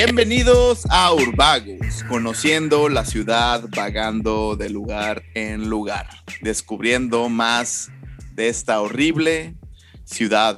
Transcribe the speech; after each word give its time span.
Bienvenidos 0.00 0.86
a 0.90 1.12
Urbagos, 1.12 2.04
conociendo 2.08 2.88
la 2.88 3.04
ciudad, 3.04 3.64
vagando 3.74 4.54
de 4.54 4.70
lugar 4.70 5.24
en 5.34 5.68
lugar, 5.68 6.06
descubriendo 6.40 7.28
más 7.28 7.90
de 8.32 8.48
esta 8.48 8.80
horrible 8.80 9.56
ciudad 10.04 10.56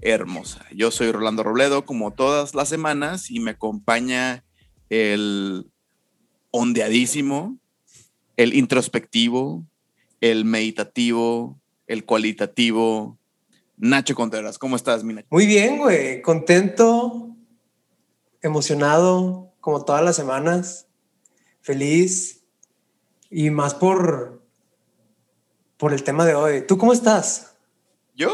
hermosa. 0.00 0.66
Yo 0.74 0.90
soy 0.90 1.12
Rolando 1.12 1.44
Robledo, 1.44 1.86
como 1.86 2.10
todas 2.10 2.56
las 2.56 2.68
semanas, 2.68 3.30
y 3.30 3.38
me 3.38 3.52
acompaña 3.52 4.42
el 4.88 5.70
ondeadísimo, 6.50 7.58
el 8.36 8.54
introspectivo, 8.54 9.64
el 10.20 10.44
meditativo, 10.44 11.60
el 11.86 12.04
cualitativo. 12.04 13.16
Nacho 13.76 14.16
Contreras, 14.16 14.58
¿cómo 14.58 14.74
estás, 14.74 15.04
mi 15.04 15.14
Muy 15.30 15.46
bien, 15.46 15.78
güey, 15.78 16.20
contento, 16.22 17.29
emocionado, 18.42 19.52
como 19.60 19.84
todas 19.84 20.04
las 20.04 20.16
semanas, 20.16 20.86
feliz 21.60 22.44
y 23.30 23.50
más 23.50 23.74
por, 23.74 24.42
por 25.76 25.92
el 25.92 26.02
tema 26.02 26.24
de 26.24 26.34
hoy. 26.34 26.66
¿Tú 26.66 26.78
cómo 26.78 26.92
estás? 26.92 27.56
Yo 28.14 28.32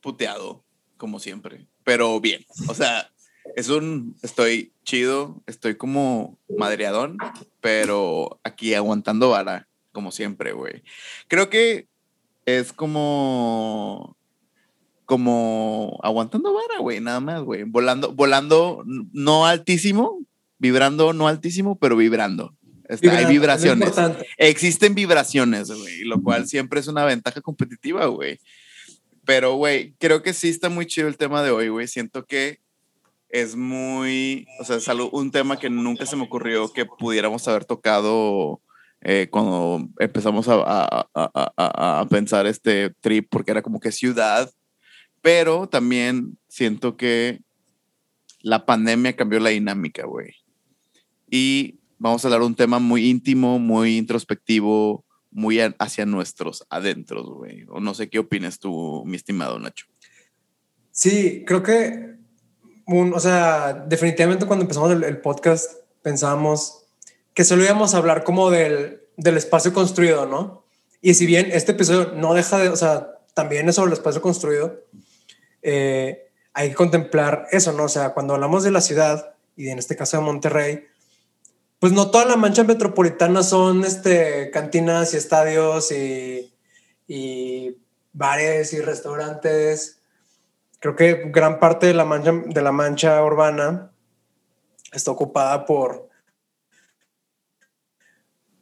puteado, 0.00 0.64
como 0.96 1.18
siempre, 1.18 1.66
pero 1.84 2.20
bien. 2.20 2.44
O 2.68 2.74
sea, 2.74 3.10
es 3.56 3.68
un, 3.68 4.16
estoy 4.22 4.72
chido, 4.84 5.42
estoy 5.46 5.76
como 5.76 6.38
madreadón, 6.56 7.18
pero 7.60 8.40
aquí 8.44 8.74
aguantando 8.74 9.30
vara, 9.30 9.68
como 9.92 10.12
siempre, 10.12 10.52
güey. 10.52 10.82
Creo 11.28 11.50
que 11.50 11.88
es 12.46 12.72
como, 12.72 14.16
como 15.08 15.98
aguantando 16.02 16.52
vara, 16.52 16.80
güey, 16.80 17.00
nada 17.00 17.18
más, 17.18 17.42
güey. 17.42 17.62
Volando, 17.62 18.12
volando 18.12 18.84
no 18.86 19.46
altísimo, 19.46 20.20
vibrando 20.58 21.14
no 21.14 21.28
altísimo, 21.28 21.78
pero 21.78 21.96
vibrando. 21.96 22.54
hay 22.90 23.24
vibraciones. 23.24 23.94
Existen 24.36 24.94
vibraciones, 24.94 25.70
güey, 25.70 26.04
lo 26.04 26.22
cual 26.22 26.46
siempre 26.46 26.80
es 26.80 26.88
una 26.88 27.06
ventaja 27.06 27.40
competitiva, 27.40 28.04
güey. 28.04 28.38
Pero, 29.24 29.54
güey, 29.54 29.94
creo 29.98 30.22
que 30.22 30.34
sí 30.34 30.50
está 30.50 30.68
muy 30.68 30.84
chido 30.84 31.08
el 31.08 31.16
tema 31.16 31.42
de 31.42 31.52
hoy, 31.52 31.70
güey. 31.70 31.88
Siento 31.88 32.26
que 32.26 32.60
es 33.30 33.56
muy, 33.56 34.46
o 34.60 34.64
sea, 34.66 34.76
es 34.76 34.90
algo, 34.90 35.08
un 35.08 35.30
tema 35.30 35.58
que 35.58 35.70
nunca 35.70 36.04
se 36.04 36.16
me 36.16 36.24
ocurrió 36.24 36.70
que 36.70 36.84
pudiéramos 36.84 37.48
haber 37.48 37.64
tocado 37.64 38.60
eh, 39.00 39.28
cuando 39.30 39.88
empezamos 40.00 40.48
a, 40.48 40.56
a, 40.66 41.08
a, 41.14 42.00
a, 42.00 42.06
pensar 42.10 42.46
este 42.46 42.90
trip, 43.00 43.26
porque 43.30 43.52
era 43.52 43.62
como 43.62 43.80
que 43.80 43.90
ciudad, 43.90 44.50
pero 45.20 45.68
también 45.68 46.38
siento 46.48 46.96
que 46.96 47.40
la 48.40 48.66
pandemia 48.66 49.16
cambió 49.16 49.40
la 49.40 49.50
dinámica, 49.50 50.06
güey. 50.06 50.34
Y 51.30 51.80
vamos 51.98 52.24
a 52.24 52.28
hablar 52.28 52.42
un 52.42 52.54
tema 52.54 52.78
muy 52.78 53.08
íntimo, 53.08 53.58
muy 53.58 53.98
introspectivo, 53.98 55.04
muy 55.30 55.58
hacia 55.60 56.06
nuestros 56.06 56.66
adentros, 56.70 57.28
güey. 57.28 57.66
O 57.68 57.80
no 57.80 57.94
sé 57.94 58.08
qué 58.08 58.18
opinas 58.18 58.58
tú, 58.58 59.02
mi 59.04 59.16
estimado 59.16 59.58
Nacho. 59.58 59.86
Sí, 60.90 61.44
creo 61.46 61.62
que 61.62 62.18
o 62.88 63.20
sea, 63.20 63.84
definitivamente 63.86 64.46
cuando 64.46 64.62
empezamos 64.62 64.90
el, 64.90 65.20
podcast 65.20 65.72
pensábamos 66.02 66.86
que 67.34 67.44
solo 67.44 67.62
íbamos 67.62 67.92
a 67.92 67.98
hablar 67.98 68.24
como 68.24 68.50
del, 68.50 69.02
del, 69.16 69.36
espacio 69.36 69.74
construido, 69.74 70.24
¿no? 70.24 70.64
Y 71.02 71.14
si 71.14 71.26
bien 71.26 71.50
este 71.52 71.72
episodio 71.72 72.12
no 72.14 72.32
deja 72.32 72.58
de, 72.58 72.70
o 72.70 72.76
sea, 72.76 73.18
también 73.34 73.68
es 73.68 73.74
sobre 73.74 73.88
el 73.88 73.92
espacio 73.92 74.22
construido, 74.22 74.84
eh, 75.62 76.30
hay 76.52 76.70
que 76.70 76.74
contemplar 76.74 77.46
eso, 77.50 77.72
¿no? 77.72 77.84
O 77.84 77.88
sea, 77.88 78.10
cuando 78.10 78.34
hablamos 78.34 78.64
de 78.64 78.70
la 78.70 78.80
ciudad, 78.80 79.34
y 79.56 79.68
en 79.68 79.78
este 79.78 79.96
caso 79.96 80.16
de 80.16 80.24
Monterrey, 80.24 80.84
pues 81.78 81.92
no 81.92 82.10
toda 82.10 82.24
la 82.24 82.36
mancha 82.36 82.64
metropolitana 82.64 83.42
son 83.42 83.84
este, 83.84 84.50
cantinas 84.50 85.14
y 85.14 85.16
estadios 85.16 85.92
y, 85.92 86.52
y 87.06 87.76
bares 88.12 88.72
y 88.72 88.80
restaurantes 88.80 89.98
creo 90.80 90.96
que 90.96 91.30
gran 91.30 91.58
parte 91.58 91.86
de 91.86 91.94
la 91.94 92.04
mancha, 92.04 92.32
de 92.32 92.62
la 92.62 92.72
mancha 92.72 93.22
urbana 93.22 93.92
está 94.92 95.10
ocupada 95.10 95.66
por 95.66 96.08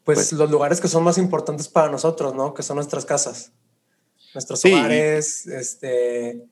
pues, 0.05 0.19
pues, 0.19 0.33
los 0.33 0.51
lugares 0.51 0.81
que 0.81 0.89
son 0.89 1.03
más 1.03 1.19
importantes 1.19 1.69
para 1.69 1.91
nosotros, 1.91 2.35
¿no? 2.35 2.55
Que 2.55 2.63
son 2.63 2.77
nuestras 2.77 3.05
casas, 3.05 3.53
nuestros 4.35 4.65
hogares, 4.65 5.47
este... 5.47 6.47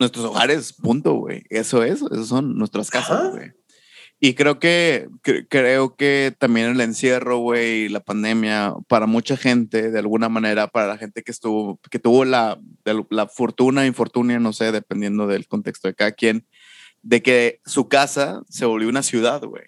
Nuestros 0.00 0.24
hogares, 0.24 0.72
punto, 0.72 1.12
güey. 1.12 1.44
Eso 1.50 1.84
es, 1.84 2.00
eso 2.00 2.24
son 2.24 2.56
nuestras 2.56 2.90
casas, 2.90 3.32
güey. 3.32 3.52
Y 4.18 4.34
creo 4.34 4.58
que, 4.58 5.08
creo 5.48 5.94
que 5.94 6.34
también 6.38 6.70
el 6.70 6.80
encierro, 6.80 7.38
güey, 7.38 7.88
la 7.88 8.00
pandemia, 8.00 8.74
para 8.88 9.06
mucha 9.06 9.36
gente, 9.36 9.90
de 9.90 9.98
alguna 9.98 10.30
manera, 10.30 10.68
para 10.68 10.86
la 10.86 10.98
gente 10.98 11.22
que 11.22 11.30
estuvo, 11.30 11.78
que 11.90 11.98
tuvo 11.98 12.24
la, 12.24 12.58
la 13.10 13.28
fortuna, 13.28 13.86
infortunia, 13.86 14.38
no 14.38 14.54
sé, 14.54 14.72
dependiendo 14.72 15.26
del 15.26 15.46
contexto 15.46 15.88
de 15.88 15.94
cada 15.94 16.12
quien, 16.12 16.46
de 17.02 17.22
que 17.22 17.60
su 17.66 17.88
casa 17.88 18.42
se 18.48 18.64
volvió 18.64 18.88
una 18.88 19.02
ciudad, 19.02 19.42
güey. 19.42 19.64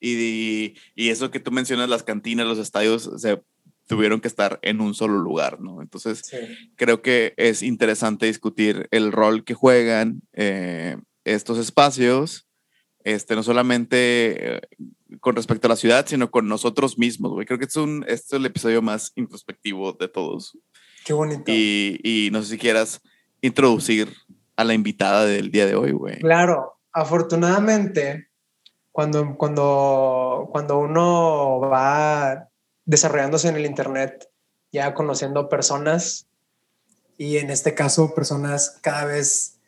Y, 0.00 0.74
y, 0.94 1.08
eso 1.08 1.30
que 1.30 1.40
tú 1.40 1.50
mencionas, 1.50 1.88
las 1.88 2.02
cantinas, 2.02 2.46
los 2.46 2.58
estadios, 2.58 3.10
se 3.16 3.42
tuvieron 3.86 4.20
que 4.20 4.28
estar 4.28 4.58
en 4.62 4.80
un 4.80 4.94
solo 4.94 5.18
lugar, 5.18 5.60
¿no? 5.60 5.82
Entonces, 5.82 6.22
creo 6.76 7.02
que 7.02 7.34
es 7.36 7.62
interesante 7.62 8.26
discutir 8.26 8.88
el 8.90 9.12
rol 9.12 9.44
que 9.44 9.54
juegan 9.54 10.22
eh, 10.32 10.96
estos 11.24 11.58
espacios 11.58 12.46
este, 13.04 13.36
no 13.36 13.42
solamente 13.42 14.56
eh, 14.56 14.60
con 15.20 15.36
respecto 15.36 15.68
a 15.68 15.70
la 15.70 15.76
ciudad, 15.76 16.06
sino 16.06 16.30
con 16.30 16.48
nosotros 16.48 16.98
mismos, 16.98 17.32
güey. 17.32 17.46
Creo 17.46 17.58
que 17.58 17.66
es, 17.66 17.76
un, 17.76 18.04
este 18.08 18.26
es 18.26 18.32
el 18.32 18.46
episodio 18.46 18.82
más 18.82 19.12
introspectivo 19.14 19.92
de 19.92 20.08
todos. 20.08 20.58
Qué 21.04 21.12
bonito. 21.12 21.44
Y, 21.46 22.00
y 22.02 22.30
no 22.32 22.42
sé 22.42 22.48
si 22.48 22.58
quieras 22.58 23.02
introducir 23.42 24.10
a 24.56 24.64
la 24.64 24.72
invitada 24.72 25.26
del 25.26 25.50
día 25.50 25.66
de 25.66 25.74
hoy, 25.74 25.92
güey. 25.92 26.18
Claro, 26.20 26.78
afortunadamente, 26.92 28.28
cuando, 28.90 29.36
cuando, 29.36 30.48
cuando 30.50 30.78
uno 30.78 31.60
va 31.60 32.48
desarrollándose 32.84 33.48
en 33.48 33.56
el 33.56 33.66
Internet, 33.66 34.28
ya 34.72 34.94
conociendo 34.94 35.48
personas, 35.48 36.26
y 37.16 37.38
en 37.38 37.50
este 37.50 37.74
caso 37.74 38.14
personas 38.14 38.78
cada 38.80 39.04
vez 39.04 39.58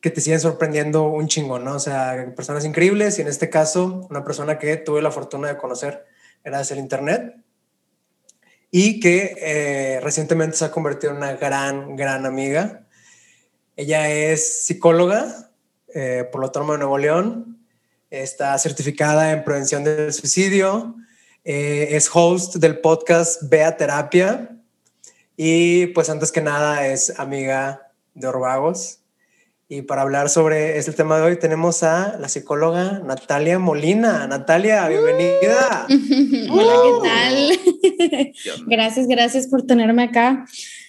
que 0.00 0.10
te 0.10 0.20
siguen 0.20 0.40
sorprendiendo 0.40 1.04
un 1.04 1.28
chingo, 1.28 1.58
¿no? 1.58 1.76
O 1.76 1.78
sea, 1.78 2.32
personas 2.34 2.64
increíbles 2.64 3.18
y 3.18 3.22
en 3.22 3.28
este 3.28 3.50
caso, 3.50 4.06
una 4.10 4.24
persona 4.24 4.58
que 4.58 4.76
tuve 4.76 5.00
la 5.00 5.12
fortuna 5.12 5.48
de 5.48 5.56
conocer 5.56 6.04
gracias 6.42 6.72
al 6.72 6.78
Internet 6.78 7.36
y 8.70 8.98
que 8.98 9.36
eh, 9.38 10.00
recientemente 10.00 10.56
se 10.56 10.64
ha 10.64 10.70
convertido 10.72 11.12
en 11.12 11.18
una 11.18 11.34
gran, 11.34 11.94
gran 11.94 12.26
amiga. 12.26 12.84
Ella 13.76 14.10
es 14.10 14.64
psicóloga 14.64 15.50
eh, 15.94 16.28
por 16.32 16.40
la 16.40 16.46
Autónoma 16.46 16.72
de 16.72 16.78
Nuevo 16.80 16.98
León, 16.98 17.64
está 18.10 18.58
certificada 18.58 19.30
en 19.30 19.44
prevención 19.44 19.84
del 19.84 20.12
suicidio, 20.12 20.96
eh, 21.44 21.88
es 21.90 22.08
host 22.12 22.56
del 22.56 22.78
podcast 22.78 23.42
Bea 23.48 23.76
Terapia 23.76 24.56
y 25.36 25.86
pues 25.88 26.08
antes 26.08 26.30
que 26.30 26.40
nada 26.40 26.86
es 26.86 27.18
amiga 27.18 27.90
de 28.14 28.28
Orbagos. 28.28 29.00
Y 29.68 29.82
para 29.82 30.02
hablar 30.02 30.28
sobre 30.28 30.76
este 30.76 30.92
tema 30.92 31.16
de 31.16 31.22
hoy 31.22 31.38
tenemos 31.38 31.82
a 31.82 32.18
la 32.18 32.28
psicóloga 32.28 33.00
Natalia 33.04 33.58
Molina. 33.58 34.26
Natalia, 34.26 34.86
bienvenida. 34.88 35.86
Hola, 36.50 36.74
¿qué 36.84 37.08
tal? 37.08 38.66
gracias, 38.66 39.08
gracias 39.08 39.46
por 39.46 39.62
tenerme 39.62 40.04
acá. 40.04 40.44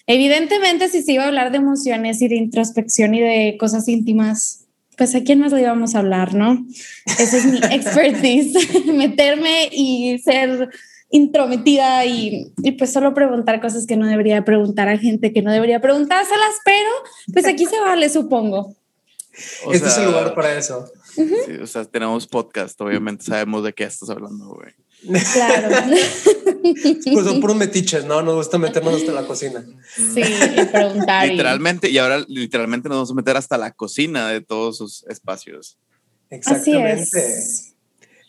Evidentemente, 0.06 0.90
si 0.90 1.02
se 1.02 1.12
iba 1.12 1.24
a 1.24 1.28
hablar 1.28 1.50
de 1.50 1.56
emociones 1.56 2.20
y 2.20 2.28
de 2.28 2.36
introspección 2.36 3.14
y 3.14 3.20
de 3.20 3.56
cosas 3.58 3.88
íntimas, 3.88 4.63
pues 4.96 5.14
a 5.14 5.22
quién 5.22 5.40
más 5.40 5.52
le 5.52 5.62
íbamos 5.62 5.94
a 5.94 6.00
hablar, 6.00 6.34
¿no? 6.34 6.64
Esa 7.06 7.36
es 7.36 7.46
mi 7.46 7.58
expertise, 7.70 8.86
meterme 8.92 9.68
y 9.72 10.18
ser 10.18 10.70
intrometida 11.10 12.04
y, 12.04 12.52
y, 12.62 12.72
pues 12.72 12.92
solo 12.92 13.14
preguntar 13.14 13.60
cosas 13.60 13.86
que 13.86 13.96
no 13.96 14.06
debería 14.06 14.44
preguntar 14.44 14.88
a 14.88 14.98
gente 14.98 15.32
que 15.32 15.42
no 15.42 15.52
debería 15.52 15.80
preguntárselas, 15.80 16.56
pero 16.64 16.90
pues 17.32 17.46
aquí 17.46 17.66
se 17.66 17.78
vale, 17.78 18.08
supongo. 18.08 18.74
este 19.72 19.88
es 19.88 19.98
el 19.98 20.06
lugar 20.06 20.34
para 20.34 20.58
eso. 20.58 20.90
Sí, 21.14 21.52
o 21.62 21.66
sea, 21.66 21.84
tenemos 21.84 22.26
podcast, 22.26 22.80
obviamente 22.80 23.24
sabemos 23.24 23.62
de 23.62 23.72
qué 23.72 23.84
estás 23.84 24.10
hablando, 24.10 24.54
güey. 24.54 24.72
Claro. 25.32 25.68
pues 27.12 27.26
son 27.26 27.40
puros 27.40 27.56
metiches, 27.56 28.04
¿no? 28.04 28.22
Nos 28.22 28.34
gusta 28.34 28.58
meternos 28.58 28.94
hasta 28.94 29.12
la 29.12 29.26
cocina. 29.26 29.64
Sí, 29.94 30.22
y 30.22 30.64
preguntar. 30.66 31.28
literalmente, 31.28 31.90
y... 31.90 31.98
ahora 31.98 32.24
literalmente 32.28 32.88
nos 32.88 32.96
vamos 32.96 33.10
a 33.10 33.14
meter 33.14 33.36
hasta 33.36 33.58
la 33.58 33.72
cocina 33.72 34.28
de 34.28 34.40
todos 34.40 34.78
sus 34.78 35.04
espacios. 35.08 35.78
Exactamente. 36.30 37.42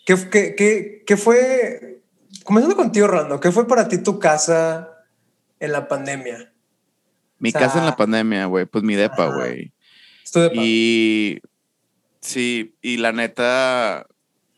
¿Qué, 0.06 0.30
qué, 0.30 0.56
qué, 0.56 1.04
qué 1.06 1.18
fue 1.18 2.01
comenzando 2.44 2.75
contigo, 2.75 3.07
Rando, 3.07 3.39
¿qué 3.39 3.51
fue 3.51 3.68
para 3.68 3.88
ti 3.88 3.98
tu 3.98 4.19
casa 4.19 4.89
en 5.60 5.72
la 5.72 5.88
pandemia? 5.88 6.54
Mi 7.39 7.51
casa 7.51 7.80
en 7.80 7.86
la 7.86 7.95
pandemia, 7.95 8.45
güey, 8.45 8.66
pues 8.66 8.83
mi 8.83 8.95
depa, 8.95 9.33
güey. 9.33 9.74
Y 10.54 11.39
Sí, 12.25 12.75
y 12.81 12.98
la 12.98 13.12
neta, 13.12 14.07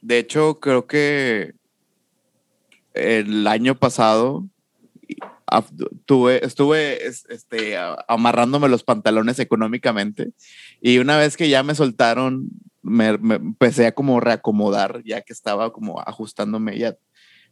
de 0.01 0.19
hecho, 0.19 0.61
creo 0.61 0.87
que 0.87 1.53
el 2.97 3.47
año 3.47 3.75
pasado 3.75 4.47
tuve, 6.05 6.45
estuve 6.45 7.05
este, 7.07 7.77
amarrándome 8.07 8.67
los 8.67 8.83
pantalones 8.83 9.39
económicamente 9.39 10.33
y 10.81 10.97
una 10.97 11.17
vez 11.17 11.37
que 11.37 11.49
ya 11.49 11.63
me 11.63 11.75
soltaron, 11.75 12.49
me, 12.81 13.07
empecé 13.07 13.87
a 13.87 13.93
como 13.93 14.19
reacomodar, 14.19 15.01
ya 15.05 15.21
que 15.21 15.33
estaba 15.33 15.71
como 15.71 16.01
ajustándome 16.01 16.77
ya 16.77 16.97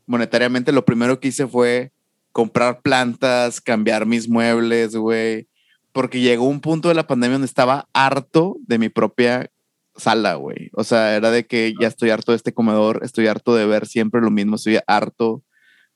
monetariamente, 0.06 0.72
lo 0.72 0.86
primero 0.86 1.20
que 1.20 1.30
hice 1.30 1.48
fue 1.48 1.92
comprar 2.32 2.82
plantas, 2.82 3.62
cambiar 3.62 4.06
mis 4.06 4.28
muebles, 4.28 4.96
güey, 4.96 5.48
porque 5.94 6.20
llegó 6.20 6.46
un 6.46 6.60
punto 6.60 6.90
de 6.90 6.96
la 6.96 7.08
pandemia 7.08 7.36
donde 7.36 7.48
estaba 7.48 7.88
harto 7.94 8.58
de 8.68 8.78
mi 8.78 8.90
propia 8.90 9.50
sala, 9.96 10.36
güey. 10.36 10.70
O 10.74 10.84
sea, 10.84 11.16
era 11.16 11.32
de 11.32 11.46
que 11.46 11.74
ya 11.80 11.88
estoy 11.88 12.10
harto 12.10 12.32
de 12.32 12.38
este 12.38 12.54
comedor, 12.54 13.02
estoy 13.04 13.28
harto 13.28 13.56
de 13.56 13.66
ver 13.66 13.88
siempre 13.88 14.22
lo 14.22 14.32
mismo, 14.32 14.56
estoy 14.56 14.80
harto 14.88 15.44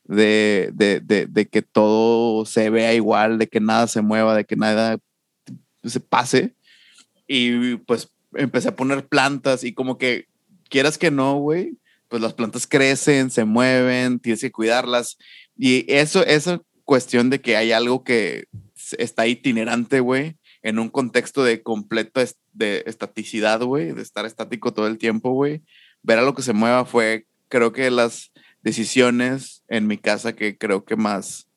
de, 0.04 0.72
de, 0.74 1.00
de, 1.02 1.28
de 1.28 1.48
que 1.48 1.62
todo 1.62 2.46
se 2.46 2.70
vea 2.70 2.94
igual, 2.94 3.38
de 3.38 3.48
que 3.48 3.60
nada 3.60 3.88
se 3.88 4.02
mueva, 4.02 4.36
de 4.36 4.46
que 4.46 4.56
nada 4.56 4.98
se 5.84 6.00
pase. 6.00 6.56
Y 7.28 7.78
pues 7.78 8.12
empecé 8.34 8.70
a 8.70 8.76
poner 8.76 9.08
plantas 9.08 9.64
y 9.64 9.74
como 9.74 9.98
que 9.98 10.28
quieras 10.70 10.98
que 10.98 11.12
no, 11.12 11.38
güey, 11.38 11.78
pues 12.08 12.22
las 12.22 12.34
plantas 12.34 12.68
crecen, 12.68 13.30
se 13.30 13.46
mueven, 13.46 14.20
tienes 14.20 14.42
que 14.42 14.52
cuidarlas. 14.52 15.18
Y 15.56 15.86
eso, 15.92 16.26
esa 16.26 16.62
cuestión 16.86 17.30
de 17.30 17.40
que 17.40 17.56
hay 17.56 17.72
algo 17.72 18.04
que 18.04 18.46
está 18.98 19.28
itinerante, 19.28 20.00
güey, 20.00 20.38
en 20.62 20.80
un 20.80 20.90
contexto 20.90 21.44
de 21.44 21.62
completa 21.64 22.24
de 22.54 22.84
estaticidad, 22.86 23.62
güey, 23.62 23.94
de 23.94 24.02
estar 24.02 24.26
estático 24.26 24.74
todo 24.74 24.88
el 24.88 24.98
tiempo, 24.98 25.32
güey. 25.32 25.62
Ver 26.04 26.20
a 26.20 26.24
lo 26.24 26.34
que 26.34 26.42
se 26.42 26.54
mueva 26.54 26.86
fue, 26.86 27.26
creo 27.48 27.72
que 27.72 27.90
las 27.92 28.32
decisiones 28.62 29.64
en 29.68 29.88
mi 29.88 29.98
casa 29.98 30.36
que 30.36 30.58
creo 30.58 30.84
que 30.84 30.96
más 30.96 31.48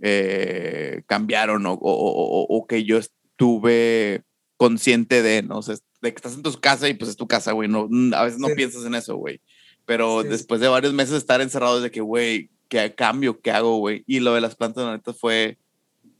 eh, 0.00 1.02
cambiaron 1.06 1.66
o, 1.66 1.78
o, 1.80 2.66
que 2.66 2.84
yo 2.84 2.98
estuve 2.98 4.22
consciente 4.56 5.22
de, 5.22 5.42
¿no? 5.42 5.58
O 5.58 5.62
sea, 5.62 5.76
de 6.00 6.10
que 6.10 6.16
estás 6.16 6.34
en 6.34 6.42
tu 6.42 6.52
casa 6.60 6.88
y 6.88 6.94
pues 6.94 7.10
es 7.10 7.16
tu 7.16 7.28
casa, 7.28 7.52
güey. 7.52 7.68
No, 7.68 7.88
a 8.16 8.24
veces 8.24 8.40
no 8.40 8.48
piensas 8.56 8.84
en 8.84 8.94
eso, 8.94 9.16
güey. 9.16 9.40
Pero 9.84 10.22
después 10.22 10.60
de 10.60 10.68
varios 10.68 10.92
meses 10.92 11.12
de 11.12 11.18
estar 11.18 11.40
encerrado, 11.40 11.80
de 11.80 11.90
que, 11.90 12.00
güey, 12.00 12.50
¿qué 12.68 12.94
cambio? 12.94 13.40
¿Qué 13.40 13.50
hago, 13.50 13.78
güey? 13.78 14.04
Y 14.06 14.20
lo 14.20 14.34
de 14.34 14.40
las 14.40 14.56
plantas, 14.56 14.84
la 14.84 14.92
neta, 14.92 15.12
fue 15.12 15.58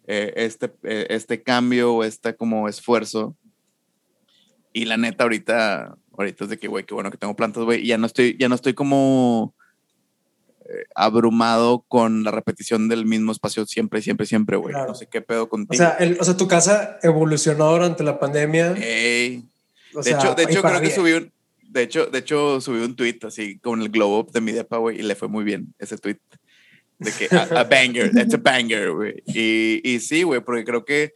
eh, 0.07 0.33
este, 0.37 0.73
eh, 0.83 1.07
este 1.11 1.43
cambio 1.43 1.95
o 1.95 2.05
este 2.05 2.35
como 2.35 2.69
esfuerzo. 2.69 3.37
Y 4.73 4.87
la 4.87 4.97
neta, 4.97 5.25
ahorita, 5.25 5.97
ahorita 6.17 6.45
es 6.45 6.51
de 6.51 6.59
que, 6.59 6.69
güey, 6.69 6.85
qué 6.85 6.95
bueno 6.95 7.11
que 7.11 7.19
tengo 7.19 7.37
plantas, 7.37 7.65
güey. 7.65 7.83
Y 7.83 7.89
ya 7.89 7.99
no 7.99 8.07
estoy, 8.07 8.37
ya 8.39 8.49
no 8.49 8.55
estoy 8.55 8.75
como 8.75 9.55
eh, 10.65 10.85
abrumado 10.95 11.85
con 11.89 12.25
la 12.25 12.31
repetición 12.31 12.89
del 12.89 13.05
mismo 13.05 13.33
espacio 13.33 13.67
siempre, 13.67 14.01
siempre, 14.03 14.27
siempre, 14.27 14.57
güey. 14.57 14.75
No 14.75 14.95
sé 14.95 15.07
qué 15.07 15.21
pedo 15.21 15.49
contigo. 15.49 15.75
O 15.75 15.77
sea, 15.77 15.99
o 16.21 16.25
sea, 16.25 16.37
tu 16.37 16.49
casa 16.49 16.99
evolucionó 17.03 17.71
durante 17.71 18.03
la 18.03 18.19
pandemia. 18.19 18.73
de 18.73 19.43
hecho, 20.05 20.35
de 20.35 20.43
hecho 20.45 20.63
creo 20.63 20.81
que 20.81 20.91
subí 20.91 21.13
un, 21.13 21.33
de 21.73 21.83
hecho, 21.83 22.07
de 22.07 22.19
hecho, 22.19 22.61
subí 22.61 22.83
un 22.83 22.95
tweet 22.95 23.19
así 23.23 23.59
con 23.59 23.81
el 23.81 23.89
glow 23.89 24.19
up 24.19 24.33
de 24.33 24.43
mi 24.43 24.53
depa, 24.53 24.77
güey, 24.77 24.99
y 24.99 25.03
le 25.03 25.15
fue 25.15 25.29
muy 25.29 25.43
bien 25.43 25.75
ese 25.79 25.97
tweet. 25.97 26.19
De 27.03 27.13
que 27.13 27.35
a, 27.35 27.65
banger, 27.65 28.11
it's 28.15 28.35
a 28.35 28.39
banger, 28.39 28.93
güey. 28.93 29.23
Y, 29.27 29.81
y 29.85 30.01
sí, 30.01 30.23
güey, 30.23 30.41
porque 30.41 30.65
creo 30.65 30.85
que 30.85 31.15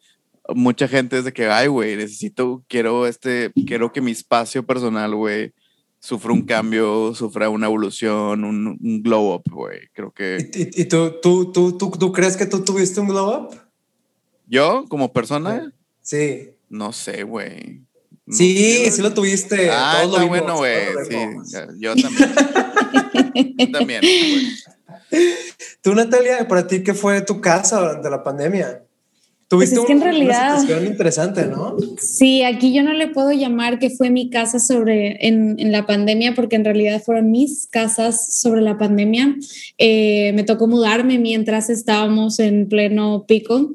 mucha 0.55 0.89
gente 0.89 1.19
es 1.19 1.25
de 1.25 1.33
que, 1.33 1.47
ay, 1.47 1.69
güey, 1.69 1.97
necesito, 1.97 2.65
quiero 2.69 3.07
este, 3.07 3.53
quiero 3.67 3.93
que 3.93 4.01
mi 4.01 4.13
espacio 4.13 4.65
personal, 4.65 5.15
güey, 5.15 5.53
sufra 5.99 6.33
un 6.33 6.43
cambio, 6.43 7.15
sufra 7.15 7.49
una 7.49 7.67
evolución, 7.67 8.45
un, 8.45 8.79
un 8.81 9.03
glow 9.03 9.35
up, 9.35 9.43
güey. 9.51 9.81
Creo 9.93 10.13
que. 10.13 10.39
¿Y, 10.55 10.83
y, 10.83 10.85
tú, 10.85 11.17
tú, 11.21 11.53
tú, 11.53 11.77
tú, 11.77 11.91
tú, 11.91 12.13
crees 12.13 12.37
que 12.37 12.47
tú 12.47 12.65
tuviste 12.65 13.01
un 13.01 13.09
glow 13.09 13.37
up? 13.37 13.57
¿Yo, 14.47 14.85
como 14.89 15.13
persona? 15.13 15.73
Sí. 16.03 16.51
No 16.69 16.93
sé, 16.93 17.23
güey. 17.25 17.83
sí, 18.29 18.91
sí 18.91 19.03
lo 19.03 19.13
tuviste. 19.15 19.71
Ah, 19.71 20.03
está 20.05 20.25
bueno, 20.25 20.57
güey. 20.57 20.87
Sí, 21.09 21.17
yo 21.79 21.95
también. 21.97 22.35
yo 23.59 23.71
también. 23.71 24.03
Tú, 25.83 25.95
Natalia, 25.95 26.47
para 26.49 26.67
ti, 26.67 26.83
¿qué 26.83 26.95
fue 26.95 27.21
tu 27.23 27.41
casa 27.41 27.81
durante 27.81 28.11
la 28.11 28.23
pandemia? 28.23 28.83
Pues 29.49 29.71
Tuviste 29.71 29.77
es 29.77 29.87
que 29.87 29.93
en 29.93 30.01
realidad, 30.01 30.61
una 30.65 30.87
interesante, 30.87 31.47
¿no? 31.47 31.77
Sí, 32.01 32.43
aquí 32.43 32.75
yo 32.75 32.83
no 32.83 32.93
le 32.93 33.07
puedo 33.07 33.31
llamar 33.31 33.79
que 33.79 33.91
fue 33.91 34.11
mi 34.11 34.29
casa 34.29 34.59
sobre 34.59 35.25
en, 35.25 35.55
en 35.61 35.71
la 35.71 35.87
pandemia, 35.87 36.35
porque 36.35 36.57
en 36.57 36.65
realidad 36.65 37.01
fueron 37.01 37.31
mis 37.31 37.69
casas 37.69 38.41
sobre 38.41 38.61
la 38.61 38.77
pandemia. 38.77 39.37
Eh, 39.79 40.33
me 40.35 40.43
tocó 40.43 40.67
mudarme 40.67 41.21
mientras 41.21 41.71
estábamos 41.71 42.41
en 42.41 42.69
pleno 42.69 43.25
pico. 43.29 43.71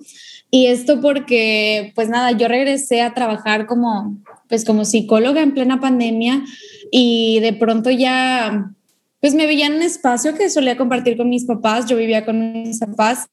Y 0.50 0.66
esto 0.66 1.00
porque, 1.00 1.94
pues 1.96 2.10
nada, 2.10 2.34
yo 2.34 2.50
regresé 2.50 3.02
a 3.02 3.14
trabajar 3.14 3.66
como, 3.66 4.18
pues 4.50 4.66
como 4.66 4.84
psicóloga 4.84 5.42
en 5.42 5.54
plena 5.54 5.80
pandemia 5.80 6.44
y 6.92 7.40
de 7.40 7.54
pronto 7.54 7.90
ya, 7.90 8.74
pues 9.22 9.34
me 9.34 9.48
veía 9.48 9.68
en 9.68 9.76
un 9.76 9.82
espacio 9.84 10.36
que 10.36 10.50
solía 10.50 10.76
compartir 10.76 11.16
con 11.16 11.30
mis 11.30 11.46
papás. 11.46 11.86
Yo 11.86 11.96
vivía 11.96 12.26
con 12.26 12.52
mis 12.52 12.80
papás 12.80 13.30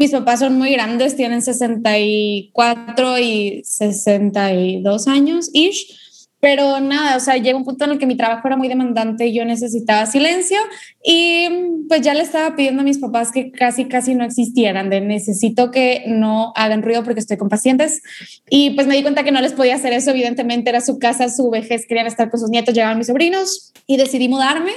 mis 0.00 0.12
papás 0.12 0.40
son 0.40 0.56
muy 0.56 0.72
grandes, 0.72 1.14
tienen 1.14 1.42
64 1.42 3.18
y 3.18 3.60
62 3.64 5.06
años, 5.08 5.50
ish. 5.52 6.09
Pero 6.40 6.80
nada, 6.80 7.16
o 7.16 7.20
sea, 7.20 7.36
llega 7.36 7.56
un 7.56 7.64
punto 7.64 7.84
en 7.84 7.92
el 7.92 7.98
que 7.98 8.06
mi 8.06 8.16
trabajo 8.16 8.48
era 8.48 8.56
muy 8.56 8.68
demandante 8.68 9.26
y 9.26 9.34
yo 9.34 9.44
necesitaba 9.44 10.06
silencio 10.06 10.56
y 11.04 11.48
pues 11.86 12.00
ya 12.00 12.14
le 12.14 12.22
estaba 12.22 12.56
pidiendo 12.56 12.80
a 12.80 12.84
mis 12.84 12.98
papás 12.98 13.30
que 13.30 13.50
casi, 13.52 13.84
casi 13.84 14.14
no 14.14 14.24
existieran, 14.24 14.88
de 14.88 15.02
necesito 15.02 15.70
que 15.70 16.04
no 16.06 16.52
hagan 16.56 16.82
ruido 16.82 17.04
porque 17.04 17.20
estoy 17.20 17.36
con 17.36 17.50
pacientes. 17.50 18.00
Y 18.48 18.70
pues 18.70 18.86
me 18.86 18.96
di 18.96 19.02
cuenta 19.02 19.22
que 19.22 19.32
no 19.32 19.40
les 19.42 19.52
podía 19.52 19.74
hacer 19.74 19.92
eso, 19.92 20.10
evidentemente 20.10 20.70
era 20.70 20.80
su 20.80 20.98
casa, 20.98 21.28
su 21.28 21.50
vejez, 21.50 21.86
querían 21.86 22.06
estar 22.06 22.30
con 22.30 22.40
sus 22.40 22.48
nietos, 22.48 22.74
llegaban 22.74 22.96
mis 22.96 23.08
sobrinos 23.08 23.72
y 23.86 23.98
decidí 23.98 24.28
mudarme. 24.28 24.72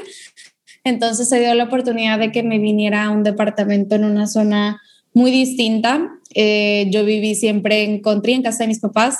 Entonces 0.83 1.29
se 1.29 1.39
dio 1.39 1.53
la 1.53 1.63
oportunidad 1.63 2.19
de 2.19 2.31
que 2.31 2.43
me 2.43 2.59
viniera 2.59 3.05
a 3.05 3.09
un 3.09 3.23
departamento 3.23 3.95
en 3.95 4.03
una 4.03 4.27
zona 4.27 4.81
muy 5.13 5.31
distinta. 5.31 6.09
Eh, 6.35 6.87
yo 6.91 7.05
viví 7.05 7.35
siempre 7.35 7.83
en 7.83 8.01
country, 8.01 8.33
en 8.33 8.43
casa 8.43 8.63
de 8.63 8.67
mis 8.67 8.79
papás, 8.79 9.19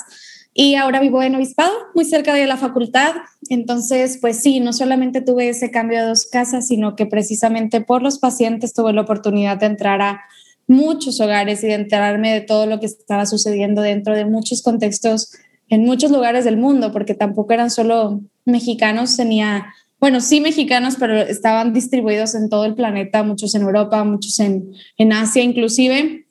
y 0.54 0.76
ahora 0.76 1.00
vivo 1.00 1.20
en 1.20 1.34
Obispado, 1.34 1.72
muy 1.96 2.04
cerca 2.04 2.32
de 2.32 2.46
la 2.46 2.56
facultad. 2.56 3.12
Entonces, 3.50 4.18
pues 4.20 4.38
sí, 4.40 4.60
no 4.60 4.72
solamente 4.72 5.20
tuve 5.20 5.48
ese 5.48 5.72
cambio 5.72 5.98
de 6.00 6.06
dos 6.06 6.26
casas, 6.26 6.68
sino 6.68 6.94
que 6.94 7.06
precisamente 7.06 7.80
por 7.80 8.02
los 8.02 8.20
pacientes 8.20 8.72
tuve 8.72 8.92
la 8.92 9.00
oportunidad 9.00 9.58
de 9.58 9.66
entrar 9.66 10.00
a 10.00 10.20
muchos 10.68 11.20
hogares 11.20 11.64
y 11.64 11.66
de 11.66 11.74
enterarme 11.74 12.32
de 12.32 12.40
todo 12.40 12.66
lo 12.66 12.78
que 12.78 12.86
estaba 12.86 13.26
sucediendo 13.26 13.82
dentro 13.82 14.14
de 14.14 14.24
muchos 14.24 14.62
contextos 14.62 15.32
en 15.68 15.84
muchos 15.84 16.12
lugares 16.12 16.44
del 16.44 16.56
mundo, 16.56 16.92
porque 16.92 17.14
tampoco 17.14 17.52
eran 17.52 17.70
solo 17.70 18.20
mexicanos, 18.44 19.16
tenía 19.16 19.66
bueno, 20.04 20.20
sí 20.20 20.40
mexicanos, 20.42 20.96
pero 21.00 21.16
estaban 21.16 21.72
distribuidos 21.72 22.34
en 22.34 22.50
todo 22.50 22.66
el 22.66 22.74
planeta, 22.74 23.22
muchos 23.22 23.54
en 23.54 23.62
Europa, 23.62 24.04
muchos 24.04 24.38
en, 24.38 24.74
en 24.98 25.12
Asia 25.14 25.42
inclusive. 25.42 26.23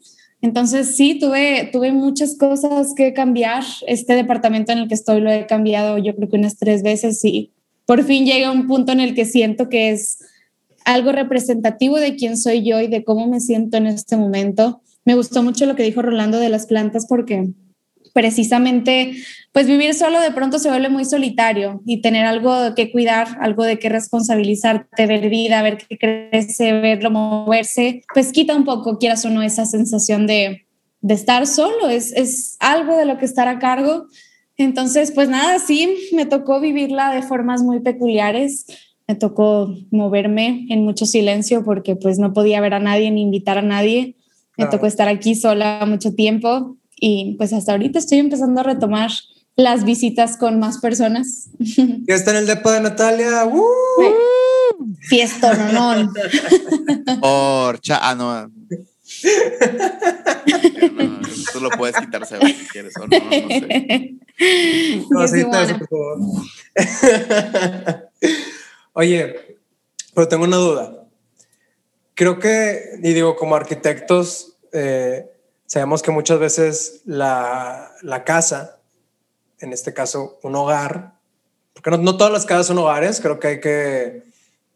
Entonces 0.44 0.98
sí, 0.98 1.18
tuve, 1.18 1.70
tuve 1.72 1.94
muchas 1.94 2.38
cosas 2.38 2.94
que 2.98 3.14
cambiar. 3.14 3.64
Este 3.88 4.14
departamento 4.14 4.74
en 4.74 4.80
el 4.80 4.88
que 4.90 4.94
estoy 4.94 5.22
lo 5.22 5.32
he 5.32 5.48
cambiado 5.48 5.98
yo 5.98 6.14
creo 6.18 6.28
que 6.28 6.36
unas 6.36 6.58
tres 6.58 6.84
veces 6.84 7.24
y 7.24 7.52
por 7.86 8.04
fin 8.04 8.26
llega 8.26 8.52
un 8.52 8.68
punto 8.68 8.92
en 8.92 9.00
el 9.00 9.16
que 9.16 9.24
siento 9.24 9.70
que 9.70 9.92
es 9.92 10.20
algo 10.84 11.14
representativo 11.14 11.98
de 11.98 12.18
quién 12.18 12.38
soy 12.38 12.62
yo 12.62 12.82
y 12.82 12.88
de 12.88 13.06
cómo 13.06 13.26
me 13.28 13.40
siento 13.40 13.78
en 13.78 13.88
este 13.88 14.18
momento. 14.18 14.82
Me 15.06 15.16
gustó 15.16 15.44
mucho 15.44 15.66
lo 15.66 15.78
que 15.78 15.84
dijo 15.84 16.02
Rolando 16.02 16.38
de 16.40 16.50
las 16.50 16.66
plantas 16.66 17.06
porque 17.08 17.48
precisamente, 18.14 19.16
pues 19.52 19.68
vivir 19.68 19.96
solo 19.96 20.22
de 20.22 20.32
pronto 20.32 20.60
se 20.60 20.70
vuelve 20.70 20.90
muy 20.90 21.04
solitario 21.04 21.82
y 21.86 22.02
tener 22.02 22.26
algo 22.26 22.54
que 22.76 22.92
cuidar, 22.92 23.28
algo 23.42 23.64
de 23.64 23.80
que 23.80 23.90
responsabilizarte, 23.90 25.08
ver 25.08 25.30
vida, 25.30 25.62
ver 25.64 25.80
que 25.80 25.98
crece, 25.98 26.72
verlo 26.74 27.10
moverse, 27.10 28.04
pues 28.14 28.32
quita 28.32 28.56
un 28.56 28.66
poco, 28.66 29.00
quieras 29.00 29.26
o 29.26 29.30
no, 29.30 29.42
esa 29.42 29.66
sensación 29.66 30.28
de, 30.28 30.66
de 31.02 31.14
estar 31.14 31.48
solo, 31.48 31.90
es, 31.90 32.14
es 32.14 32.56
algo 32.60 32.96
de 32.96 33.06
lo 33.06 33.18
que 33.18 33.26
estar 33.26 33.48
a 33.48 33.60
cargo. 33.60 34.06
Entonces, 34.58 35.12
pues 35.12 35.28
nada, 35.28 35.58
sí, 35.58 35.96
me 36.14 36.28
tocó 36.28 36.60
vivirla 36.62 37.12
de 37.12 37.24
formas 37.24 37.64
muy 37.64 37.80
peculiares. 37.80 38.68
Me 39.08 39.16
tocó 39.16 39.76
moverme 39.90 40.68
en 40.70 40.86
mucho 40.86 41.08
silencio 41.08 41.66
porque 41.66 41.96
pues 41.96 42.20
no 42.20 42.32
podía 42.32 42.62
ver 42.62 42.76
a 42.76 42.80
nadie 42.80 43.10
ni 43.10 43.24
invitar 43.24 43.58
a 43.58 43.64
nadie. 43.64 44.16
Me 44.56 44.68
tocó 44.68 44.86
estar 44.86 45.08
aquí 45.08 45.34
sola 45.34 45.84
mucho 45.88 46.14
tiempo 46.14 46.78
y 47.06 47.36
pues 47.38 47.52
hasta 47.52 47.74
ahorita 47.74 48.00
estoy 48.00 48.20
empezando 48.20 48.62
a 48.62 48.64
retomar 48.64 49.12
las 49.58 49.84
visitas 49.84 50.38
con 50.38 50.58
más 50.60 50.78
personas. 50.78 51.50
Ya 52.08 52.16
está 52.16 52.32
en 52.32 52.38
el 52.38 52.48
depo 52.48 52.72
de 52.72 52.80
Natalia. 52.80 53.44
¡Uh! 53.46 53.60
Fiesta, 55.02 55.54
no, 55.74 56.14
Por 57.20 57.82
ah, 57.90 58.16
no. 58.16 58.50
Tú 61.52 61.60
lo 61.60 61.70
puedes 61.72 61.98
quitar 61.98 62.26
si 62.26 62.36
quieres 62.72 62.94
o 62.96 63.06
no, 63.06 63.18
no 65.10 65.28
sé. 65.28 65.44
Oye, 68.94 69.58
pero 70.14 70.30
tengo 70.30 70.46
una 70.46 70.58
duda. 70.58 71.06
Creo 72.14 72.40
que, 72.40 72.98
y 73.04 73.12
digo, 73.12 73.36
como 73.36 73.56
arquitectos, 73.56 74.56
eh, 74.72 75.33
sabemos 75.74 76.04
que 76.04 76.12
muchas 76.12 76.38
veces 76.38 77.02
la, 77.04 77.92
la, 78.04 78.24
casa, 78.24 78.78
en 79.58 79.74
este 79.74 79.92
caso 79.92 80.38
un 80.44 80.56
hogar, 80.56 81.14
porque 81.74 81.90
no, 81.90 81.98
no 81.98 82.16
todas 82.16 82.32
las 82.32 82.46
casas 82.46 82.68
son 82.68 82.78
hogares, 82.78 83.20
creo 83.20 83.40
que 83.40 83.48
hay 83.48 83.60
que 83.60 84.22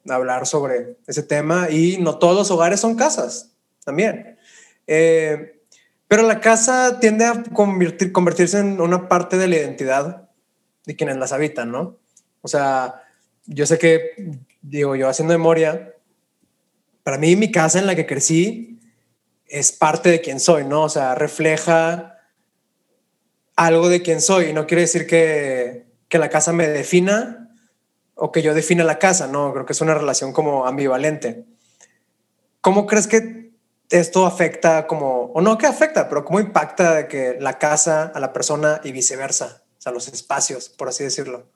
hablar 0.10 0.48
sobre 0.48 0.98
ese 1.06 1.22
tema 1.22 1.70
y 1.70 1.98
no 2.00 2.18
todos 2.18 2.36
los 2.36 2.50
hogares 2.50 2.80
son 2.80 2.96
casas 2.96 3.51
también. 3.86 4.39
Eh, 4.88 5.62
pero 6.08 6.24
la 6.24 6.39
casa 6.39 7.00
tiende 7.00 7.25
a 7.25 7.44
convertir, 7.44 8.12
convertirse 8.12 8.58
en 8.58 8.82
una 8.82 9.08
parte 9.08 9.38
de 9.38 9.48
la 9.48 9.58
identidad 9.58 10.32
de 10.88 10.96
quienes 10.96 11.18
las 11.18 11.32
habitan, 11.32 11.72
¿no? 11.72 12.00
O 12.42 12.48
sea, 12.48 13.04
yo 13.46 13.68
sé 13.68 13.77
que, 13.77 14.39
digo, 14.63 14.96
yo 14.96 15.08
haciendo 15.08 15.36
memoria, 15.36 15.94
para 17.04 17.20
mí 17.20 17.36
mi 17.36 17.51
casa 17.51 17.77
en 17.77 17.86
la 17.86 17.96
que 17.96 18.08
crecí 18.08 18.76
es 19.48 19.72
parte 19.72 20.10
de 20.10 20.22
quien 20.22 20.39
soy, 20.39 20.66
¿no? 20.66 20.84
O 20.84 20.89
sea, 20.89 21.16
refleja 21.16 22.18
algo 23.56 23.89
de 23.89 24.01
quien 24.01 24.22
soy. 24.22 24.48
Y 24.48 24.54
no 24.54 24.68
quiere 24.68 24.82
decir 24.82 25.08
que, 25.08 25.88
que 26.08 26.20
la 26.20 26.30
casa 26.30 26.54
me 26.54 26.68
defina 26.68 27.50
o 28.16 28.32
que 28.32 28.42
yo 28.42 28.54
defina 28.54 28.84
la 28.84 29.00
casa, 29.00 29.27
¿no? 29.27 29.54
Creo 29.54 29.66
que 29.66 29.74
es 29.74 29.82
una 29.82 29.94
relación 29.94 30.34
como 30.34 30.66
ambivalente. 30.66 31.46
¿Cómo 32.62 32.86
crees 32.88 33.08
que 33.08 33.51
esto 33.89 34.25
afecta 34.25 34.88
como, 34.88 35.25
o 35.34 35.42
no 35.42 35.58
que 35.58 35.68
afecta, 35.68 36.10
pero 36.10 36.25
cómo 36.25 36.39
impacta 36.39 37.08
que 37.08 37.38
la 37.39 37.58
casa 37.58 38.12
a 38.13 38.20
la 38.20 38.34
persona 38.34 38.82
y 38.84 38.92
viceversa, 38.92 39.63
o 39.77 39.82
sea, 39.82 39.92
los 39.92 40.08
espacios, 40.08 40.70
por 40.70 40.89
así 40.89 41.04
decirlo? 41.04 41.48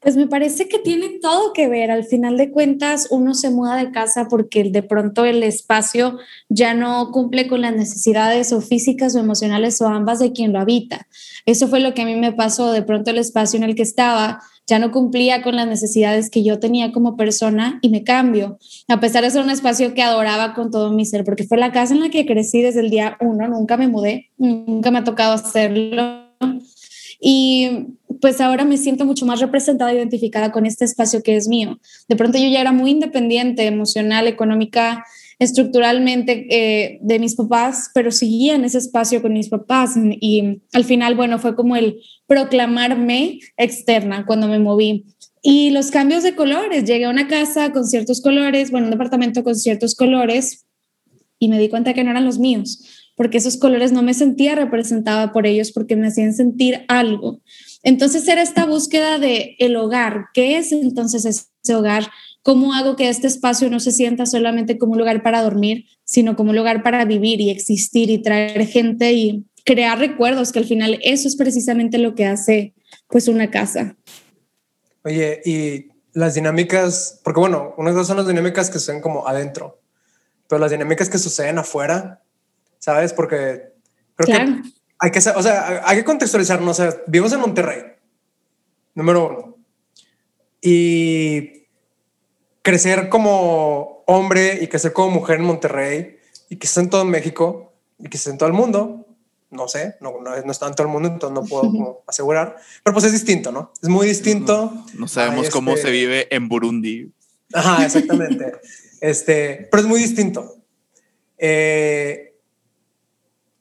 Pues 0.00 0.16
me 0.16 0.26
parece 0.26 0.68
que 0.68 0.78
tiene 0.78 1.18
todo 1.20 1.52
que 1.52 1.68
ver. 1.68 1.90
Al 1.90 2.04
final 2.04 2.36
de 2.36 2.50
cuentas, 2.50 3.08
uno 3.10 3.34
se 3.34 3.50
muda 3.50 3.76
de 3.76 3.90
casa 3.90 4.28
porque 4.28 4.64
de 4.64 4.82
pronto 4.82 5.24
el 5.24 5.42
espacio 5.42 6.18
ya 6.48 6.74
no 6.74 7.10
cumple 7.12 7.48
con 7.48 7.62
las 7.62 7.74
necesidades 7.74 8.52
o 8.52 8.60
físicas 8.60 9.16
o 9.16 9.18
emocionales 9.18 9.80
o 9.80 9.88
ambas 9.88 10.18
de 10.18 10.32
quien 10.32 10.52
lo 10.52 10.60
habita. 10.60 11.08
Eso 11.46 11.66
fue 11.66 11.80
lo 11.80 11.94
que 11.94 12.02
a 12.02 12.04
mí 12.06 12.14
me 12.14 12.32
pasó. 12.32 12.72
De 12.72 12.82
pronto 12.82 13.10
el 13.10 13.18
espacio 13.18 13.56
en 13.56 13.64
el 13.64 13.74
que 13.74 13.82
estaba 13.82 14.40
ya 14.66 14.78
no 14.78 14.90
cumplía 14.90 15.42
con 15.42 15.56
las 15.56 15.66
necesidades 15.66 16.28
que 16.28 16.42
yo 16.42 16.58
tenía 16.58 16.92
como 16.92 17.16
persona 17.16 17.78
y 17.82 17.88
me 17.88 18.02
cambio, 18.02 18.58
a 18.88 19.00
pesar 19.00 19.22
de 19.22 19.30
ser 19.30 19.42
un 19.42 19.50
espacio 19.50 19.94
que 19.94 20.02
adoraba 20.02 20.54
con 20.54 20.70
todo 20.70 20.90
mi 20.92 21.06
ser, 21.06 21.24
porque 21.24 21.44
fue 21.44 21.56
la 21.56 21.72
casa 21.72 21.94
en 21.94 22.00
la 22.00 22.10
que 22.10 22.26
crecí 22.26 22.62
desde 22.62 22.80
el 22.80 22.90
día 22.90 23.16
uno, 23.20 23.46
nunca 23.48 23.76
me 23.76 23.86
mudé, 23.86 24.30
nunca 24.36 24.90
me 24.90 24.98
ha 24.98 25.04
tocado 25.04 25.34
hacerlo. 25.34 26.26
Y 27.20 27.68
pues 28.20 28.40
ahora 28.40 28.64
me 28.64 28.76
siento 28.76 29.04
mucho 29.04 29.26
más 29.26 29.40
representada, 29.40 29.92
identificada 29.92 30.52
con 30.52 30.66
este 30.66 30.84
espacio 30.84 31.22
que 31.22 31.36
es 31.36 31.48
mío. 31.48 31.78
De 32.08 32.16
pronto 32.16 32.38
yo 32.38 32.48
ya 32.48 32.60
era 32.60 32.72
muy 32.72 32.90
independiente, 32.90 33.66
emocional, 33.66 34.26
económica, 34.26 35.04
estructuralmente 35.38 36.46
eh, 36.50 36.98
de 37.02 37.18
mis 37.18 37.34
papás, 37.34 37.90
pero 37.94 38.10
seguía 38.10 38.54
en 38.54 38.64
ese 38.64 38.78
espacio 38.78 39.20
con 39.20 39.32
mis 39.32 39.48
papás 39.48 39.94
y 39.96 40.62
al 40.72 40.84
final, 40.84 41.14
bueno, 41.14 41.38
fue 41.38 41.54
como 41.54 41.76
el 41.76 42.00
proclamarme 42.26 43.40
externa 43.56 44.24
cuando 44.24 44.48
me 44.48 44.58
moví. 44.58 45.04
Y 45.42 45.70
los 45.70 45.90
cambios 45.90 46.22
de 46.22 46.34
colores, 46.34 46.84
llegué 46.84 47.04
a 47.04 47.10
una 47.10 47.28
casa 47.28 47.70
con 47.72 47.84
ciertos 47.84 48.20
colores, 48.20 48.70
bueno, 48.70 48.86
un 48.86 48.90
departamento 48.92 49.44
con 49.44 49.54
ciertos 49.54 49.94
colores 49.94 50.64
y 51.38 51.48
me 51.48 51.58
di 51.58 51.68
cuenta 51.68 51.92
que 51.92 52.02
no 52.02 52.10
eran 52.10 52.24
los 52.24 52.38
míos, 52.38 53.05
porque 53.16 53.38
esos 53.38 53.56
colores 53.56 53.92
no 53.92 54.02
me 54.02 54.14
sentía 54.14 54.54
representada 54.54 55.32
por 55.32 55.46
ellos, 55.46 55.72
porque 55.72 55.96
me 55.96 56.06
hacían 56.06 56.34
sentir 56.34 56.84
algo. 56.86 57.40
Entonces 57.82 58.28
era 58.28 58.42
esta 58.42 58.66
búsqueda 58.66 59.18
de 59.18 59.56
el 59.58 59.76
hogar, 59.76 60.26
¿qué 60.34 60.58
es 60.58 60.70
entonces 60.70 61.24
ese 61.24 61.74
hogar? 61.74 62.08
¿Cómo 62.42 62.74
hago 62.74 62.94
que 62.94 63.08
este 63.08 63.26
espacio 63.26 63.68
no 63.70 63.80
se 63.80 63.90
sienta 63.90 64.26
solamente 64.26 64.78
como 64.78 64.92
un 64.92 64.98
lugar 64.98 65.22
para 65.22 65.42
dormir, 65.42 65.86
sino 66.04 66.36
como 66.36 66.50
un 66.50 66.56
lugar 66.56 66.82
para 66.82 67.04
vivir 67.04 67.40
y 67.40 67.50
existir 67.50 68.10
y 68.10 68.22
traer 68.22 68.66
gente 68.66 69.12
y 69.14 69.44
crear 69.64 69.98
recuerdos, 69.98 70.52
que 70.52 70.60
al 70.60 70.64
final 70.64 71.00
eso 71.02 71.26
es 71.26 71.36
precisamente 71.36 71.98
lo 71.98 72.14
que 72.14 72.24
hace 72.24 72.74
pues 73.08 73.26
una 73.26 73.50
casa. 73.50 73.96
Oye, 75.04 75.40
y 75.44 75.88
las 76.12 76.34
dinámicas, 76.34 77.20
porque 77.24 77.40
bueno, 77.40 77.74
una 77.76 77.92
cosa 77.92 78.04
son 78.04 78.16
las 78.16 78.26
dinámicas 78.26 78.70
que 78.70 78.78
suceden 78.78 79.02
como 79.02 79.26
adentro, 79.26 79.80
pero 80.48 80.60
las 80.60 80.70
dinámicas 80.70 81.10
que 81.10 81.18
suceden 81.18 81.58
afuera, 81.58 82.22
¿sabes? 82.86 83.12
Porque 83.12 83.72
creo 84.14 84.38
que 84.38 84.62
hay 85.00 85.10
que, 85.10 85.18
o 85.18 85.42
sea, 85.42 85.82
hay 85.84 85.96
que 85.96 86.04
contextualizarnos, 86.04 86.78
o 86.78 86.82
sea, 86.82 87.02
vivimos 87.08 87.32
en 87.32 87.40
Monterrey, 87.40 87.82
número 88.94 89.28
uno, 89.28 89.56
y 90.62 91.66
crecer 92.62 93.08
como 93.08 94.04
hombre 94.06 94.60
y 94.62 94.68
crecer 94.68 94.92
como 94.92 95.10
mujer 95.10 95.40
en 95.40 95.46
Monterrey 95.46 96.18
y 96.48 96.56
que 96.56 96.66
esté 96.68 96.78
en 96.78 96.88
todo 96.88 97.04
México 97.04 97.72
y 97.98 98.08
que 98.08 98.18
esté 98.18 98.30
en 98.30 98.38
todo 98.38 98.46
el 98.48 98.54
mundo, 98.54 99.04
no 99.50 99.66
sé, 99.66 99.96
no, 100.00 100.20
no, 100.22 100.36
está 100.36 100.68
en 100.68 100.76
todo 100.76 100.86
el 100.86 100.92
mundo, 100.92 101.08
entonces 101.08 101.34
no 101.34 101.44
puedo 101.44 102.04
asegurar, 102.06 102.56
pero 102.84 102.94
pues 102.94 103.04
es 103.06 103.12
distinto, 103.12 103.50
¿no? 103.50 103.72
Es 103.82 103.88
muy 103.88 104.06
distinto. 104.06 104.72
No, 104.94 105.08
sabemos 105.08 105.50
cómo 105.50 105.72
este 105.72 105.86
se 105.86 105.90
vive 105.90 106.28
en 106.32 106.48
Burundi. 106.48 107.10
Ajá, 107.52 107.84
exactamente. 107.84 108.52
este, 109.00 109.66
pero 109.72 109.82
es 109.82 109.88
muy 109.88 109.98
distinto. 109.98 110.54
Eh, 111.36 112.35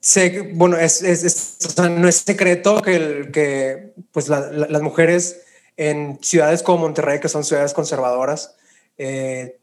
sé, 0.05 0.51
bueno, 0.53 0.77
es, 0.77 1.01
es, 1.01 1.57
no 1.89 2.07
es 2.07 2.17
secreto 2.17 2.79
que, 2.83 2.95
el, 2.95 3.31
que 3.31 3.95
pues 4.11 4.29
las 4.29 4.81
mujeres 4.83 5.41
en 5.77 6.19
ciudades 6.21 6.61
como 6.61 6.83
Monterrey, 6.83 7.19
que 7.19 7.27
son 7.27 7.43
ciudades 7.43 7.73
conservadoras, 7.73 8.55
eh, 8.99 9.57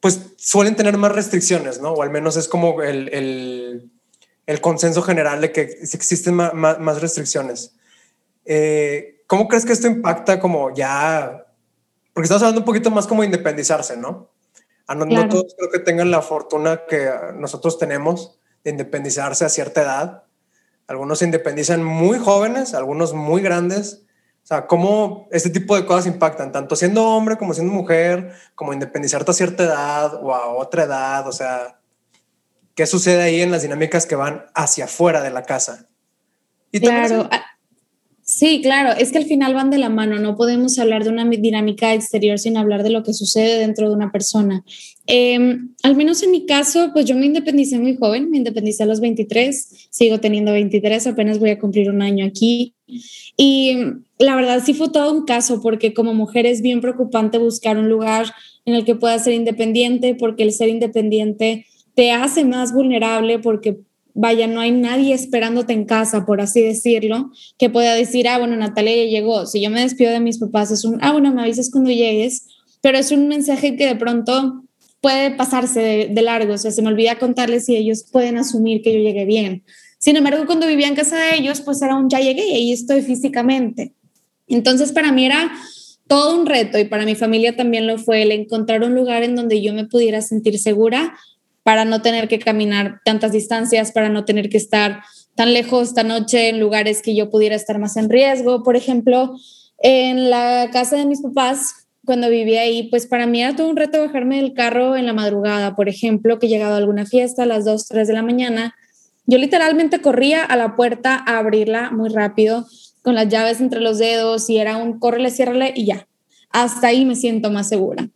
pues 0.00 0.18
suelen 0.36 0.76
tener 0.76 0.96
más 0.96 1.12
restricciones, 1.12 1.78
¿no? 1.78 1.92
O 1.92 2.02
al 2.02 2.08
menos 2.08 2.38
es 2.38 2.48
como 2.48 2.80
el, 2.80 3.12
el, 3.12 3.90
el 4.46 4.60
consenso 4.62 5.02
general 5.02 5.42
de 5.42 5.52
que 5.52 5.60
existen 5.60 6.36
más, 6.36 6.54
más, 6.54 7.02
restricciones. 7.02 7.76
Eh, 8.46 9.24
¿Cómo 9.26 9.46
crees 9.46 9.66
que 9.66 9.74
esto 9.74 9.88
impacta 9.88 10.40
como 10.40 10.74
ya? 10.74 11.44
Porque 12.14 12.24
estamos 12.24 12.42
hablando 12.44 12.60
un 12.60 12.66
poquito 12.66 12.90
más 12.90 13.06
como 13.06 13.24
independizarse, 13.24 13.98
¿no? 13.98 14.30
Ah, 14.86 14.94
no, 14.94 15.04
no 15.04 15.28
todos 15.28 15.54
creo 15.54 15.70
que 15.70 15.80
tengan 15.80 16.10
la 16.10 16.22
fortuna 16.22 16.86
que 16.88 17.10
nosotros 17.34 17.78
tenemos 17.78 18.39
de 18.64 18.70
independizarse 18.70 19.44
a 19.44 19.48
cierta 19.48 19.82
edad. 19.82 20.22
Algunos 20.86 21.20
se 21.20 21.24
independizan 21.24 21.84
muy 21.84 22.18
jóvenes, 22.18 22.74
algunos 22.74 23.14
muy 23.14 23.42
grandes, 23.42 24.02
o 24.42 24.46
sea, 24.46 24.66
cómo 24.66 25.28
este 25.30 25.50
tipo 25.50 25.76
de 25.76 25.86
cosas 25.86 26.06
impactan, 26.06 26.50
tanto 26.50 26.74
siendo 26.74 27.06
hombre 27.06 27.36
como 27.36 27.54
siendo 27.54 27.72
mujer, 27.72 28.32
como 28.54 28.72
independizarte 28.72 29.30
a 29.30 29.34
cierta 29.34 29.64
edad 29.64 30.14
o 30.14 30.34
a 30.34 30.48
otra 30.48 30.84
edad, 30.84 31.28
o 31.28 31.32
sea, 31.32 31.78
¿qué 32.74 32.86
sucede 32.86 33.22
ahí 33.22 33.42
en 33.42 33.50
las 33.50 33.62
dinámicas 33.62 34.06
que 34.06 34.16
van 34.16 34.46
hacia 34.54 34.86
afuera 34.86 35.22
de 35.22 35.30
la 35.30 35.42
casa? 35.42 35.86
Y 36.72 36.80
claro, 36.80 37.28
Sí, 38.30 38.60
claro, 38.62 38.92
es 38.92 39.10
que 39.10 39.18
al 39.18 39.24
final 39.24 39.54
van 39.54 39.70
de 39.70 39.78
la 39.78 39.88
mano, 39.88 40.20
no 40.20 40.36
podemos 40.36 40.78
hablar 40.78 41.02
de 41.02 41.10
una 41.10 41.24
dinámica 41.24 41.92
exterior 41.94 42.38
sin 42.38 42.56
hablar 42.56 42.84
de 42.84 42.90
lo 42.90 43.02
que 43.02 43.12
sucede 43.12 43.58
dentro 43.58 43.88
de 43.88 43.96
una 43.96 44.12
persona. 44.12 44.62
Em, 45.12 45.74
al 45.82 45.96
menos 45.96 46.22
en 46.22 46.30
mi 46.30 46.46
caso, 46.46 46.90
pues 46.92 47.04
yo 47.04 47.16
me 47.16 47.26
independicé 47.26 47.80
muy 47.80 47.96
joven, 47.96 48.30
me 48.30 48.36
independicé 48.36 48.84
a 48.84 48.86
los 48.86 49.00
23, 49.00 49.88
sigo 49.90 50.20
teniendo 50.20 50.52
23, 50.52 51.04
apenas 51.08 51.40
voy 51.40 51.50
a 51.50 51.58
cumplir 51.58 51.90
un 51.90 52.00
año 52.00 52.24
aquí. 52.24 52.76
Y 53.36 53.76
la 54.18 54.36
verdad 54.36 54.62
sí 54.64 54.72
fue 54.72 54.90
todo 54.90 55.12
un 55.12 55.24
caso, 55.24 55.60
porque 55.62 55.94
como 55.94 56.14
mujer 56.14 56.46
es 56.46 56.62
bien 56.62 56.80
preocupante 56.80 57.38
buscar 57.38 57.76
un 57.76 57.88
lugar 57.88 58.26
en 58.64 58.74
el 58.76 58.84
que 58.84 58.94
puedas 58.94 59.24
ser 59.24 59.32
independiente, 59.34 60.14
porque 60.14 60.44
el 60.44 60.52
ser 60.52 60.68
independiente 60.68 61.66
te 61.96 62.12
hace 62.12 62.44
más 62.44 62.72
vulnerable, 62.72 63.40
porque 63.40 63.80
vaya, 64.14 64.46
no 64.46 64.60
hay 64.60 64.70
nadie 64.70 65.12
esperándote 65.12 65.72
en 65.72 65.86
casa, 65.86 66.24
por 66.24 66.40
así 66.40 66.60
decirlo, 66.60 67.32
que 67.58 67.68
pueda 67.68 67.96
decir, 67.96 68.28
ah, 68.28 68.38
bueno, 68.38 68.54
Natalia 68.54 68.94
ya 68.94 69.10
llegó. 69.10 69.44
Si 69.46 69.60
yo 69.60 69.70
me 69.70 69.80
despido 69.80 70.12
de 70.12 70.20
mis 70.20 70.38
papás, 70.38 70.70
es 70.70 70.84
un, 70.84 70.98
ah, 71.02 71.10
bueno, 71.10 71.34
me 71.34 71.42
avisas 71.42 71.68
cuando 71.68 71.90
llegues, 71.90 72.46
pero 72.80 72.96
es 72.96 73.10
un 73.10 73.26
mensaje 73.26 73.76
que 73.76 73.86
de 73.86 73.96
pronto 73.96 74.62
puede 75.00 75.30
pasarse 75.30 76.08
de, 76.10 76.22
largo, 76.22 76.54
o 76.54 76.58
sea, 76.58 76.70
se 76.70 76.82
me 76.82 76.88
olvida 76.88 77.18
contarles 77.18 77.66
si 77.66 77.76
ellos 77.76 78.04
pueden 78.10 78.36
asumir 78.36 78.82
que 78.82 78.92
yo 78.92 78.98
llegué 79.00 79.24
bien. 79.24 79.64
Sin 79.98 80.16
embargo, 80.16 80.44
cuando 80.46 80.66
vivía 80.66 80.88
en 80.88 80.94
casa 80.94 81.16
de 81.16 81.36
ellos, 81.36 81.60
pues 81.62 81.80
era 81.82 81.96
un 81.96 82.08
ya 82.08 82.20
llegué 82.20 82.46
y 82.46 82.54
ahí 82.54 82.72
estoy 82.72 83.02
físicamente. 83.02 83.94
Entonces, 84.46 84.92
para 84.92 85.12
mí 85.12 85.26
era 85.26 85.52
todo 86.06 86.38
un 86.38 86.46
reto 86.46 86.78
y 86.78 86.84
para 86.84 87.04
mi 87.04 87.14
familia 87.14 87.56
también 87.56 87.86
lo 87.86 87.98
fue 87.98 88.22
el 88.22 88.32
encontrar 88.32 88.82
un 88.82 88.94
lugar 88.94 89.22
en 89.22 89.36
donde 89.36 89.62
yo 89.62 89.72
me 89.72 89.86
pudiera 89.86 90.20
sentir 90.20 90.58
segura, 90.58 91.14
para 91.62 91.84
no 91.84 92.02
tener 92.02 92.28
que 92.28 92.38
caminar 92.38 93.00
tantas 93.04 93.32
distancias, 93.32 93.92
para 93.92 94.08
no 94.08 94.24
tener 94.24 94.48
que 94.48 94.56
estar 94.56 95.02
tan 95.34 95.52
lejos 95.52 95.88
esta 95.88 96.02
noche 96.02 96.48
en 96.48 96.58
lugares 96.58 97.02
que 97.02 97.14
yo 97.14 97.30
pudiera 97.30 97.54
estar 97.54 97.78
más 97.78 97.96
en 97.96 98.08
riesgo. 98.08 98.62
Por 98.62 98.76
ejemplo, 98.76 99.36
en 99.78 100.30
la 100.30 100.70
casa 100.72 100.96
de 100.96 101.06
mis 101.06 101.20
papás, 101.20 101.86
cuando 102.10 102.28
vivía 102.28 102.62
ahí, 102.62 102.88
pues 102.90 103.06
para 103.06 103.28
mí 103.28 103.40
era 103.40 103.54
todo 103.54 103.68
un 103.68 103.76
reto 103.76 104.00
bajarme 104.00 104.42
del 104.42 104.52
carro 104.52 104.96
en 104.96 105.06
la 105.06 105.12
madrugada, 105.12 105.76
por 105.76 105.88
ejemplo, 105.88 106.40
que 106.40 106.48
llegado 106.48 106.74
a 106.74 106.78
alguna 106.78 107.06
fiesta 107.06 107.44
a 107.44 107.46
las 107.46 107.64
2, 107.64 107.86
3 107.86 108.08
de 108.08 108.14
la 108.14 108.24
mañana. 108.24 108.74
Yo 109.26 109.38
literalmente 109.38 110.00
corría 110.00 110.44
a 110.44 110.56
la 110.56 110.74
puerta 110.74 111.22
a 111.24 111.38
abrirla 111.38 111.92
muy 111.92 112.08
rápido 112.08 112.66
con 113.02 113.14
las 113.14 113.28
llaves 113.28 113.60
entre 113.60 113.78
los 113.78 113.98
dedos 113.98 114.50
y 114.50 114.56
era 114.56 114.76
un 114.76 114.98
córrele, 114.98 115.30
ciérrale 115.30 115.72
y 115.76 115.84
ya. 115.84 116.08
Hasta 116.50 116.88
ahí 116.88 117.04
me 117.04 117.14
siento 117.14 117.48
más 117.52 117.68
segura. 117.68 118.08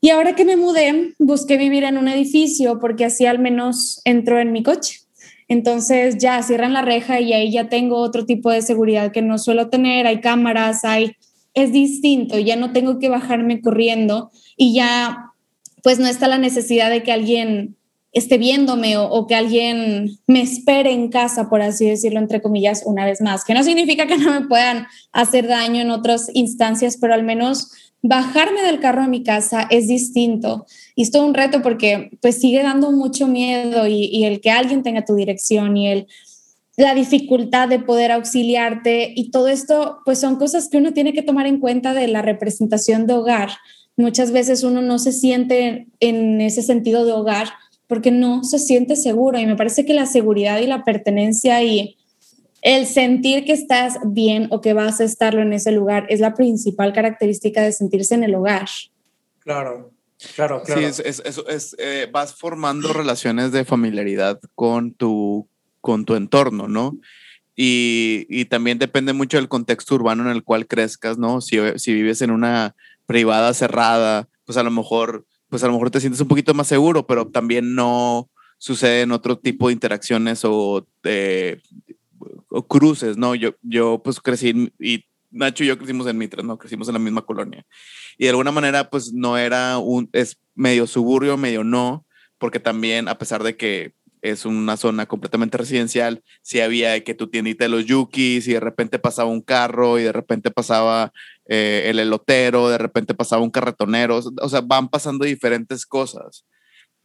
Y 0.00 0.08
ahora 0.08 0.34
que 0.34 0.46
me 0.46 0.56
mudé, 0.56 1.12
busqué 1.18 1.58
vivir 1.58 1.84
en 1.84 1.98
un 1.98 2.08
edificio 2.08 2.78
porque 2.80 3.04
así 3.04 3.26
al 3.26 3.38
menos 3.38 4.00
entro 4.06 4.40
en 4.40 4.50
mi 4.50 4.62
coche. 4.62 5.00
Entonces 5.46 6.16
ya 6.16 6.42
cierran 6.42 6.72
la 6.72 6.80
reja 6.80 7.20
y 7.20 7.34
ahí 7.34 7.52
ya 7.52 7.68
tengo 7.68 7.98
otro 7.98 8.24
tipo 8.24 8.50
de 8.50 8.62
seguridad 8.62 9.12
que 9.12 9.20
no 9.20 9.36
suelo 9.36 9.68
tener. 9.68 10.06
Hay 10.06 10.22
cámaras, 10.22 10.86
hay... 10.86 11.18
Es 11.56 11.72
distinto, 11.72 12.38
ya 12.38 12.54
no 12.54 12.72
tengo 12.72 13.00
que 13.00 13.08
bajarme 13.08 13.60
corriendo 13.60 14.30
y 14.56 14.74
ya 14.74 15.32
pues 15.82 15.98
no 15.98 16.06
está 16.06 16.28
la 16.28 16.38
necesidad 16.38 16.90
de 16.90 17.02
que 17.02 17.10
alguien 17.10 17.76
esté 18.16 18.38
viéndome 18.38 18.96
o, 18.96 19.26
que 19.26 19.34
alguien 19.34 20.18
me 20.26 20.40
espere 20.40 20.90
en 20.90 21.08
casa, 21.10 21.50
por 21.50 21.60
así 21.60 21.86
decirlo, 21.86 22.18
entre 22.18 22.40
comillas, 22.40 22.82
una 22.86 23.04
vez 23.04 23.20
más, 23.20 23.44
que 23.44 23.52
no 23.52 23.62
significa 23.62 24.06
que 24.06 24.16
no 24.16 24.32
me 24.32 24.46
puedan 24.46 24.86
hacer 25.12 25.46
daño 25.46 25.82
en 25.82 25.90
otras 25.90 26.30
instancias, 26.32 26.96
pero 26.98 27.12
al 27.12 27.24
menos 27.24 27.72
bajarme 28.00 28.62
del 28.62 28.80
carro 28.80 29.02
a 29.02 29.08
mi 29.08 29.22
casa 29.22 29.66
es 29.70 29.86
distinto. 29.86 30.64
Y 30.94 31.02
es 31.02 31.10
todo 31.10 31.26
un 31.26 31.34
reto 31.34 31.60
porque 31.60 32.10
pues 32.22 32.40
sigue 32.40 32.62
dando 32.62 32.90
mucho 32.90 33.26
miedo 33.26 33.86
y, 33.86 34.24
el 34.24 34.40
que 34.40 34.50
alguien 34.50 34.82
tenga 34.82 35.04
tu 35.04 35.14
dirección 35.14 35.76
y 35.76 35.88
el 35.88 36.06
la 36.76 36.94
dificultad 36.94 37.68
de 37.68 37.78
poder 37.78 38.12
auxiliarte 38.12 39.12
y 39.16 39.30
todo 39.30 39.48
esto, 39.48 40.00
pues 40.04 40.20
son 40.20 40.36
cosas 40.36 40.68
que 40.68 40.76
uno 40.76 40.92
tiene 40.92 41.14
que 41.14 41.22
tomar 41.22 41.46
en 41.46 41.58
cuenta 41.58 41.94
de 41.94 42.06
la 42.06 42.20
representación 42.20 43.06
de 43.06 43.14
hogar. 43.14 43.50
Muchas 43.96 44.30
veces 44.30 44.62
uno 44.62 44.82
no 44.82 44.98
se 44.98 45.12
siente 45.12 45.88
en 46.00 46.40
ese 46.42 46.62
sentido 46.62 47.06
de 47.06 47.12
hogar 47.12 47.48
porque 47.86 48.10
no 48.10 48.44
se 48.44 48.58
siente 48.58 48.94
seguro 48.94 49.38
y 49.38 49.46
me 49.46 49.56
parece 49.56 49.86
que 49.86 49.94
la 49.94 50.06
seguridad 50.06 50.60
y 50.60 50.66
la 50.66 50.84
pertenencia 50.84 51.62
y 51.62 51.96
el 52.60 52.86
sentir 52.86 53.44
que 53.44 53.52
estás 53.52 53.96
bien 54.04 54.48
o 54.50 54.60
que 54.60 54.74
vas 54.74 55.00
a 55.00 55.04
estarlo 55.04 55.40
en 55.40 55.52
ese 55.54 55.72
lugar 55.72 56.06
es 56.10 56.20
la 56.20 56.34
principal 56.34 56.92
característica 56.92 57.62
de 57.62 57.72
sentirse 57.72 58.14
en 58.14 58.24
el 58.24 58.34
hogar. 58.34 58.68
Claro, 59.38 59.92
claro, 60.34 60.62
claro. 60.62 60.80
Sí, 60.80 60.84
es, 60.84 60.98
es, 60.98 61.42
es, 61.48 61.76
eh, 61.78 62.08
vas 62.10 62.34
formando 62.34 62.92
relaciones 62.92 63.52
de 63.52 63.64
familiaridad 63.64 64.40
con 64.54 64.92
tu, 64.92 65.48
con 65.86 66.04
tu 66.04 66.16
entorno, 66.16 66.66
¿no? 66.66 66.98
Y, 67.54 68.26
y, 68.28 68.46
también 68.46 68.80
depende 68.80 69.12
mucho 69.12 69.36
del 69.36 69.46
contexto 69.46 69.94
urbano 69.94 70.24
en 70.24 70.30
el 70.30 70.42
cual 70.42 70.66
crezcas, 70.66 71.16
¿no? 71.16 71.40
Si, 71.40 71.58
si 71.76 71.94
vives 71.94 72.20
en 72.22 72.32
una 72.32 72.74
privada 73.06 73.54
cerrada, 73.54 74.28
pues 74.44 74.58
a 74.58 74.64
lo 74.64 74.72
mejor 74.72 75.24
pues 75.48 75.62
a 75.62 75.68
lo 75.68 75.74
mejor 75.74 75.92
te 75.92 76.00
sientes 76.00 76.20
un 76.20 76.26
poquito 76.26 76.54
más 76.54 76.66
seguro, 76.66 77.06
pero 77.06 77.28
también 77.28 77.76
no 77.76 78.28
suceden 78.58 79.12
otro 79.12 79.38
tipo 79.38 79.68
de 79.68 79.74
interacciones 79.74 80.44
o, 80.44 80.84
eh, 81.04 81.60
o 82.48 82.66
cruces, 82.66 83.16
¿no? 83.16 83.36
Yo, 83.36 83.54
yo 83.62 84.02
pues 84.02 84.18
crecí 84.18 84.72
y 84.80 85.04
Nacho 85.30 85.62
y 85.62 85.68
yo 85.68 85.78
crecimos 85.78 86.08
en 86.08 86.18
Mitras, 86.18 86.44
¿no? 86.44 86.58
Crecimos 86.58 86.88
en 86.88 86.94
la 86.94 86.98
misma 86.98 87.22
colonia. 87.22 87.64
Y 88.18 88.24
de 88.24 88.30
alguna 88.30 88.50
manera, 88.50 88.90
pues 88.90 89.12
no 89.12 89.38
era 89.38 89.78
un, 89.78 90.10
es 90.12 90.36
medio 90.56 90.88
suburbio, 90.88 91.36
medio 91.36 91.62
no, 91.62 92.04
porque 92.38 92.58
también, 92.58 93.06
a 93.06 93.18
pesar 93.18 93.44
de 93.44 93.56
que 93.56 93.94
es 94.30 94.44
una 94.44 94.76
zona 94.76 95.06
completamente 95.06 95.58
residencial, 95.58 96.22
si 96.42 96.60
había 96.60 97.02
que 97.04 97.14
tu 97.14 97.28
tiendita 97.28 97.64
de 97.64 97.70
los 97.70 97.86
yukis 97.86 98.46
y 98.48 98.52
de 98.52 98.60
repente 98.60 98.98
pasaba 98.98 99.30
un 99.30 99.42
carro 99.42 99.98
y 99.98 100.02
de 100.02 100.12
repente 100.12 100.50
pasaba 100.50 101.12
eh, 101.46 101.84
el 101.86 101.98
elotero, 101.98 102.68
de 102.68 102.78
repente 102.78 103.14
pasaba 103.14 103.42
un 103.42 103.50
carretonero, 103.50 104.20
o 104.40 104.48
sea, 104.48 104.60
van 104.60 104.88
pasando 104.88 105.24
diferentes 105.24 105.86
cosas 105.86 106.44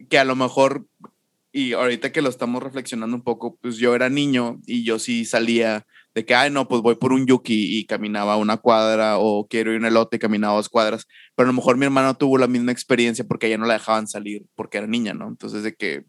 que 0.09 0.17
a 0.17 0.25
lo 0.25 0.35
mejor, 0.35 0.87
y 1.51 1.73
ahorita 1.73 2.11
que 2.11 2.21
lo 2.21 2.29
estamos 2.29 2.63
reflexionando 2.63 3.15
un 3.15 3.23
poco, 3.23 3.57
pues 3.61 3.77
yo 3.77 3.93
era 3.95 4.09
niño 4.09 4.59
y 4.65 4.83
yo 4.83 4.99
sí 4.99 5.25
salía 5.25 5.85
de 6.13 6.25
que, 6.25 6.35
ay, 6.35 6.49
no, 6.49 6.67
pues 6.67 6.81
voy 6.81 6.95
por 6.95 7.13
un 7.13 7.25
yuki 7.25 7.79
y 7.79 7.85
caminaba 7.85 8.37
una 8.37 8.57
cuadra 8.57 9.17
o 9.17 9.47
quiero 9.47 9.71
ir 9.71 9.79
un 9.79 9.85
elote 9.85 10.17
y 10.17 10.19
caminaba 10.19 10.55
dos 10.55 10.69
cuadras, 10.69 11.07
pero 11.35 11.49
a 11.49 11.51
lo 11.51 11.55
mejor 11.55 11.77
mi 11.77 11.85
hermano 11.85 12.15
tuvo 12.15 12.37
la 12.37 12.47
misma 12.47 12.71
experiencia 12.71 13.25
porque 13.27 13.47
ella 13.47 13.57
no 13.57 13.65
la 13.65 13.75
dejaban 13.75 14.07
salir 14.07 14.43
porque 14.55 14.77
era 14.77 14.87
niña, 14.87 15.13
¿no? 15.13 15.27
Entonces 15.27 15.63
de 15.63 15.73
que 15.75 16.05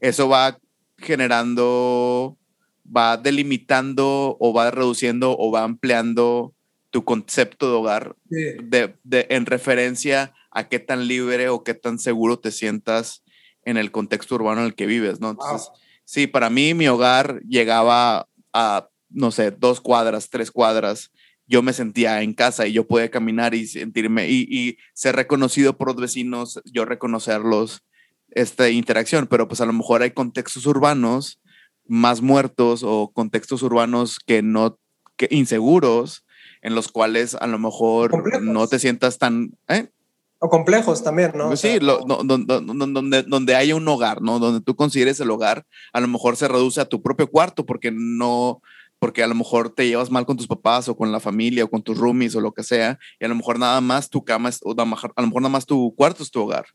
eso 0.00 0.28
va 0.28 0.58
generando, 0.98 2.38
va 2.84 3.16
delimitando 3.16 4.36
o 4.38 4.52
va 4.52 4.70
reduciendo 4.70 5.36
o 5.38 5.50
va 5.50 5.64
ampliando 5.64 6.54
tu 6.90 7.04
concepto 7.04 7.70
de 7.70 7.76
hogar 7.76 8.16
de, 8.24 8.96
de, 9.04 9.26
en 9.30 9.46
referencia 9.46 10.34
a 10.50 10.68
qué 10.68 10.80
tan 10.80 11.06
libre 11.06 11.48
o 11.48 11.62
qué 11.62 11.74
tan 11.74 11.98
seguro 11.98 12.38
te 12.38 12.50
sientas 12.50 13.22
en 13.64 13.76
el 13.76 13.92
contexto 13.92 14.34
urbano 14.34 14.60
en 14.60 14.66
el 14.66 14.74
que 14.74 14.86
vives, 14.86 15.20
¿no? 15.20 15.30
Entonces, 15.30 15.70
sí, 16.04 16.26
para 16.26 16.50
mí 16.50 16.74
mi 16.74 16.88
hogar 16.88 17.40
llegaba 17.42 18.26
a, 18.52 18.88
no 19.10 19.30
sé, 19.30 19.52
dos 19.52 19.80
cuadras, 19.80 20.28
tres 20.30 20.50
cuadras. 20.50 21.12
Yo 21.46 21.62
me 21.62 21.72
sentía 21.72 22.22
en 22.22 22.32
casa 22.32 22.66
y 22.66 22.72
yo 22.72 22.86
podía 22.86 23.10
caminar 23.10 23.54
y 23.54 23.66
sentirme 23.66 24.28
y, 24.28 24.46
y 24.50 24.78
ser 24.94 25.16
reconocido 25.16 25.76
por 25.76 25.88
los 25.88 25.96
vecinos, 25.96 26.60
yo 26.64 26.84
reconocerlos, 26.84 27.84
esta 28.32 28.68
interacción, 28.68 29.26
pero 29.26 29.48
pues 29.48 29.60
a 29.60 29.66
lo 29.66 29.72
mejor 29.72 30.02
hay 30.02 30.12
contextos 30.12 30.66
urbanos 30.66 31.40
más 31.86 32.22
muertos 32.22 32.82
o 32.84 33.10
contextos 33.12 33.62
urbanos 33.62 34.18
que 34.24 34.42
no, 34.42 34.78
que 35.16 35.28
inseguros, 35.30 36.24
en 36.62 36.74
los 36.74 36.88
cuales 36.88 37.34
a 37.34 37.46
lo 37.46 37.58
mejor 37.58 38.42
no 38.42 38.66
te 38.68 38.78
sientas 38.78 39.18
tan... 39.18 39.56
¿eh? 39.68 39.90
O 40.38 40.48
complejos 40.48 41.02
también, 41.02 41.32
¿no? 41.34 41.48
Pues 41.48 41.60
sí, 41.60 41.78
donde, 41.80 43.22
donde 43.24 43.54
haya 43.56 43.74
un 43.76 43.86
hogar, 43.88 44.22
¿no? 44.22 44.38
Donde 44.38 44.60
tú 44.60 44.74
consideres 44.76 45.20
el 45.20 45.30
hogar, 45.30 45.66
a 45.92 46.00
lo 46.00 46.08
mejor 46.08 46.36
se 46.36 46.48
reduce 46.48 46.80
a 46.80 46.86
tu 46.86 47.02
propio 47.02 47.28
cuarto 47.28 47.66
porque 47.66 47.90
no, 47.92 48.62
porque 49.00 49.22
a 49.22 49.26
lo 49.26 49.34
mejor 49.34 49.70
te 49.70 49.88
llevas 49.88 50.10
mal 50.10 50.26
con 50.26 50.36
tus 50.36 50.46
papás 50.46 50.88
o 50.88 50.96
con 50.96 51.10
la 51.10 51.20
familia 51.20 51.64
o 51.64 51.70
con 51.70 51.82
tus 51.82 51.98
roomies 51.98 52.36
o 52.36 52.40
lo 52.40 52.52
que 52.52 52.62
sea, 52.62 52.98
y 53.18 53.24
a 53.24 53.28
lo 53.28 53.34
mejor 53.34 53.58
nada 53.58 53.80
más 53.80 54.10
tu 54.10 54.24
cama 54.24 54.48
es, 54.48 54.60
o 54.62 54.72
a 54.72 54.74
lo 54.76 54.86
mejor 54.86 55.42
nada 55.42 55.48
más 55.48 55.66
tu 55.66 55.94
cuarto 55.96 56.22
es 56.22 56.30
tu 56.30 56.40
hogar, 56.42 56.66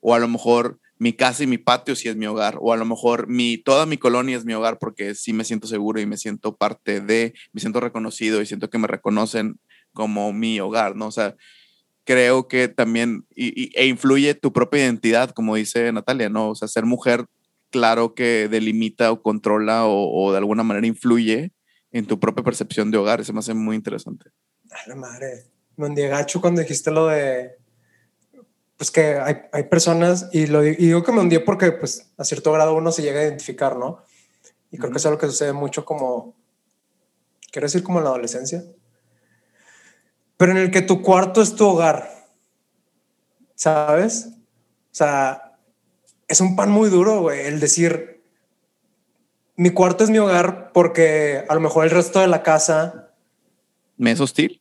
o 0.00 0.14
a 0.14 0.18
lo 0.18 0.28
mejor 0.28 0.78
mi 1.00 1.14
casa 1.14 1.42
y 1.42 1.46
mi 1.46 1.56
patio 1.56 1.96
si 1.96 2.10
es 2.10 2.16
mi 2.16 2.26
hogar, 2.26 2.58
o 2.60 2.74
a 2.74 2.76
lo 2.76 2.84
mejor 2.84 3.26
mi, 3.26 3.56
toda 3.56 3.86
mi 3.86 3.96
colonia 3.96 4.36
es 4.36 4.44
mi 4.44 4.52
hogar 4.52 4.78
porque 4.78 5.14
sí 5.14 5.32
me 5.32 5.44
siento 5.44 5.66
seguro 5.66 5.98
y 5.98 6.04
me 6.04 6.18
siento 6.18 6.54
parte 6.54 7.00
de, 7.00 7.32
me 7.54 7.60
siento 7.62 7.80
reconocido 7.80 8.42
y 8.42 8.46
siento 8.46 8.68
que 8.68 8.76
me 8.76 8.86
reconocen 8.86 9.58
como 9.94 10.34
mi 10.34 10.60
hogar, 10.60 10.96
¿no? 10.96 11.06
O 11.06 11.10
sea, 11.10 11.36
creo 12.04 12.48
que 12.48 12.68
también, 12.68 13.24
y, 13.34 13.72
e 13.80 13.86
influye 13.86 14.34
tu 14.34 14.52
propia 14.52 14.84
identidad, 14.84 15.30
como 15.30 15.56
dice 15.56 15.90
Natalia, 15.90 16.28
¿no? 16.28 16.50
O 16.50 16.54
sea, 16.54 16.68
ser 16.68 16.84
mujer, 16.84 17.24
claro 17.70 18.14
que 18.14 18.48
delimita 18.50 19.10
o 19.10 19.22
controla 19.22 19.86
o, 19.86 20.32
de 20.32 20.36
alguna 20.36 20.64
manera 20.64 20.86
influye 20.86 21.50
en 21.92 22.04
tu 22.04 22.20
propia 22.20 22.44
percepción 22.44 22.90
de 22.90 22.98
hogar, 22.98 23.22
eso 23.22 23.32
me 23.32 23.38
hace 23.38 23.54
muy 23.54 23.74
interesante. 23.74 24.28
Ay, 24.70 24.82
la 24.88 24.96
madre. 24.96 25.46
Me 25.76 26.08
gacho 26.08 26.42
cuando 26.42 26.60
dijiste 26.60 26.90
lo 26.90 27.06
de 27.06 27.56
pues 28.80 28.90
que 28.90 29.18
hay, 29.18 29.42
hay 29.52 29.64
personas, 29.64 30.30
y, 30.32 30.46
lo, 30.46 30.62
digo 30.62 31.02
que 31.02 31.12
me 31.12 31.20
hundí 31.20 31.38
porque 31.38 31.70
pues 31.70 32.10
a 32.16 32.24
cierto 32.24 32.50
grado 32.50 32.74
uno 32.74 32.90
se 32.90 33.02
llega 33.02 33.20
a 33.20 33.24
identificar, 33.24 33.76
¿no? 33.76 34.02
Y 34.70 34.78
creo 34.78 34.90
que 34.90 34.96
es 34.96 35.04
algo 35.04 35.18
que 35.18 35.26
sucede 35.26 35.52
mucho 35.52 35.84
como, 35.84 36.34
quiero 37.52 37.66
decir 37.66 37.82
como 37.82 37.98
en 37.98 38.04
la 38.04 38.10
adolescencia, 38.10 38.64
pero 40.38 40.52
en 40.52 40.56
el 40.56 40.70
que 40.70 40.80
tu 40.80 41.02
cuarto 41.02 41.42
es 41.42 41.54
tu 41.56 41.66
hogar, 41.66 42.08
¿sabes? 43.54 44.30
O 44.30 44.94
sea, 44.94 45.58
es 46.26 46.40
un 46.40 46.56
pan 46.56 46.70
muy 46.70 46.88
duro, 46.88 47.20
güey, 47.20 47.40
el 47.40 47.60
decir, 47.60 48.24
mi 49.56 49.68
cuarto 49.72 50.04
es 50.04 50.08
mi 50.08 50.16
hogar 50.16 50.72
porque 50.72 51.44
a 51.46 51.54
lo 51.54 51.60
mejor 51.60 51.84
el 51.84 51.90
resto 51.90 52.20
de 52.20 52.28
la 52.28 52.42
casa... 52.42 53.12
¿Me 53.98 54.12
es 54.12 54.20
hostil? 54.20 54.59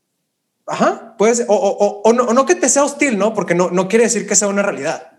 Ajá, 0.70 1.16
puede 1.18 1.46
o, 1.48 1.56
o, 1.56 2.02
o, 2.04 2.14
no, 2.14 2.32
no, 2.32 2.46
que 2.46 2.56
te 2.56 2.70
sea 2.70 2.84
hostil, 2.84 3.18
¿no? 3.18 3.34
Porque 3.34 3.56
no, 3.56 3.72
no 3.72 3.88
quiere 3.88 4.06
decir 4.06 4.28
que 4.28 4.36
sea 4.36 4.48
una 4.48 4.62
realidad, 4.62 5.12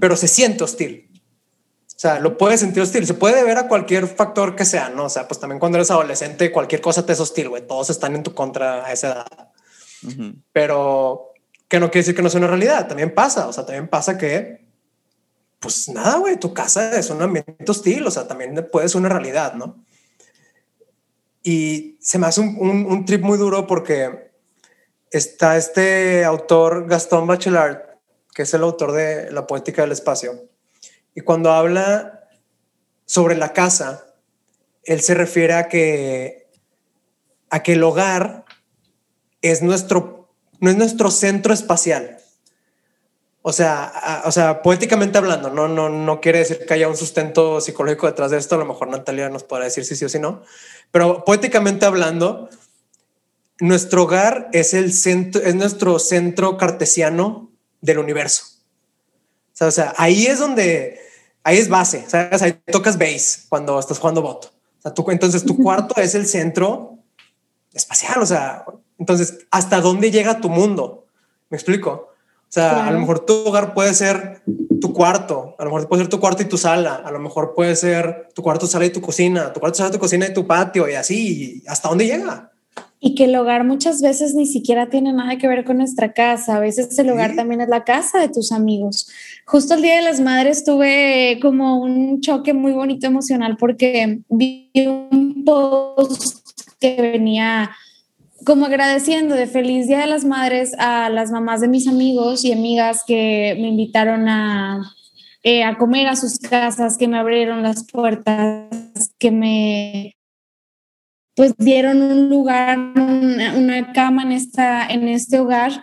pero 0.00 0.16
se 0.16 0.28
siente 0.28 0.62
hostil. 0.62 1.10
O 1.94 1.98
sea, 1.98 2.18
lo 2.18 2.36
puedes 2.36 2.60
sentir 2.60 2.82
hostil. 2.82 3.06
Se 3.06 3.14
puede 3.14 3.44
ver 3.44 3.56
a 3.56 3.68
cualquier 3.68 4.06
factor 4.08 4.56
que 4.56 4.64
sea, 4.64 4.90
¿no? 4.90 5.04
O 5.04 5.08
sea, 5.08 5.28
pues 5.28 5.38
también 5.38 5.60
cuando 5.60 5.78
eres 5.78 5.90
adolescente, 5.90 6.50
cualquier 6.50 6.80
cosa 6.80 7.06
te 7.06 7.12
es 7.12 7.20
hostil, 7.20 7.48
güey. 7.48 7.66
Todos 7.66 7.90
están 7.90 8.14
en 8.14 8.22
tu 8.22 8.34
contra 8.34 8.84
a 8.84 8.92
esa 8.92 9.12
edad. 9.12 9.52
Pero 10.52 11.32
que 11.68 11.80
no 11.80 11.90
quiere 11.90 12.02
decir 12.02 12.14
que 12.14 12.22
no 12.22 12.30
sea 12.30 12.38
una 12.38 12.48
realidad. 12.48 12.88
También 12.88 13.14
pasa. 13.14 13.46
O 13.46 13.52
sea, 13.52 13.64
también 13.64 13.88
pasa 13.88 14.18
que, 14.18 14.66
pues 15.60 15.88
nada, 15.88 16.18
güey, 16.18 16.36
tu 16.36 16.52
casa 16.52 16.98
es 16.98 17.10
un 17.10 17.22
ambiente 17.22 17.64
hostil. 17.68 18.06
O 18.06 18.10
sea, 18.10 18.26
también 18.26 18.68
puede 18.70 18.88
ser 18.88 19.00
una 19.00 19.08
realidad, 19.08 19.54
¿no? 19.54 19.84
Y 21.44 21.96
se 22.00 22.18
me 22.18 22.26
hace 22.26 22.40
un, 22.40 22.56
un, 22.58 22.86
un 22.86 23.04
trip 23.04 23.22
muy 23.22 23.38
duro 23.38 23.66
porque 23.66 24.23
está 25.18 25.56
este 25.56 26.24
autor 26.24 26.88
Gastón 26.88 27.26
Bachelard, 27.26 27.82
que 28.34 28.42
es 28.42 28.52
el 28.54 28.62
autor 28.62 28.92
de 28.92 29.30
La 29.30 29.46
Poética 29.46 29.82
del 29.82 29.92
Espacio. 29.92 30.48
Y 31.14 31.20
cuando 31.20 31.52
habla 31.52 32.28
sobre 33.06 33.36
la 33.36 33.52
casa, 33.52 34.06
él 34.82 35.00
se 35.00 35.14
refiere 35.14 35.54
a 35.54 35.68
que, 35.68 36.50
a 37.48 37.62
que 37.62 37.74
el 37.74 37.84
hogar 37.84 38.44
es 39.40 39.62
nuestro, 39.62 40.34
no 40.58 40.70
es 40.70 40.76
nuestro 40.76 41.12
centro 41.12 41.54
espacial. 41.54 42.18
O 43.42 43.52
sea, 43.52 44.22
o 44.24 44.32
sea, 44.32 44.62
poéticamente 44.62 45.18
hablando, 45.18 45.50
no, 45.50 45.68
no, 45.68 45.90
no 45.90 46.20
quiere 46.20 46.40
decir 46.40 46.64
que 46.66 46.74
haya 46.74 46.88
un 46.88 46.96
sustento 46.96 47.60
psicológico 47.60 48.06
detrás 48.06 48.30
de 48.32 48.38
esto. 48.38 48.54
A 48.56 48.58
lo 48.58 48.64
mejor 48.64 48.88
Natalia 48.88 49.28
nos 49.28 49.44
podrá 49.44 49.66
decir 49.66 49.84
si 49.84 49.94
sí 49.94 50.04
o 50.06 50.08
si 50.08 50.18
no, 50.18 50.42
pero 50.90 51.24
poéticamente 51.24 51.84
hablando, 51.84 52.48
nuestro 53.60 54.04
hogar 54.04 54.48
es 54.52 54.74
el 54.74 54.92
centro, 54.92 55.42
es 55.42 55.54
nuestro 55.54 55.98
centro 55.98 56.56
cartesiano 56.56 57.50
del 57.80 57.98
universo. 57.98 58.44
O 59.60 59.70
sea, 59.70 59.94
ahí 59.96 60.26
es 60.26 60.38
donde, 60.38 60.98
ahí 61.44 61.58
es 61.58 61.68
base, 61.68 62.04
¿sabes? 62.08 62.42
Ahí 62.42 62.52
tocas 62.72 62.98
base 62.98 63.46
cuando 63.48 63.78
estás 63.78 63.98
jugando 63.98 64.22
voto. 64.22 64.48
O 64.78 64.82
sea, 64.82 64.92
tú, 64.92 65.04
entonces 65.10 65.44
tu 65.44 65.56
cuarto 65.56 66.00
es 66.00 66.14
el 66.14 66.26
centro 66.26 66.98
espacial, 67.72 68.20
o 68.20 68.26
sea, 68.26 68.64
entonces, 68.98 69.38
¿hasta 69.50 69.80
dónde 69.80 70.10
llega 70.10 70.40
tu 70.40 70.48
mundo? 70.48 71.06
¿Me 71.50 71.56
explico? 71.56 71.90
O 71.90 72.52
sea, 72.54 72.86
a 72.86 72.90
lo 72.92 73.00
mejor 73.00 73.20
tu 73.20 73.48
hogar 73.48 73.74
puede 73.74 73.94
ser 73.94 74.42
tu 74.80 74.92
cuarto, 74.92 75.56
a 75.58 75.64
lo 75.64 75.70
mejor 75.70 75.88
puede 75.88 76.02
ser 76.02 76.10
tu 76.10 76.20
cuarto 76.20 76.42
y 76.42 76.46
tu 76.46 76.56
sala, 76.56 77.02
a 77.04 77.10
lo 77.10 77.18
mejor 77.18 77.54
puede 77.54 77.74
ser 77.74 78.28
tu 78.34 78.42
cuarto, 78.42 78.66
sala 78.66 78.86
y 78.86 78.90
tu 78.90 79.00
cocina, 79.00 79.52
tu 79.52 79.58
cuarto, 79.58 79.78
sala, 79.78 79.90
tu 79.90 79.98
cocina 79.98 80.26
y 80.26 80.32
tu 80.32 80.46
patio 80.46 80.88
y 80.88 80.94
así, 80.94 81.62
¿hasta 81.66 81.88
dónde 81.88 82.06
llega? 82.06 82.52
Y 83.06 83.14
que 83.14 83.24
el 83.24 83.36
hogar 83.36 83.64
muchas 83.64 84.00
veces 84.00 84.34
ni 84.34 84.46
siquiera 84.46 84.88
tiene 84.88 85.12
nada 85.12 85.36
que 85.36 85.46
ver 85.46 85.66
con 85.66 85.76
nuestra 85.76 86.14
casa, 86.14 86.56
a 86.56 86.60
veces 86.60 86.98
el 86.98 87.10
hogar 87.10 87.36
también 87.36 87.60
es 87.60 87.68
la 87.68 87.84
casa 87.84 88.18
de 88.18 88.30
tus 88.30 88.50
amigos. 88.50 89.10
Justo 89.44 89.74
el 89.74 89.82
Día 89.82 89.96
de 89.96 90.00
las 90.00 90.20
Madres 90.20 90.64
tuve 90.64 91.38
como 91.42 91.82
un 91.82 92.22
choque 92.22 92.54
muy 92.54 92.72
bonito 92.72 93.06
emocional 93.06 93.58
porque 93.58 94.20
vi 94.30 94.70
un 94.86 95.44
post 95.44 96.48
que 96.80 96.96
venía 96.98 97.72
como 98.46 98.64
agradeciendo 98.64 99.34
de 99.34 99.48
feliz 99.48 99.86
Día 99.86 100.00
de 100.00 100.06
las 100.06 100.24
Madres 100.24 100.72
a 100.78 101.10
las 101.10 101.30
mamás 101.30 101.60
de 101.60 101.68
mis 101.68 101.86
amigos 101.86 102.42
y 102.42 102.52
amigas 102.52 103.02
que 103.06 103.54
me 103.60 103.68
invitaron 103.68 104.30
a, 104.30 104.94
eh, 105.42 105.62
a 105.62 105.76
comer 105.76 106.06
a 106.06 106.16
sus 106.16 106.38
casas, 106.38 106.96
que 106.96 107.06
me 107.08 107.18
abrieron 107.18 107.62
las 107.62 107.84
puertas, 107.84 108.70
que 109.18 109.30
me 109.30 110.16
pues 111.34 111.54
dieron 111.58 112.02
un 112.02 112.28
lugar, 112.28 112.78
una, 112.78 113.92
cama 113.92 114.22
en, 114.22 114.32
esta, 114.32 114.86
en 114.86 115.08
este 115.08 115.38
hogar. 115.38 115.82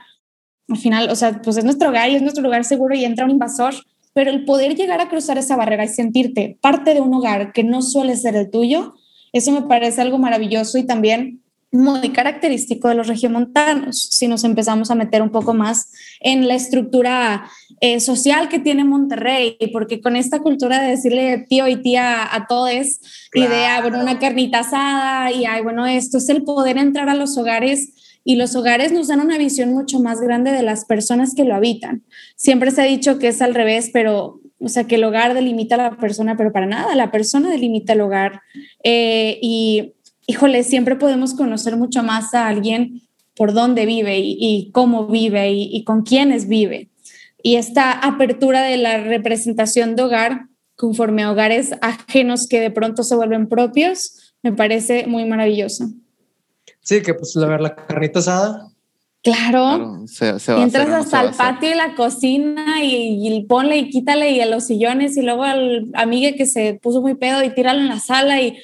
Al 0.69 0.77
final, 0.77 1.09
o 1.09 1.15
sea, 1.15 1.41
pues 1.41 1.57
es 1.57 1.65
nuestro 1.65 1.89
hogar 1.89 2.09
y 2.09 2.15
es 2.15 2.21
nuestro 2.21 2.43
lugar 2.43 2.63
seguro 2.63 2.95
y 2.95 3.03
entra 3.03 3.25
un 3.25 3.31
invasor, 3.31 3.73
pero 4.13 4.31
el 4.31 4.45
poder 4.45 4.75
llegar 4.75 5.01
a 5.01 5.09
cruzar 5.09 5.37
esa 5.37 5.57
barrera 5.57 5.85
y 5.85 5.89
sentirte 5.89 6.57
parte 6.61 6.93
de 6.93 7.01
un 7.01 7.13
hogar 7.13 7.51
que 7.51 7.63
no 7.63 7.81
suele 7.81 8.15
ser 8.15 8.35
el 8.35 8.49
tuyo, 8.49 8.95
eso 9.33 9.51
me 9.51 9.63
parece 9.63 10.01
algo 10.01 10.17
maravilloso 10.17 10.77
y 10.77 10.85
también 10.85 11.41
muy 11.71 12.09
característico 12.09 12.89
de 12.89 12.95
los 12.95 13.07
regiomontanos, 13.07 14.09
si 14.11 14.27
nos 14.27 14.43
empezamos 14.43 14.91
a 14.91 14.95
meter 14.95 15.21
un 15.21 15.29
poco 15.29 15.53
más 15.53 15.89
en 16.19 16.47
la 16.47 16.55
estructura 16.55 17.49
eh, 17.81 17.99
social 17.99 18.47
que 18.47 18.59
tiene 18.59 18.85
Monterrey, 18.85 19.57
porque 19.73 19.99
con 19.99 20.15
esta 20.15 20.39
cultura 20.39 20.81
de 20.81 20.91
decirle 20.91 21.45
tío 21.49 21.67
y 21.67 21.81
tía 21.81 22.33
a 22.33 22.47
todos, 22.47 22.99
y 23.33 23.41
de, 23.41 23.65
ah, 23.65 23.81
bueno, 23.81 23.99
una 23.99 24.19
carnita 24.19 24.59
asada, 24.59 25.31
y, 25.31 25.45
ay, 25.45 25.61
bueno, 25.63 25.85
esto 25.85 26.19
es 26.19 26.29
el 26.29 26.43
poder 26.43 26.77
entrar 26.77 27.09
a 27.09 27.15
los 27.15 27.37
hogares, 27.37 28.19
y 28.23 28.35
los 28.35 28.55
hogares 28.55 28.91
nos 28.91 29.07
dan 29.07 29.19
una 29.19 29.37
visión 29.37 29.73
mucho 29.73 29.99
más 29.99 30.21
grande 30.21 30.51
de 30.51 30.61
las 30.61 30.85
personas 30.85 31.33
que 31.35 31.43
lo 31.43 31.55
habitan. 31.55 32.03
Siempre 32.35 32.71
se 32.71 32.81
ha 32.81 32.85
dicho 32.85 33.17
que 33.17 33.29
es 33.29 33.41
al 33.41 33.55
revés, 33.55 33.89
pero, 33.91 34.39
o 34.59 34.69
sea, 34.69 34.83
que 34.83 34.95
el 34.95 35.03
hogar 35.03 35.33
delimita 35.33 35.75
a 35.75 35.89
la 35.89 35.97
persona, 35.97 36.37
pero 36.37 36.51
para 36.51 36.67
nada, 36.67 36.95
la 36.95 37.11
persona 37.11 37.49
delimita 37.49 37.93
el 37.93 38.01
hogar. 38.01 38.41
Eh, 38.83 39.39
y 39.41 39.93
híjole, 40.27 40.63
siempre 40.63 40.95
podemos 40.95 41.33
conocer 41.33 41.77
mucho 41.77 42.03
más 42.03 42.35
a 42.35 42.47
alguien 42.47 43.01
por 43.35 43.53
dónde 43.53 43.87
vive 43.87 44.19
y, 44.19 44.69
cómo 44.71 45.07
vive 45.07 45.51
y, 45.51 45.83
con 45.83 46.03
quiénes 46.03 46.47
vive. 46.47 46.90
Y 47.43 47.55
esta 47.55 47.91
apertura 47.91 48.63
de 48.63 48.77
la 48.77 48.97
representación 48.97 49.95
de 49.95 50.03
hogar 50.03 50.47
conforme 50.75 51.23
a 51.23 51.31
hogares 51.31 51.71
ajenos 51.81 52.47
que 52.47 52.59
de 52.59 52.71
pronto 52.71 53.03
se 53.03 53.15
vuelven 53.15 53.47
propios, 53.47 54.33
me 54.41 54.51
parece 54.51 55.05
muy 55.05 55.25
maravilloso. 55.25 55.89
Sí, 56.81 57.01
que 57.01 57.13
pues 57.13 57.37
a 57.37 57.45
ver 57.45 57.61
la 57.61 57.75
carnita 57.75 58.19
asada. 58.19 58.67
Claro, 59.23 60.03
entras 60.57 60.89
hasta 60.89 61.21
el 61.21 61.35
patio 61.35 61.69
y 61.69 61.75
la 61.75 61.93
cocina 61.93 62.83
y, 62.83 63.19
y, 63.21 63.43
ponle 63.45 63.77
y 63.77 63.89
quítale 63.91 64.31
y 64.31 64.41
a 64.41 64.47
los 64.47 64.65
sillones 64.65 65.15
y 65.15 65.21
luego 65.21 65.43
al 65.43 65.91
amigo 65.93 66.35
que 66.35 66.47
se 66.47 66.79
puso 66.81 67.01
muy 67.01 67.13
pedo 67.13 67.43
y 67.43 67.53
tíralo 67.53 67.81
en 67.81 67.87
la 67.87 67.99
sala 67.99 68.41
y 68.41 68.57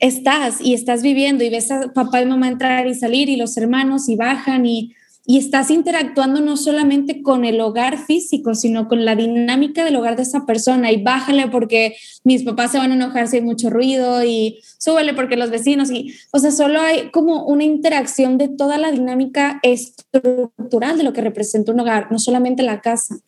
estás 0.00 0.60
y 0.60 0.74
estás 0.74 1.02
viviendo 1.02 1.44
y 1.44 1.50
ves 1.50 1.70
a 1.70 1.92
papá 1.92 2.20
y 2.20 2.26
mamá 2.26 2.48
entrar 2.48 2.88
y 2.88 2.94
salir 2.96 3.28
y 3.28 3.36
los 3.36 3.56
hermanos 3.56 4.08
y 4.08 4.16
bajan 4.16 4.66
y, 4.66 4.94
y 5.30 5.36
estás 5.36 5.70
interactuando 5.70 6.40
no 6.40 6.56
solamente 6.56 7.22
con 7.22 7.44
el 7.44 7.60
hogar 7.60 7.98
físico, 7.98 8.54
sino 8.54 8.88
con 8.88 9.04
la 9.04 9.14
dinámica 9.14 9.84
del 9.84 9.96
hogar 9.96 10.16
de 10.16 10.22
esa 10.22 10.46
persona 10.46 10.90
y 10.90 11.02
bájale 11.02 11.48
porque 11.48 11.96
mis 12.24 12.44
papás 12.44 12.72
se 12.72 12.78
van 12.78 12.92
a 12.92 12.94
enojar 12.94 13.28
si 13.28 13.36
hay 13.36 13.42
mucho 13.42 13.68
ruido 13.68 14.24
y 14.24 14.58
súbele 14.78 15.12
porque 15.12 15.36
los 15.36 15.50
vecinos 15.50 15.90
y, 15.90 16.14
o 16.32 16.38
sea, 16.38 16.50
solo 16.50 16.80
hay 16.80 17.10
como 17.10 17.44
una 17.44 17.62
interacción 17.64 18.38
de 18.38 18.48
toda 18.48 18.78
la 18.78 18.90
dinámica 18.90 19.60
estructural 19.62 20.96
de 20.96 21.04
lo 21.04 21.12
que 21.12 21.20
representa 21.20 21.72
un 21.72 21.80
hogar, 21.80 22.10
no 22.10 22.18
solamente 22.18 22.62
la 22.62 22.80
casa. 22.80 23.18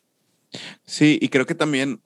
Sí, 0.87 1.19
y 1.21 1.29
creo 1.29 1.45
que 1.45 1.55
también 1.55 2.01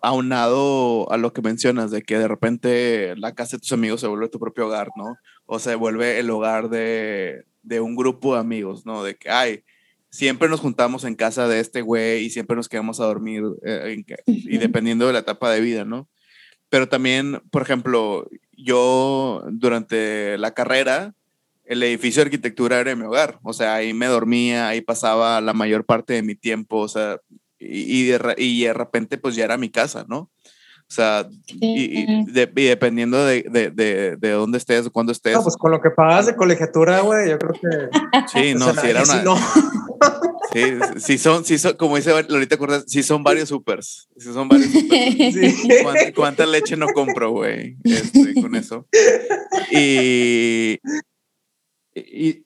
aunado 0.00 1.12
a 1.12 1.18
lo 1.18 1.34
que 1.34 1.42
mencionas, 1.42 1.90
de 1.90 2.00
que 2.00 2.18
de 2.18 2.28
repente 2.28 3.14
la 3.18 3.34
casa 3.34 3.58
de 3.58 3.60
tus 3.60 3.72
amigos 3.72 4.00
se 4.00 4.06
vuelve 4.06 4.30
tu 4.30 4.38
propio 4.38 4.68
hogar, 4.68 4.88
¿no? 4.96 5.16
O 5.44 5.58
se 5.58 5.74
vuelve 5.74 6.18
el 6.18 6.30
hogar 6.30 6.70
de, 6.70 7.44
de 7.62 7.80
un 7.80 7.96
grupo 7.96 8.34
de 8.34 8.40
amigos, 8.40 8.86
¿no? 8.86 9.02
De 9.02 9.16
que, 9.16 9.30
ay, 9.30 9.64
siempre 10.10 10.48
nos 10.48 10.60
juntamos 10.60 11.04
en 11.04 11.14
casa 11.14 11.48
de 11.48 11.60
este 11.60 11.80
güey 11.80 12.24
y 12.24 12.30
siempre 12.30 12.54
nos 12.56 12.68
quedamos 12.68 13.00
a 13.00 13.06
dormir, 13.06 13.42
eh, 13.64 14.04
y 14.26 14.58
dependiendo 14.58 15.06
de 15.06 15.14
la 15.14 15.20
etapa 15.20 15.50
de 15.50 15.60
vida, 15.60 15.84
¿no? 15.84 16.08
Pero 16.68 16.88
también, 16.88 17.42
por 17.50 17.62
ejemplo, 17.62 18.28
yo 18.56 19.44
durante 19.50 20.38
la 20.38 20.52
carrera, 20.52 21.14
el 21.64 21.82
edificio 21.82 22.20
de 22.20 22.26
arquitectura 22.26 22.80
era 22.80 22.94
mi 22.94 23.04
hogar, 23.04 23.38
o 23.42 23.52
sea, 23.52 23.74
ahí 23.74 23.94
me 23.94 24.06
dormía, 24.06 24.68
ahí 24.68 24.80
pasaba 24.80 25.40
la 25.40 25.54
mayor 25.54 25.84
parte 25.84 26.12
de 26.12 26.22
mi 26.22 26.34
tiempo, 26.34 26.78
o 26.78 26.88
sea, 26.88 27.18
y, 27.58 28.04
de, 28.04 28.34
y 28.38 28.64
de 28.64 28.74
repente 28.74 29.18
pues 29.18 29.36
ya 29.36 29.44
era 29.44 29.56
mi 29.56 29.70
casa, 29.70 30.04
¿no? 30.08 30.30
O 30.92 30.94
sea, 30.94 31.26
y, 31.46 32.22
dependiendo 32.30 33.24
de, 33.24 33.46
de, 33.48 34.16
de, 34.18 34.30
dónde 34.30 34.58
estés, 34.58 34.90
cuándo 34.90 35.10
estés. 35.10 35.32
No, 35.32 35.42
pues 35.42 35.56
con 35.56 35.70
lo 35.70 35.80
que 35.80 35.88
pagas 35.88 36.26
de 36.26 36.36
colegiatura, 36.36 37.00
güey, 37.00 37.30
yo 37.30 37.38
creo 37.38 37.54
que. 37.54 37.88
Sí, 38.30 38.54
no, 38.54 38.74
si 38.74 38.88
era 38.88 39.02
una. 39.02 39.40
Sí, 40.52 40.60
sí 40.98 41.16
son, 41.16 41.46
sí 41.46 41.56
son, 41.56 41.78
como 41.78 41.96
dice 41.96 42.10
Lolita 42.28 42.58
Cortés, 42.58 42.84
sí 42.86 43.02
son 43.02 43.24
varios 43.24 43.48
supers. 43.48 44.06
Sí 44.18 44.34
son 44.34 44.48
varios 44.50 44.70
supers. 44.70 45.16
Sí. 45.32 46.12
¿Cuánta, 46.14 46.44
leche 46.44 46.76
no 46.76 46.88
compro, 46.88 47.30
güey? 47.30 47.78
Este, 47.84 48.34
con 48.34 48.54
eso. 48.54 48.86
Y, 49.70 50.78
y, 51.94 52.44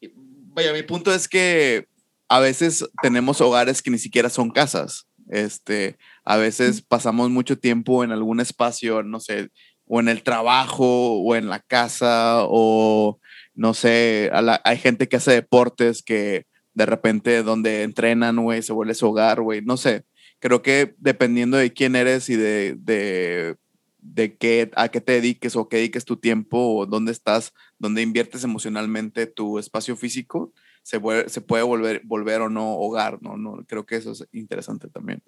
vaya, 0.55 0.73
mi 0.73 0.85
punto 0.85 1.13
es 1.13 1.27
que 1.27 1.89
a 2.29 2.39
veces 2.39 2.89
tenemos 3.03 3.41
hogares 3.41 3.83
que 3.83 3.91
ni 3.91 3.99
siquiera 3.99 4.31
son 4.31 4.51
casas. 4.51 5.09
Este, 5.29 5.99
a 6.27 6.37
veces 6.37 6.83
pasamos 6.83 7.31
mucho 7.31 7.57
tiempo 7.57 8.03
en 8.03 8.11
algún 8.11 8.41
espacio, 8.41 9.05
no 9.05 9.21
sé, 9.21 9.51
o 9.87 10.01
en 10.01 10.09
el 10.09 10.25
trabajo, 10.25 11.21
o 11.21 11.37
en 11.37 11.49
la 11.49 11.61
casa, 11.61 12.39
o 12.41 13.21
no 13.55 13.75
sé, 13.75 14.31
hay 14.65 14.77
gente 14.77 15.09
que 15.09 15.17
hace 15.17 15.31
deportes 15.31 16.03
que 16.03 16.47
de 16.75 16.85
repente 16.85 17.45
donde 17.45 17.85
entrenan, 17.85 18.43
güey, 18.43 18.63
se 18.63 18.73
vuelve 18.73 18.95
su 18.95 19.07
hogar, 19.07 19.41
güey, 19.41 19.63
no 19.63 19.77
sé. 19.77 20.05
Creo 20.41 20.63
que 20.63 20.97
dependiendo 20.99 21.57
de 21.57 21.73
quién 21.73 21.95
eres 21.95 22.29
y 22.29 22.35
de, 22.35 22.77
de, 22.77 23.57
de 24.01 24.37
qué, 24.37 24.71
a 24.75 24.89
qué 24.89 25.01
te 25.01 25.13
dediques 25.13 25.55
o 25.55 25.69
qué 25.69 25.77
dediques 25.77 26.05
tu 26.05 26.17
tiempo 26.17 26.59
o 26.59 26.87
dónde 26.87 27.13
estás, 27.13 27.53
dónde 27.79 28.03
inviertes 28.03 28.43
emocionalmente 28.43 29.27
tu 29.29 29.61
espacio 29.61 29.97
físico, 29.97 30.53
se, 30.83 31.01
se 31.29 31.41
puede 31.41 31.63
volver, 31.63 32.03
volver 32.05 32.41
o 32.43 32.51
no 32.51 32.75
hogar, 32.75 33.23
¿no? 33.23 33.37
¿no? 33.37 33.65
Creo 33.67 33.87
que 33.87 33.97
eso 33.97 34.11
es 34.11 34.27
interesante 34.33 34.89
también. 34.89 35.23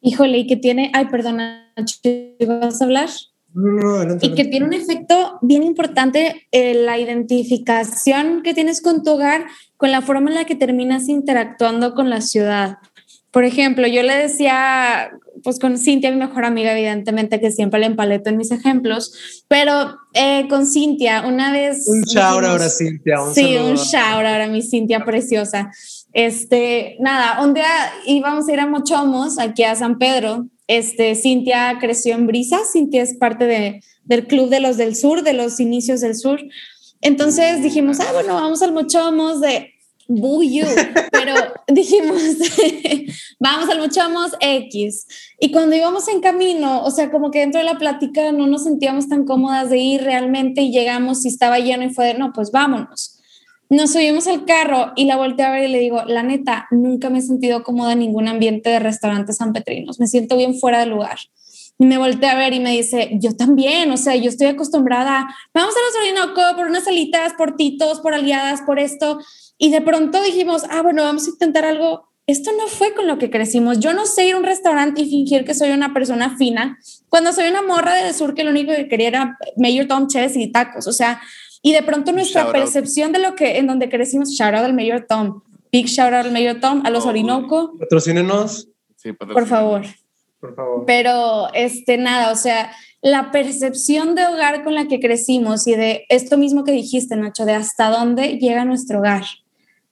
Híjole, 0.00 0.38
y 0.38 0.46
que 0.46 0.56
tiene, 0.56 0.90
ay, 0.94 1.06
perdona, 1.06 1.74
¿vas 2.46 2.80
a 2.80 2.84
hablar? 2.84 3.08
y 4.20 4.34
que 4.34 4.44
tiene 4.44 4.66
un 4.66 4.72
efecto 4.72 5.38
bien 5.42 5.62
importante 5.62 6.46
eh, 6.52 6.74
la 6.74 6.98
identificación 6.98 8.42
que 8.42 8.54
tienes 8.54 8.82
con 8.82 9.02
tu 9.02 9.12
hogar, 9.12 9.46
con 9.76 9.90
la 9.90 10.02
forma 10.02 10.30
en 10.30 10.36
la 10.36 10.44
que 10.44 10.54
terminas 10.54 11.08
interactuando 11.08 11.94
con 11.94 12.10
la 12.10 12.20
ciudad. 12.20 12.78
Por 13.30 13.44
ejemplo, 13.44 13.86
yo 13.86 14.02
le 14.02 14.16
decía, 14.16 15.10
pues 15.42 15.58
con 15.58 15.76
Cintia, 15.78 16.10
mi 16.10 16.18
mejor 16.18 16.44
amiga, 16.44 16.72
evidentemente, 16.72 17.40
que 17.40 17.50
siempre 17.50 17.80
le 17.80 17.86
empaleto 17.86 18.30
en 18.30 18.36
mis 18.36 18.50
ejemplos, 18.50 19.44
pero 19.48 19.96
eh, 20.14 20.46
con 20.48 20.66
Cintia, 20.66 21.26
una 21.26 21.52
vez... 21.52 21.86
Un 21.88 22.02
shout 22.02 22.44
ahora, 22.44 22.68
Cintia. 22.68 23.22
Un 23.22 23.34
sí, 23.34 23.56
un 23.56 23.76
shout 23.76 24.24
ahora, 24.24 24.46
mi 24.46 24.62
Cintia 24.62 25.04
preciosa. 25.04 25.70
Este, 26.12 26.96
nada, 27.00 27.42
un 27.44 27.54
día 27.54 27.66
íbamos 28.06 28.48
a 28.48 28.52
ir 28.52 28.60
a 28.60 28.66
Mochomos, 28.66 29.38
aquí 29.38 29.64
a 29.64 29.74
San 29.74 29.98
Pedro. 29.98 30.46
Este, 30.66 31.14
Cintia 31.14 31.78
creció 31.80 32.14
en 32.14 32.26
Brisa, 32.26 32.58
Cintia 32.70 33.02
es 33.02 33.16
parte 33.16 33.46
de, 33.46 33.82
del 34.04 34.26
club 34.26 34.48
de 34.48 34.60
los 34.60 34.76
del 34.76 34.96
sur, 34.96 35.22
de 35.22 35.32
los 35.32 35.60
inicios 35.60 36.00
del 36.00 36.14
sur. 36.14 36.40
Entonces 37.00 37.62
dijimos, 37.62 38.00
ah, 38.00 38.12
bueno, 38.12 38.34
vamos 38.34 38.62
al 38.62 38.72
Mochomos 38.72 39.40
de 39.40 39.72
Buyu, 40.08 40.64
pero 41.12 41.34
dijimos, 41.68 42.20
vamos 43.38 43.68
al 43.68 43.78
Muchamos 43.78 44.32
X. 44.40 45.06
Y 45.38 45.52
cuando 45.52 45.76
íbamos 45.76 46.08
en 46.08 46.20
camino, 46.20 46.82
o 46.82 46.90
sea, 46.90 47.10
como 47.10 47.30
que 47.30 47.40
dentro 47.40 47.60
de 47.60 47.66
la 47.66 47.78
plática 47.78 48.32
no 48.32 48.46
nos 48.46 48.64
sentíamos 48.64 49.08
tan 49.08 49.24
cómodas 49.24 49.68
de 49.68 49.78
ir 49.78 50.02
realmente 50.02 50.62
y 50.62 50.72
llegamos 50.72 51.24
y 51.24 51.28
estaba 51.28 51.58
lleno 51.58 51.84
y 51.84 51.90
fue 51.90 52.06
de, 52.06 52.14
no, 52.14 52.32
pues 52.32 52.50
vámonos. 52.50 53.17
Nos 53.70 53.92
subimos 53.92 54.26
al 54.26 54.46
carro 54.46 54.92
y 54.96 55.04
la 55.04 55.16
volteé 55.16 55.44
a 55.44 55.50
ver 55.50 55.64
y 55.64 55.72
le 55.72 55.78
digo, 55.78 56.02
la 56.06 56.22
neta, 56.22 56.66
nunca 56.70 57.10
me 57.10 57.18
he 57.18 57.22
sentido 57.22 57.62
cómoda 57.62 57.92
en 57.92 57.98
ningún 57.98 58.26
ambiente 58.26 58.70
de 58.70 58.78
restaurante 58.78 59.34
San 59.34 59.52
Petrinos. 59.52 60.00
Me 60.00 60.06
siento 60.06 60.38
bien 60.38 60.58
fuera 60.58 60.78
de 60.78 60.86
lugar. 60.86 61.18
Y 61.78 61.84
me 61.84 61.98
volteé 61.98 62.30
a 62.30 62.34
ver 62.34 62.54
y 62.54 62.60
me 62.60 62.72
dice, 62.72 63.10
yo 63.20 63.36
también, 63.36 63.90
o 63.92 63.96
sea, 63.98 64.16
yo 64.16 64.30
estoy 64.30 64.48
acostumbrada, 64.48 65.28
vamos 65.54 65.74
a 65.76 65.78
los 65.80 66.02
Orinoco 66.02 66.56
por 66.56 66.66
unas 66.66 66.88
alitas, 66.88 67.34
por 67.34 67.56
titos, 67.56 68.00
por 68.00 68.14
aliadas, 68.14 68.62
por 68.62 68.80
esto. 68.80 69.20
Y 69.58 69.70
de 69.70 69.80
pronto 69.80 70.20
dijimos, 70.22 70.62
ah, 70.70 70.82
bueno, 70.82 71.02
vamos 71.02 71.26
a 71.26 71.30
intentar 71.30 71.64
algo. 71.64 72.08
Esto 72.26 72.50
no 72.58 72.66
fue 72.66 72.94
con 72.94 73.06
lo 73.06 73.18
que 73.18 73.30
crecimos. 73.30 73.78
Yo 73.80 73.92
no 73.92 74.06
sé 74.06 74.26
ir 74.26 74.34
a 74.34 74.38
un 74.38 74.44
restaurante 74.44 75.02
y 75.02 75.10
fingir 75.10 75.44
que 75.44 75.54
soy 75.54 75.70
una 75.70 75.94
persona 75.94 76.36
fina 76.36 76.78
cuando 77.08 77.32
soy 77.32 77.48
una 77.48 77.62
morra 77.62 77.94
del 77.94 78.14
sur 78.14 78.34
que 78.34 78.44
lo 78.44 78.50
único 78.50 78.72
que 78.72 78.88
quería 78.88 79.08
era 79.08 79.38
Mayor 79.56 79.86
Tom 79.86 80.08
Chess 80.08 80.36
y 80.36 80.50
tacos. 80.50 80.86
O 80.86 80.92
sea, 80.92 81.20
y 81.68 81.72
de 81.74 81.82
pronto 81.82 82.12
nuestra 82.12 82.50
percepción 82.50 83.12
de 83.12 83.18
lo 83.18 83.34
que 83.34 83.58
en 83.58 83.66
donde 83.66 83.90
crecimos, 83.90 84.30
shout 84.30 84.54
out 84.54 84.64
al 84.64 84.72
Mayor 84.72 85.04
Tom, 85.06 85.42
big 85.70 85.84
shout 85.84 86.14
out 86.14 86.24
al 86.24 86.32
Mayor 86.32 86.60
Tom, 86.60 86.80
a 86.86 86.88
los 86.88 87.04
oh, 87.04 87.10
Orinoco. 87.10 87.76
Patrocínenos. 87.78 88.68
Sí, 88.96 89.12
Por 89.12 89.46
favor. 89.46 89.82
Por 90.40 90.54
favor. 90.54 90.84
Pero, 90.86 91.52
este, 91.52 91.98
nada, 91.98 92.32
o 92.32 92.36
sea, 92.36 92.72
la 93.02 93.30
percepción 93.30 94.14
de 94.14 94.26
hogar 94.26 94.64
con 94.64 94.74
la 94.74 94.88
que 94.88 94.98
crecimos 94.98 95.66
y 95.66 95.74
de 95.74 96.06
esto 96.08 96.38
mismo 96.38 96.64
que 96.64 96.72
dijiste, 96.72 97.16
Nacho, 97.16 97.44
de 97.44 97.52
hasta 97.52 97.90
dónde 97.90 98.38
llega 98.38 98.64
nuestro 98.64 99.00
hogar 99.00 99.24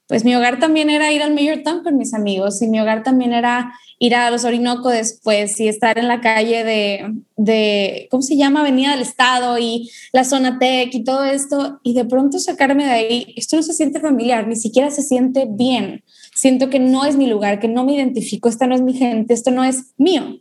pues 0.07 0.25
mi 0.25 0.35
hogar 0.37 0.59
también 0.59 0.91
era 0.91 1.13
ir 1.13 1.23
al 1.23 1.35
Mayor 1.35 1.63
Town 1.63 1.83
con 1.83 1.97
mis 1.97 2.15
amigos 2.15 2.63
y 2.63 2.69
mi 2.69 2.81
hogar 2.81 3.03
también 3.03 3.33
era 3.33 3.73
ir 3.99 4.15
a 4.15 4.31
los 4.31 4.45
Orinoco 4.45 4.91
después 4.91 5.59
y 5.59 5.69
estar 5.69 5.99
en 5.99 6.07
la 6.07 6.21
calle 6.21 6.65
de, 6.65 7.15
de, 7.37 8.09
¿cómo 8.11 8.23
se 8.23 8.37
llama? 8.37 8.61
Avenida 8.61 8.91
del 8.91 9.01
Estado 9.01 9.59
y 9.59 9.91
la 10.13 10.25
zona 10.25 10.59
Tech 10.59 10.95
y 10.95 11.03
todo 11.03 11.25
esto 11.25 11.81
y 11.83 11.95
de 11.95 12.05
pronto 12.05 12.39
sacarme 12.39 12.85
de 12.85 12.91
ahí, 12.91 13.35
esto 13.37 13.57
no 13.57 13.63
se 13.63 13.73
siente 13.73 14.01
familiar, 14.01 14.47
ni 14.47 14.57
siquiera 14.57 14.91
se 14.91 15.03
siente 15.03 15.47
bien. 15.49 16.05
Siento 16.35 16.69
que 16.69 16.79
no 16.79 17.07
es 17.07 17.17
mi 17.17 17.27
lugar, 17.27 17.59
que 17.59 17.69
no 17.69 17.85
me 17.85 17.95
identifico, 17.95 18.49
esta 18.49 18.67
no 18.67 18.75
es 18.75 18.83
mi 18.83 18.93
gente, 18.93 19.33
esto 19.33 19.51
no 19.51 19.65
es 19.65 19.95
mío. 19.97 20.39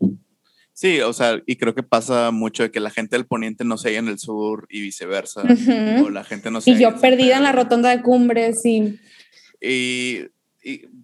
Sí, 0.74 1.00
o 1.00 1.14
sea, 1.14 1.42
y 1.46 1.56
creo 1.56 1.74
que 1.74 1.84
pasa 1.84 2.32
mucho 2.32 2.64
de 2.64 2.72
que 2.72 2.82
la 2.82 2.90
gente 2.90 3.16
del 3.16 3.26
poniente 3.26 3.64
no 3.64 3.78
se 3.78 3.88
halla 3.88 4.00
en 4.00 4.10
el 4.10 4.20
sur 4.20 4.68
y 4.70 4.82
viceversa. 4.82 5.44
O 6.04 6.10
la 6.10 6.26
gente 6.26 6.52
no 6.52 6.60
se 6.60 6.72
Y 6.72 6.78
yo 6.78 7.00
perdida 7.00 7.38
en 7.38 7.44
la 7.44 7.54
rotonda 7.54 7.96
de 7.96 8.02
cumbres 8.02 8.66
y 8.66 9.00
y, 9.62 10.28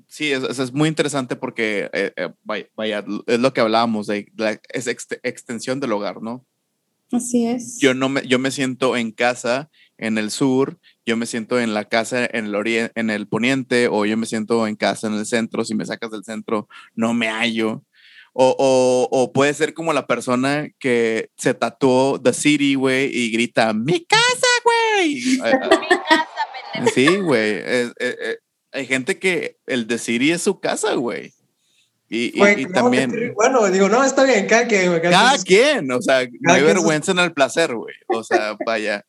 sí, 0.08 0.32
es, 0.32 0.44
es, 0.60 0.74
muy 0.74 0.90
interesante 0.90 1.36
porque, 1.36 1.90
eh, 1.94 2.12
eh, 2.16 2.30
vaya, 2.44 3.04
es 3.28 3.40
lo 3.40 3.54
que 3.54 3.62
hablábamos 3.62 4.08
de 4.08 4.32
la 4.36 4.60
es 4.70 4.88
extensión 4.88 5.80
del 5.80 5.92
hogar, 5.92 6.22
¿no? 6.22 6.46
Así 7.12 7.46
es. 7.46 7.78
Yo, 7.80 7.94
no 7.94 8.10
me, 8.10 8.26
yo 8.26 8.40
me 8.40 8.52
siento 8.52 8.96
en 8.96 9.12
casa 9.12 9.70
en 9.98 10.18
el 10.18 10.32
sur, 10.32 10.80
yo 11.06 11.18
me 11.18 11.26
siento 11.26 11.60
en 11.60 11.74
la 11.74 11.86
casa 11.86 12.26
en 12.26 12.46
el, 12.46 12.56
oriente, 12.56 12.92
en 12.96 13.10
el 13.10 13.28
poniente, 13.28 13.88
o 13.88 14.06
yo 14.06 14.18
me 14.18 14.26
siento 14.26 14.66
en 14.66 14.76
casa 14.76 15.08
en 15.08 15.14
el 15.14 15.26
centro, 15.26 15.66
si 15.66 15.76
me 15.76 15.86
sacas 15.86 16.12
del 16.12 16.24
centro, 16.24 16.68
no 16.96 17.14
me 17.14 17.28
hallo. 17.28 17.84
O, 18.34 18.56
o, 18.58 19.10
o, 19.12 19.34
puede 19.34 19.54
ser 19.54 19.74
como 19.74 19.92
la 19.92 20.08
persona 20.08 20.70
que 20.80 21.30
se 21.36 21.54
tatuó 21.54 22.20
The 22.20 22.32
City, 22.32 22.76
güey, 22.76 23.12
y 23.14 23.30
grita, 23.30 23.74
mi 23.74 24.06
casa, 24.06 24.48
güey. 24.64 25.22
Sí, 26.94 27.18
güey. 27.18 27.64
hay 28.72 28.86
gente 28.86 29.20
que 29.20 29.58
el 29.66 29.88
The 29.88 29.98
City 29.98 30.32
es 30.32 30.42
su 30.42 30.60
casa, 30.60 30.94
güey. 30.96 31.34
Y, 32.14 32.34
y, 32.36 32.66
también. 32.66 33.34
bueno, 33.36 33.66
digo, 33.68 33.88
no, 33.88 34.04
está 34.04 34.26
bien, 34.26 34.46
cada 34.46 34.68
quien. 34.68 35.00
Cada, 35.00 35.38
quien, 35.38 35.90
o 35.94 36.02
sea, 36.02 36.28
no 36.42 36.52
hay 36.54 36.62
vergüenza 36.62 37.14
en 37.14 37.20
el 37.20 37.32
placer, 37.32 37.74
güey. 37.74 37.96
O 38.08 38.22
sea, 38.22 38.58
vaya, 38.66 39.06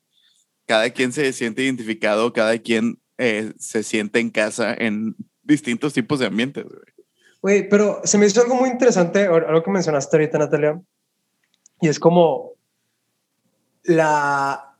cada 0.65 0.89
quien 0.89 1.11
se 1.11 1.33
siente 1.33 1.63
identificado, 1.63 2.31
cada 2.31 2.57
quien 2.59 3.01
eh, 3.17 3.51
se 3.59 3.83
siente 3.83 4.19
en 4.19 4.29
casa 4.29 4.73
en 4.73 5.17
distintos 5.41 5.91
tipos 5.91 6.19
de 6.19 6.27
ambientes, 6.27 6.63
güey. 6.63 6.93
Güey, 7.41 7.67
pero 7.67 7.99
se 8.05 8.17
me 8.17 8.25
hizo 8.25 8.41
algo 8.41 8.55
muy 8.55 8.69
interesante, 8.69 9.23
algo 9.25 9.63
que 9.63 9.71
mencionaste 9.71 10.15
ahorita, 10.15 10.37
Natalia, 10.37 10.81
y 11.81 11.89
es 11.89 11.99
como 11.99 12.53
la, 13.83 14.77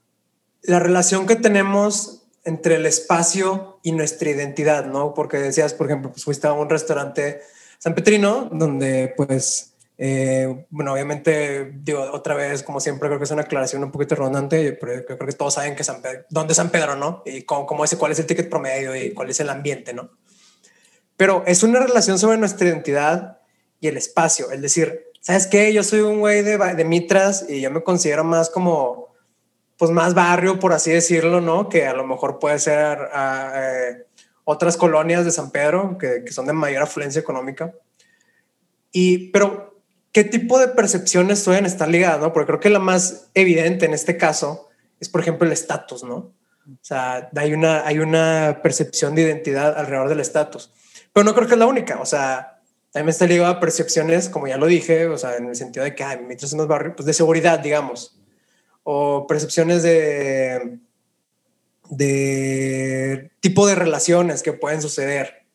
la 0.61 0.79
relación 0.79 1.27
que 1.27 1.35
tenemos 1.35 2.22
entre 2.43 2.75
el 2.75 2.85
espacio 2.85 3.79
y 3.83 3.91
nuestra 3.91 4.29
identidad, 4.29 4.85
¿no? 4.85 5.13
Porque 5.13 5.37
decías, 5.37 5.73
por 5.73 5.87
ejemplo, 5.87 6.11
pues 6.11 6.23
fuiste 6.23 6.47
a 6.47 6.53
un 6.53 6.69
restaurante 6.69 7.41
San 7.79 7.95
Petrino, 7.95 8.49
donde 8.51 9.13
pues, 9.15 9.73
eh, 9.97 10.65
bueno, 10.69 10.93
obviamente, 10.93 11.71
digo, 11.83 12.01
otra 12.11 12.35
vez, 12.35 12.63
como 12.63 12.79
siempre, 12.79 13.07
creo 13.07 13.19
que 13.19 13.25
es 13.25 13.31
una 13.31 13.43
aclaración 13.43 13.83
un 13.83 13.91
poquito 13.91 14.15
redundante, 14.15 14.73
pero 14.73 15.05
creo 15.05 15.17
que 15.19 15.33
todos 15.33 15.53
saben 15.53 15.75
que 15.75 15.83
San 15.83 16.01
dónde 16.29 16.51
es 16.53 16.57
San 16.57 16.69
Pedro, 16.69 16.95
¿no? 16.95 17.23
Y 17.25 17.43
cómo, 17.43 17.65
cómo 17.65 17.83
es, 17.83 17.95
cuál 17.95 18.11
es 18.11 18.19
el 18.19 18.25
ticket 18.25 18.49
promedio 18.49 18.95
y 18.95 19.13
cuál 19.13 19.29
es 19.29 19.39
el 19.39 19.49
ambiente, 19.49 19.93
¿no? 19.93 20.09
pero 21.17 21.43
es 21.45 21.63
una 21.63 21.79
relación 21.79 22.19
sobre 22.19 22.37
nuestra 22.37 22.67
identidad 22.67 23.39
y 23.79 23.87
el 23.87 23.97
espacio. 23.97 24.51
Es 24.51 24.61
decir, 24.61 25.05
¿sabes 25.21 25.47
qué? 25.47 25.73
Yo 25.73 25.83
soy 25.83 26.01
un 26.01 26.19
güey 26.19 26.41
de, 26.41 26.57
de 26.57 26.85
Mitras 26.85 27.45
y 27.47 27.61
yo 27.61 27.71
me 27.71 27.83
considero 27.83 28.23
más 28.23 28.49
como, 28.49 29.12
pues 29.83 29.91
más 29.91 30.13
barrio, 30.13 30.59
por 30.59 30.71
así 30.71 30.91
decirlo, 30.91 31.41
¿no? 31.41 31.67
Que 31.67 31.85
a 31.85 31.93
lo 31.93 32.07
mejor 32.07 32.39
puede 32.39 32.57
ser 32.57 33.09
ah, 33.11 33.51
eh, 33.53 34.05
otras 34.45 34.77
colonias 34.77 35.25
de 35.25 35.31
San 35.31 35.51
Pedro 35.51 35.97
que, 35.97 36.23
son 36.31 36.45
de 36.45 36.53
mayor 36.53 36.83
afluencia 36.83 37.19
económica. 37.19 37.73
Y, 38.93 39.29
pero, 39.31 39.81
¿qué 40.13 40.23
tipo 40.23 40.57
de 40.57 40.69
percepciones 40.69 41.43
suelen 41.43 41.65
estar 41.65 41.89
ligadas, 41.89 42.21
no? 42.21 42.31
Porque 42.31 42.47
creo 42.47 42.59
que 42.61 42.69
la 42.69 42.79
más 42.79 43.29
evidente 43.33 43.85
en 43.85 43.93
este 43.93 44.15
caso 44.15 44.69
es, 45.01 45.09
por 45.09 45.19
ejemplo, 45.19 45.45
el 45.45 45.51
estatus, 45.51 46.05
¿no? 46.05 46.15
O 46.15 46.79
sea, 46.79 47.29
hay 47.35 47.51
una, 47.51 47.85
hay 47.85 47.99
una 47.99 48.61
percepción 48.63 49.15
de 49.15 49.23
identidad 49.23 49.77
alrededor 49.77 50.07
del 50.07 50.21
estatus. 50.21 50.71
Pero 51.11 51.25
no 51.25 51.35
creo 51.35 51.45
que 51.45 51.55
es 51.55 51.59
la 51.59 51.65
única. 51.65 51.99
O 51.99 52.05
sea, 52.05 52.61
también 52.93 53.09
está 53.09 53.27
ligado 53.27 53.51
a 53.51 53.59
percepciones, 53.59 54.29
como 54.29 54.47
ya 54.47 54.55
lo 54.55 54.65
dije, 54.65 55.07
o 55.07 55.17
sea, 55.17 55.35
en 55.35 55.47
el 55.47 55.57
sentido 55.57 55.83
de 55.83 55.93
que, 55.93 56.05
ay, 56.05 56.19
mientras 56.25 56.53
en 56.53 56.59
los 56.59 56.69
barrios, 56.69 56.93
pues 56.95 57.05
de 57.05 57.13
seguridad, 57.13 57.59
digamos. 57.59 58.12
O 58.83 59.25
percepciones 59.27 59.83
de, 59.83 60.79
de 61.89 63.31
tipo 63.39 63.65
de 63.65 63.75
relaciones 63.75 64.43
que 64.43 64.53
pueden 64.53 64.81
suceder. 64.81 65.45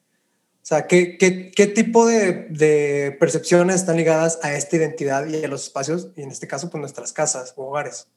O 0.62 0.66
sea, 0.68 0.86
¿qué, 0.86 1.16
qué, 1.16 1.50
qué 1.50 1.66
tipo 1.66 2.06
de, 2.06 3.16
percepciones 3.18 3.76
están 3.76 3.96
ligadas 3.96 4.38
a 4.42 4.54
esta 4.54 4.76
identidad 4.76 5.26
y 5.26 5.44
a 5.44 5.48
los 5.48 5.64
espacios, 5.64 6.08
y 6.16 6.22
en 6.22 6.30
este 6.30 6.46
caso, 6.46 6.68
pues 6.70 6.80
nuestras 6.80 7.12
casas 7.12 7.54
o 7.56 7.68
hogares? 7.68 8.08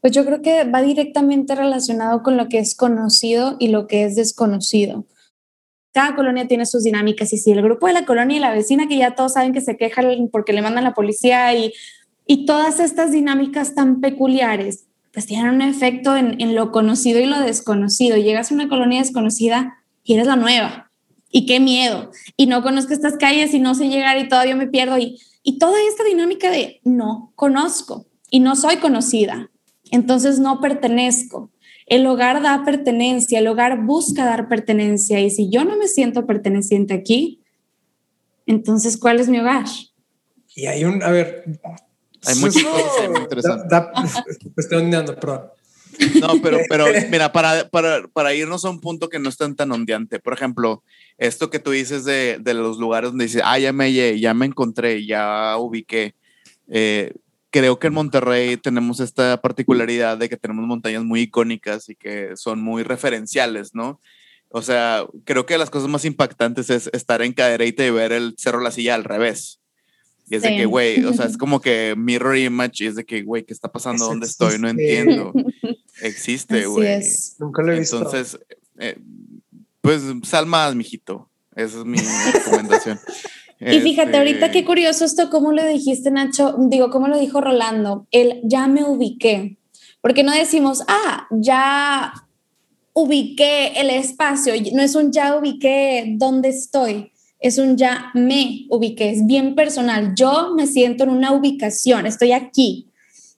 Pues 0.00 0.12
yo 0.12 0.24
creo 0.24 0.42
que 0.42 0.64
va 0.64 0.82
directamente 0.82 1.54
relacionado 1.54 2.22
con 2.24 2.36
lo 2.36 2.48
que 2.48 2.58
es 2.58 2.74
conocido 2.74 3.56
y 3.60 3.68
lo 3.68 3.86
que 3.86 4.04
es 4.04 4.16
desconocido 4.16 5.06
cada 5.92 6.16
colonia 6.16 6.48
tiene 6.48 6.66
sus 6.66 6.84
dinámicas 6.84 7.32
y 7.32 7.38
si 7.38 7.52
el 7.52 7.62
grupo 7.62 7.86
de 7.86 7.92
la 7.92 8.06
colonia 8.06 8.36
y 8.36 8.40
la 8.40 8.52
vecina 8.52 8.88
que 8.88 8.96
ya 8.96 9.14
todos 9.14 9.34
saben 9.34 9.52
que 9.52 9.60
se 9.60 9.76
quejan 9.76 10.28
porque 10.30 10.52
le 10.52 10.62
mandan 10.62 10.84
la 10.84 10.94
policía 10.94 11.54
y, 11.54 11.72
y 12.26 12.46
todas 12.46 12.80
estas 12.80 13.12
dinámicas 13.12 13.74
tan 13.74 14.00
peculiares, 14.00 14.86
pues 15.12 15.26
tienen 15.26 15.54
un 15.54 15.62
efecto 15.62 16.16
en, 16.16 16.40
en, 16.40 16.54
lo 16.54 16.72
conocido 16.72 17.20
y 17.20 17.26
lo 17.26 17.40
desconocido. 17.40 18.16
Llegas 18.16 18.50
a 18.50 18.54
una 18.54 18.68
colonia 18.68 19.00
desconocida 19.00 19.78
y 20.04 20.14
eres 20.14 20.26
la 20.26 20.36
nueva. 20.36 20.90
Y 21.30 21.46
qué 21.46 21.60
miedo. 21.60 22.10
Y 22.36 22.46
no 22.46 22.62
conozco 22.62 22.92
estas 22.92 23.16
calles 23.16 23.52
y 23.54 23.58
no 23.58 23.74
sé 23.74 23.88
llegar 23.88 24.18
y 24.18 24.28
todavía 24.28 24.56
me 24.56 24.66
pierdo. 24.66 24.98
Y, 24.98 25.18
y 25.42 25.58
toda 25.58 25.76
esta 25.88 26.04
dinámica 26.04 26.50
de 26.50 26.80
no 26.84 27.32
conozco 27.34 28.06
y 28.30 28.40
no 28.40 28.56
soy 28.56 28.76
conocida. 28.76 29.50
Entonces 29.90 30.38
no 30.38 30.60
pertenezco. 30.60 31.50
El 31.86 32.06
hogar 32.06 32.42
da 32.42 32.64
pertenencia, 32.64 33.38
el 33.38 33.48
hogar 33.48 33.84
busca 33.84 34.24
dar 34.24 34.48
pertenencia 34.48 35.20
y 35.20 35.30
si 35.30 35.50
yo 35.50 35.64
no 35.64 35.76
me 35.76 35.88
siento 35.88 36.26
perteneciente 36.26 36.94
aquí, 36.94 37.42
entonces 38.46 38.96
¿cuál 38.96 39.20
es 39.20 39.28
mi 39.28 39.38
hogar? 39.40 39.66
Y 40.54 40.66
hay 40.66 40.84
un, 40.84 41.02
a 41.02 41.10
ver, 41.10 41.44
hay 42.24 42.36
muchas 42.36 42.62
cosas 42.62 43.10
muy 43.10 43.20
interesantes. 43.20 43.78
estoy 44.56 44.78
ondeando, 44.78 45.14
perdón. 45.14 45.42
No, 46.20 46.40
pero, 46.42 46.58
pero 46.68 46.86
mira, 47.10 47.32
para, 47.32 47.68
para, 47.68 48.06
para, 48.08 48.34
irnos 48.34 48.64
a 48.64 48.70
un 48.70 48.80
punto 48.80 49.08
que 49.08 49.18
no 49.18 49.28
es 49.28 49.36
tan, 49.36 49.54
tan 49.54 49.70
ondeante, 49.72 50.18
por 50.18 50.32
ejemplo, 50.32 50.82
esto 51.18 51.50
que 51.50 51.58
tú 51.58 51.70
dices 51.70 52.04
de, 52.04 52.38
de 52.40 52.54
los 52.54 52.78
lugares 52.78 53.10
donde 53.10 53.26
dices, 53.26 53.42
ah, 53.44 53.58
ya 53.58 53.72
me, 53.72 53.92
ya 54.18 54.34
me 54.34 54.46
encontré, 54.46 55.04
ya 55.04 55.56
ubiqué, 55.58 56.14
eh, 56.68 57.12
creo 57.50 57.78
que 57.78 57.88
en 57.88 57.94
Monterrey 57.94 58.56
tenemos 58.56 59.00
esta 59.00 59.40
particularidad 59.40 60.16
de 60.16 60.28
que 60.28 60.36
tenemos 60.36 60.66
montañas 60.66 61.04
muy 61.04 61.20
icónicas 61.20 61.88
y 61.88 61.94
que 61.94 62.36
son 62.36 62.60
muy 62.62 62.82
referenciales, 62.82 63.74
¿no? 63.74 64.00
O 64.48 64.62
sea, 64.62 65.06
creo 65.24 65.46
que 65.46 65.58
las 65.58 65.70
cosas 65.70 65.88
más 65.88 66.04
impactantes 66.04 66.70
es 66.70 66.90
estar 66.92 67.22
en 67.22 67.32
Cadereyta 67.32 67.86
y 67.86 67.90
ver 67.90 68.12
el 68.12 68.34
Cerro 68.36 68.60
La 68.60 68.70
Silla 68.70 68.94
al 68.94 69.04
revés. 69.04 69.61
Y 70.28 70.36
es 70.36 70.42
de 70.42 70.56
que, 70.56 70.66
güey, 70.66 71.04
o 71.04 71.12
sea, 71.12 71.26
es 71.26 71.36
como 71.38 71.60
que 71.60 71.94
mirror 71.96 72.36
image 72.36 72.84
y 72.84 72.86
es 72.86 72.96
de 72.96 73.04
que, 73.04 73.22
güey, 73.22 73.44
¿qué 73.44 73.52
está 73.52 73.70
pasando? 73.70 74.06
¿Dónde 74.06 74.26
estoy? 74.26 74.58
No 74.58 74.68
entiendo. 74.68 75.32
Existe, 76.02 76.66
güey. 76.66 77.02
Nunca 77.38 77.62
lo 77.62 77.72
he 77.72 77.78
visto. 77.78 77.98
Entonces, 77.98 78.38
eh, 78.78 78.98
Pues 79.80 80.02
sal 80.22 80.46
más, 80.46 80.74
mijito. 80.74 81.28
Esa 81.54 81.80
es 81.80 81.84
mi 81.84 81.98
recomendación. 81.98 82.98
Y 83.64 83.80
fíjate, 83.80 84.16
ahorita 84.16 84.50
qué 84.50 84.58
este 84.58 84.64
curioso 84.64 85.04
esto, 85.04 85.30
cómo 85.30 85.52
lo 85.52 85.64
dijiste, 85.64 86.10
Nacho, 86.10 86.56
digo, 86.58 86.90
cómo 86.90 87.06
lo 87.06 87.16
dijo 87.16 87.40
Rolando, 87.40 88.08
el 88.10 88.40
ya 88.42 88.66
me 88.66 88.82
ubiqué, 88.82 89.56
porque 90.00 90.24
no 90.24 90.32
decimos, 90.32 90.82
ah, 90.88 91.28
ya 91.30 92.12
ubiqué 92.92 93.80
el 93.80 93.90
espacio, 93.90 94.54
no 94.72 94.82
es 94.82 94.96
un 94.96 95.12
ya 95.12 95.36
ubiqué 95.36 96.14
dónde 96.16 96.48
estoy, 96.48 97.11
es 97.42 97.58
un 97.58 97.76
ya 97.76 98.10
me 98.14 98.66
ubiqué, 98.70 99.10
es 99.10 99.26
bien 99.26 99.54
personal, 99.54 100.14
yo 100.16 100.54
me 100.56 100.66
siento 100.66 101.04
en 101.04 101.10
una 101.10 101.32
ubicación, 101.32 102.06
estoy 102.06 102.32
aquí 102.32 102.88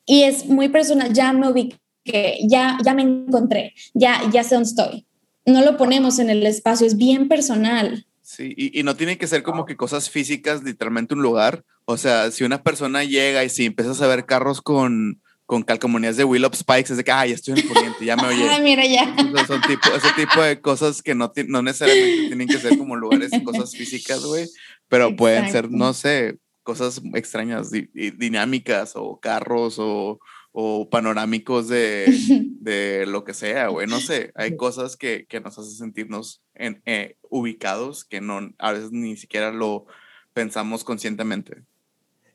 y 0.06 0.22
es 0.22 0.46
muy 0.46 0.68
personal, 0.68 1.12
ya 1.12 1.32
me 1.32 1.48
ubiqué, 1.50 2.38
ya, 2.46 2.78
ya 2.84 2.94
me 2.94 3.02
encontré, 3.02 3.74
ya, 3.94 4.20
ya 4.30 4.44
sé 4.44 4.54
dónde 4.54 4.68
estoy. 4.68 5.06
No 5.46 5.62
lo 5.62 5.76
ponemos 5.76 6.18
en 6.18 6.30
el 6.30 6.44
espacio, 6.46 6.86
es 6.86 6.96
bien 6.96 7.28
personal. 7.28 8.06
Sí, 8.22 8.54
y, 8.56 8.78
y, 8.78 8.82
no 8.82 8.96
tiene 8.96 9.18
que 9.18 9.26
ser 9.26 9.42
como 9.42 9.66
que 9.66 9.76
cosas 9.76 10.08
físicas, 10.08 10.62
literalmente 10.62 11.14
un 11.14 11.22
lugar. 11.22 11.64
O 11.84 11.98
sea, 11.98 12.30
si 12.30 12.44
una 12.44 12.62
persona 12.62 13.04
llega 13.04 13.44
y 13.44 13.50
si 13.50 13.66
empiezas 13.66 14.00
a 14.00 14.06
ver 14.06 14.24
carros 14.24 14.62
con, 14.62 15.20
con 15.46 15.62
calcomanías 15.62 16.16
de 16.16 16.24
Will 16.24 16.44
of 16.44 16.54
Spikes, 16.54 16.92
es 16.92 16.96
de 16.96 17.04
que, 17.04 17.12
ay, 17.12 17.30
ya 17.30 17.34
estoy 17.34 17.52
en 17.52 17.58
el 17.58 17.68
poniente, 17.68 18.04
ya 18.04 18.16
me 18.16 18.26
oye. 18.28 18.48
Ay, 18.48 18.62
mira, 18.62 18.86
ya. 18.86 19.14
son 19.46 19.60
tipo, 19.62 19.88
ese 19.94 20.08
tipo 20.16 20.42
de 20.42 20.60
cosas 20.60 21.02
que 21.02 21.14
no, 21.14 21.32
no 21.48 21.62
necesariamente 21.62 22.26
tienen 22.28 22.48
que 22.48 22.58
ser 22.58 22.78
como 22.78 22.96
lugares, 22.96 23.30
cosas 23.44 23.72
físicas, 23.76 24.24
güey, 24.24 24.46
pero 24.88 25.14
pueden 25.14 25.50
ser, 25.50 25.70
no 25.70 25.92
sé, 25.92 26.38
cosas 26.62 27.02
extrañas, 27.14 27.70
dinámicas 27.70 28.92
o 28.94 29.20
carros 29.20 29.76
o, 29.78 30.18
o 30.52 30.88
panorámicos 30.88 31.68
de, 31.68 32.06
de, 32.60 33.04
lo 33.06 33.24
que 33.24 33.34
sea, 33.34 33.68
güey. 33.68 33.86
No 33.86 34.00
sé, 34.00 34.32
hay 34.34 34.56
cosas 34.56 34.96
que, 34.96 35.26
que 35.28 35.40
nos 35.40 35.58
hacen 35.58 35.72
sentirnos 35.72 36.42
en, 36.54 36.80
eh, 36.86 37.16
ubicados 37.28 38.04
que 38.04 38.20
no, 38.20 38.50
a 38.58 38.72
veces 38.72 38.92
ni 38.92 39.16
siquiera 39.16 39.52
lo 39.52 39.86
pensamos 40.32 40.84
conscientemente. 40.84 41.62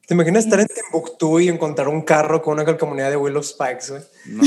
¿Te 0.10 0.16
imaginas 0.16 0.46
estar 0.46 0.60
en 0.60 0.66
Timbuktu 0.66 1.40
y 1.40 1.50
encontrar 1.50 1.88
un 1.88 2.02
carro 2.02 2.42
con 2.42 2.56
una 2.56 2.66
calcomanía 2.66 3.12
de 3.12 3.16
Willow 3.16 3.44
Spikes, 3.44 3.92
güey? 3.92 4.02
No, 4.26 4.42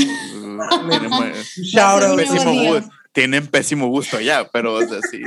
tienen, 1.87 2.17
pésimo 2.17 2.53
gusto, 2.53 2.89
tienen 3.13 3.47
pésimo 3.47 3.87
gusto 3.87 4.19
ya, 4.19 4.45
pero 4.51 4.73
o 4.73 4.81
sea, 4.81 4.99
sí. 5.09 5.21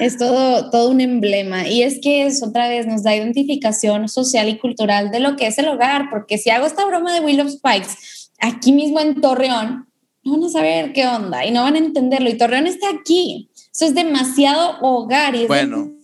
es 0.00 0.18
todo, 0.18 0.70
todo 0.70 0.90
un 0.90 1.00
emblema. 1.00 1.68
Y 1.68 1.84
es 1.84 2.00
que 2.02 2.26
es 2.26 2.42
otra 2.42 2.68
vez 2.68 2.88
nos 2.88 3.04
da 3.04 3.14
identificación 3.14 4.08
social 4.08 4.48
y 4.48 4.58
cultural 4.58 5.12
de 5.12 5.20
lo 5.20 5.36
que 5.36 5.46
es 5.46 5.56
el 5.58 5.68
hogar, 5.68 6.10
porque 6.10 6.36
si 6.36 6.50
hago 6.50 6.66
esta 6.66 6.84
broma 6.84 7.14
de 7.14 7.20
Will 7.20 7.42
of 7.42 7.52
Spikes 7.52 7.92
aquí 8.40 8.72
mismo 8.72 8.98
en 8.98 9.20
Torreón, 9.20 9.86
no 10.24 10.32
van 10.32 10.42
a 10.42 10.48
saber 10.48 10.92
qué 10.92 11.06
onda 11.06 11.46
y 11.46 11.52
no 11.52 11.62
van 11.62 11.76
a 11.76 11.78
entenderlo. 11.78 12.28
Y 12.28 12.36
Torreón 12.36 12.66
está 12.66 12.88
aquí. 12.90 13.50
Eso 13.72 13.84
es 13.84 13.94
demasiado 13.94 14.80
hogar 14.80 15.36
y 15.36 15.44
es 15.44 15.48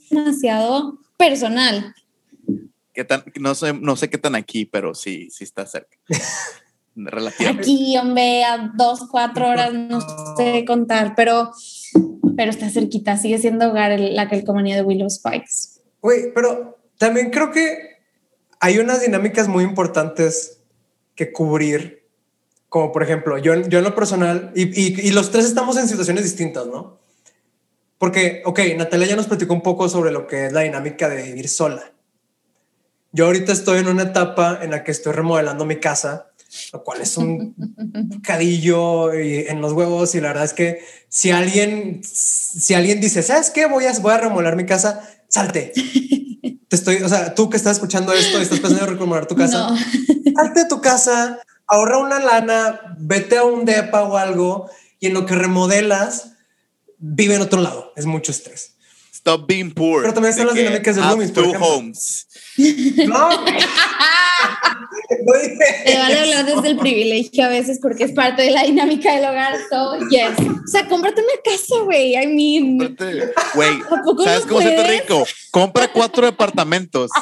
demasiado 0.09 1.01
personal. 1.17 1.95
¿Qué 2.93 3.05
tan, 3.05 3.25
no, 3.41 3.55
sé, 3.55 3.73
no 3.73 3.97
sé 3.97 4.09
qué 4.09 4.19
tan 4.19 4.35
aquí, 4.35 4.65
pero 4.67 4.95
sí, 4.95 5.29
sí 5.31 5.45
está 5.45 5.67
cerca. 5.67 5.97
Relativamente. 6.97 7.63
Aquí, 7.63 7.99
hombre, 7.99 8.45
a 8.45 8.71
dos, 8.77 9.09
cuatro 9.11 9.49
horas, 9.49 9.75
no 9.75 10.01
sé 10.37 10.65
contar, 10.65 11.15
pero 11.17 11.51
pero 12.37 12.51
está 12.51 12.71
cerquita, 12.71 13.17
sigue 13.17 13.39
siendo 13.39 13.69
hogar 13.69 13.99
la 13.99 14.29
calcomanía 14.29 14.77
de 14.77 14.83
Willow 14.83 15.09
Spikes. 15.09 15.81
Güey, 16.01 16.33
pero 16.35 16.79
también 16.99 17.31
creo 17.31 17.51
que 17.51 17.99
hay 18.61 18.79
unas 18.79 19.01
dinámicas 19.01 19.49
muy 19.49 19.65
importantes 19.65 20.61
que 21.15 21.33
cubrir, 21.33 22.07
como 22.69 22.93
por 22.93 23.03
ejemplo, 23.03 23.39
yo, 23.39 23.55
yo 23.55 23.79
en 23.79 23.85
lo 23.85 23.95
personal, 23.95 24.53
y, 24.55 25.07
y, 25.07 25.13
los 25.13 25.31
tres 25.31 25.45
estamos 25.45 25.77
en 25.77 25.89
situaciones 25.89 26.25
distintas, 26.25 26.67
¿no? 26.67 26.99
Porque, 28.05 28.43
ok, 28.45 28.61
Natalia 28.77 29.07
ya 29.07 29.17
nos 29.17 29.29
platicó 29.29 29.55
un 29.55 29.63
poco 29.63 29.89
sobre 29.89 30.13
lo 30.13 30.27
que 30.27 30.45
es 30.45 30.53
la 30.53 30.61
dinámica 30.61 31.09
de 31.09 31.23
vivir 31.23 31.49
sola. 31.49 31.91
Yo 33.13 33.25
ahorita 33.25 33.51
estoy 33.51 33.79
en 33.79 33.89
una 33.89 34.03
etapa 34.03 34.59
en 34.61 34.73
la 34.73 34.85
que 34.85 34.91
estoy 34.91 35.15
remodelando 35.15 35.65
mi 35.65 35.77
casa 35.77 36.27
lo 36.75 36.85
cual 36.85 37.01
es 37.01 37.17
un 37.17 37.55
cadillo 38.23 39.11
en 39.11 39.59
los 39.63 39.73
huevos 39.73 40.15
y 40.15 40.21
la 40.21 40.29
verdad 40.29 40.45
es 40.45 40.53
que 40.53 40.85
si 41.09 41.31
alguien, 41.31 42.03
si 42.05 42.75
alguien 42.75 43.01
dice, 43.01 43.23
¿sabes 43.23 43.49
qué? 43.49 43.65
Voy 43.65 43.87
a, 43.87 43.93
voy 44.01 44.13
a 44.13 44.19
remodelar 44.19 44.55
mi 44.55 44.67
casa, 44.67 45.01
salte. 45.27 45.73
Te 46.69 46.77
estoy, 46.77 46.97
o 46.97 47.09
sea, 47.09 47.35
tú 47.35 47.49
que 47.49 47.57
estás 47.57 47.79
escuchando 47.79 48.13
esto 48.13 48.39
y 48.39 48.43
estás 48.43 48.61
pensando 48.61 48.85
en 48.85 48.99
remodelar 48.99 49.27
tu 49.27 49.35
casa, 49.35 49.75
salte 50.37 50.61
de 50.61 50.69
tu 50.69 50.83
casa, 50.83 51.41
ahorra 51.67 51.97
una 51.97 52.19
lana, 52.19 52.97
vete 52.99 53.39
a 53.39 53.45
un 53.45 53.65
depa 53.65 54.03
o 54.03 54.19
algo 54.19 54.69
y 55.01 55.07
en 55.07 55.15
lo 55.15 55.25
que 55.25 55.37
remodelas, 55.37 56.34
vive 57.05 57.35
en 57.35 57.43
otro 57.43 57.61
lado. 57.61 57.93
Es 57.97 58.07
mucho 58.07 58.33
estrés. 58.33 58.77
Stop 59.13 59.47
being 59.47 59.71
poor. 59.71 60.01
Pero 60.03 60.15
también 60.15 60.31
están 60.31 60.47
las 60.47 60.57
dinámicas 60.57 60.97
de 60.97 61.03
roomies. 61.03 61.33
Two 61.33 61.53
homes. 61.61 62.27
No. 62.57 63.45
Te 65.85 65.97
vale 65.97 66.21
hablar 66.21 66.47
desde 66.47 66.69
el 66.69 66.79
privilegio 66.79 67.45
a 67.45 67.49
veces 67.49 67.81
porque 67.83 68.05
es 68.05 68.13
parte 68.13 68.43
de 68.43 68.53
la 68.53 68.63
dinámica 68.63 69.13
del 69.13 69.25
hogar. 69.25 69.57
So, 69.69 69.99
yes. 70.09 70.39
O 70.39 70.67
sea, 70.67 70.89
cómprate 70.89 71.21
una 71.21 71.33
casa, 71.45 71.81
güey. 71.85 72.15
I 72.15 72.29
mean. 72.29 72.79
Güey, 73.55 73.83
¿sabes 74.23 74.47
cómo 74.47 74.61
se 74.61 74.71
te 74.71 75.01
rico? 75.01 75.27
Compra 75.51 75.93
cuatro 75.93 76.27
departamentos. 76.27 77.11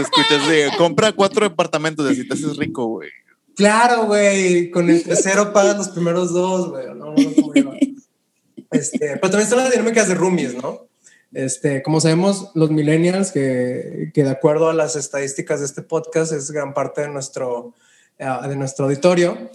escuchas, 0.00 0.46
güey, 0.46 0.70
compra 0.76 1.12
cuatro 1.12 1.46
departamentos 1.48 2.08
y 2.08 2.12
así 2.12 2.26
te 2.26 2.34
haces 2.34 2.56
rico, 2.56 2.86
güey. 2.86 3.10
Claro, 3.56 4.06
güey. 4.06 4.70
Con 4.70 4.88
el 4.88 5.02
tercero 5.02 5.52
pagas 5.52 5.76
los 5.76 5.88
primeros 5.90 6.32
dos, 6.32 6.70
güey. 6.70 6.86
Este, 8.70 8.98
pero 8.98 9.20
también 9.20 9.42
están 9.42 9.58
las 9.58 9.70
dinámicas 9.70 10.08
de 10.08 10.14
roomies, 10.14 10.54
¿no? 10.54 10.86
Este, 11.32 11.82
como 11.82 12.00
sabemos, 12.00 12.50
los 12.54 12.70
millennials, 12.70 13.32
que, 13.32 14.10
que, 14.14 14.24
de 14.24 14.30
acuerdo 14.30 14.68
a 14.68 14.74
las 14.74 14.96
estadísticas 14.96 15.60
de 15.60 15.66
este 15.66 15.82
podcast 15.82 16.32
es 16.32 16.50
gran 16.50 16.74
parte 16.74 17.02
de 17.02 17.08
nuestro, 17.08 17.74
eh, 18.18 18.28
de 18.48 18.56
nuestro 18.56 18.84
auditorio, 18.86 19.50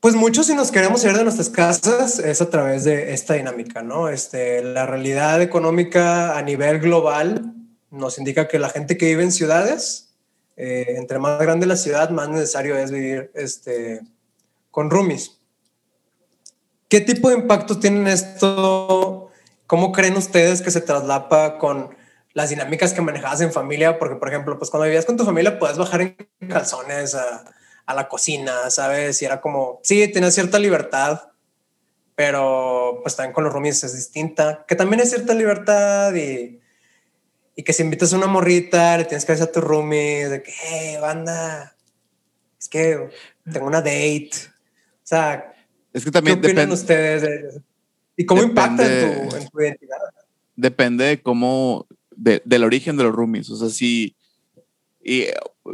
pues 0.00 0.14
muchos 0.14 0.46
si 0.46 0.54
nos 0.54 0.70
queremos 0.70 1.04
ir 1.04 1.12
de 1.12 1.24
nuestras 1.24 1.50
casas 1.50 2.20
es 2.20 2.40
a 2.40 2.48
través 2.50 2.84
de 2.84 3.12
esta 3.12 3.34
dinámica, 3.34 3.82
¿no? 3.82 4.08
Este, 4.08 4.62
la 4.62 4.86
realidad 4.86 5.42
económica 5.42 6.38
a 6.38 6.42
nivel 6.42 6.78
global 6.78 7.52
nos 7.90 8.18
indica 8.18 8.46
que 8.46 8.60
la 8.60 8.68
gente 8.68 8.96
que 8.96 9.06
vive 9.06 9.24
en 9.24 9.32
ciudades, 9.32 10.14
eh, 10.56 10.94
entre 10.96 11.18
más 11.18 11.40
grande 11.40 11.66
la 11.66 11.76
ciudad, 11.76 12.10
más 12.10 12.28
necesario 12.28 12.76
es 12.76 12.92
vivir 12.92 13.32
este, 13.34 14.02
con 14.70 14.88
roomies. 14.88 15.37
¿Qué 16.88 17.00
tipo 17.00 17.28
de 17.28 17.36
impacto 17.36 17.78
tienen 17.78 18.06
esto 18.06 19.28
¿Cómo 19.68 19.92
creen 19.92 20.16
ustedes 20.16 20.62
que 20.62 20.70
se 20.70 20.80
traslapa 20.80 21.58
con 21.58 21.94
las 22.32 22.48
dinámicas 22.48 22.94
que 22.94 23.02
manejabas 23.02 23.42
en 23.42 23.52
familia? 23.52 23.98
Porque, 23.98 24.16
por 24.16 24.28
ejemplo, 24.28 24.56
pues 24.56 24.70
cuando 24.70 24.86
vivías 24.86 25.04
con 25.04 25.18
tu 25.18 25.26
familia 25.26 25.58
puedes 25.58 25.76
bajar 25.76 26.00
en 26.00 26.16
calzones 26.48 27.14
a, 27.14 27.44
la 27.94 28.08
cocina, 28.08 28.70
¿sabes? 28.70 29.20
Y 29.20 29.26
era 29.26 29.42
como, 29.42 29.78
sí, 29.82 30.08
tenías 30.08 30.32
cierta 30.32 30.58
libertad, 30.58 31.32
pero 32.14 33.00
pues 33.02 33.14
también 33.14 33.34
con 33.34 33.44
los 33.44 33.52
roomies 33.52 33.84
es 33.84 33.94
distinta, 33.94 34.64
que 34.66 34.74
también 34.74 35.00
es 35.00 35.10
cierta 35.10 35.34
libertad 35.34 36.14
y, 36.14 36.60
y 37.54 37.62
que 37.62 37.74
si 37.74 37.82
invitas 37.82 38.14
a 38.14 38.16
una 38.16 38.26
morrita, 38.26 38.96
le 38.96 39.04
tienes 39.04 39.26
que 39.26 39.32
decir 39.32 39.48
a 39.48 39.52
tu 39.52 39.60
roomie 39.60 40.30
de 40.30 40.42
que, 40.42 40.52
hey, 40.62 40.96
banda, 40.98 41.76
es 42.58 42.70
que 42.70 43.10
tengo 43.52 43.66
una 43.66 43.82
date. 43.82 44.30
O 44.32 45.06
sea, 45.06 45.52
es 45.92 46.04
que 46.04 46.10
también 46.10 46.40
¿qué 46.40 46.48
opinan 46.48 46.72
ustedes 46.72 47.22
de 47.22 47.62
¿Y 48.16 48.26
cómo 48.26 48.42
impacta 48.42 48.84
en 48.84 49.28
tu, 49.28 49.60
identidad? 49.60 49.96
Depende 50.56 51.04
de 51.04 51.22
cómo, 51.22 51.86
del 52.16 52.64
origen 52.64 52.96
de 52.96 53.04
los 53.04 53.14
roomies. 53.14 53.48
O 53.50 53.56
sea, 53.56 53.68
si 53.68 54.16
y, 55.04 55.26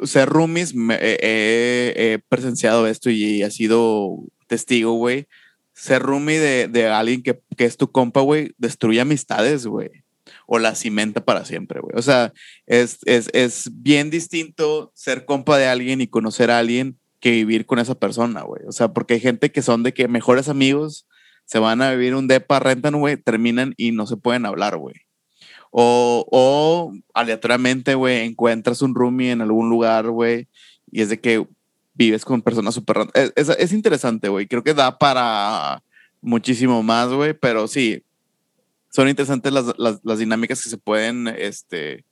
ser 0.03 0.29
roomies, 0.29 0.75
he 1.01 2.19
presenciado 2.29 2.87
esto 2.87 3.09
y 3.09 3.43
he 3.43 3.51
sido 3.51 4.19
testigo, 4.47 4.93
güey. 4.93 5.27
Ser 5.73 6.03
roomie 6.03 6.39
de, 6.39 6.69
de 6.69 6.89
alguien 6.89 7.23
que, 7.23 7.41
que, 7.57 7.65
es 7.65 7.79
tu 7.79 7.91
compa, 7.91 8.21
güey, 8.21 8.53
destruye 8.59 9.01
amistades, 9.01 9.67
güey. 9.67 9.91
O 10.47 10.59
la 10.59 10.75
cimenta 10.75 11.25
para 11.25 11.47
siempre, 11.47 11.81
güey. 11.81 11.97
O 11.97 12.03
sea, 12.03 12.33
es, 12.67 12.99
es, 13.07 13.31
es 13.33 13.71
bien 13.73 14.11
distinto 14.11 14.93
ser 14.95 15.25
compa 15.25 15.57
de 15.59 15.67
alguien 15.67 16.01
y 16.01 16.07
conocer 16.07 16.51
a 16.51 16.59
alguien 16.59 16.99
que 17.25 17.31
vivir 17.31 17.65
con 17.65 17.79
esa 17.79 17.95
persona, 17.95 18.43
güey. 18.43 18.61
O 18.69 18.73
sea, 18.73 18.93
porque 18.93 19.15
hay 19.15 19.21
gente 19.21 19.51
que 19.51 19.63
son 19.63 19.83
de 19.83 19.95
que 19.95 20.09
mejores 20.09 20.51
amigos 20.51 21.09
se 21.47 21.59
van 21.59 21.81
a 21.81 21.91
vivir 21.93 22.15
un 22.15 22.29
depa, 22.29 22.61
rentan, 22.61 23.01
güey, 23.01 23.17
terminan 23.17 23.73
y 23.79 23.93
no 23.93 24.07
se 24.07 24.19
pueden 24.19 24.45
hablar, 24.45 24.77
güey. 24.77 24.97
O, 25.71 26.27
o 26.31 26.93
aleatoriamente, 27.15 27.95
güey, 27.95 28.27
encuentras 28.27 28.83
un 28.83 28.95
roomie 28.95 29.31
en 29.31 29.41
algún 29.41 29.71
lugar, 29.71 30.11
güey, 30.11 30.49
y 30.93 31.01
es 31.01 31.09
de 31.09 31.19
que 31.19 31.47
vives 31.95 32.27
con 32.27 32.43
personas 32.43 32.75
súper... 32.75 33.09
Es, 33.15 33.33
es, 33.37 33.49
es, 33.49 33.73
interesante, 33.73 34.29
güey. 34.29 34.47
Creo 34.47 34.63
que 34.63 34.75
da 34.75 34.99
para 34.99 35.83
muchísimo 36.21 36.83
más, 36.83 37.09
güey, 37.09 37.33
pero 37.33 37.69
sí, 37.69 38.05
son 38.91 39.09
interesantes 39.09 39.51
las, 39.51 39.73
las, 39.79 40.01
las, 40.05 40.19
dinámicas 40.19 40.63
que 40.63 40.69
se 40.69 40.77
pueden, 40.77 41.29
este, 41.29 42.05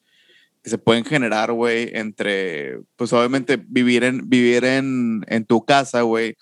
que 0.63 0.71
se 0.71 0.79
pueden 0.79 1.05
generar, 1.05 1.53
güey, 1.53 1.91
entre, 1.93 2.79
pues 2.97 3.13
obviamente 3.13 3.57
vivir 3.67 4.05
en, 4.05 4.29
vivir 4.29 4.65
en, 4.65 5.25
en 5.27 5.45
tu 5.45 5.65
casa, 5.65 6.03
güey, 6.03 6.37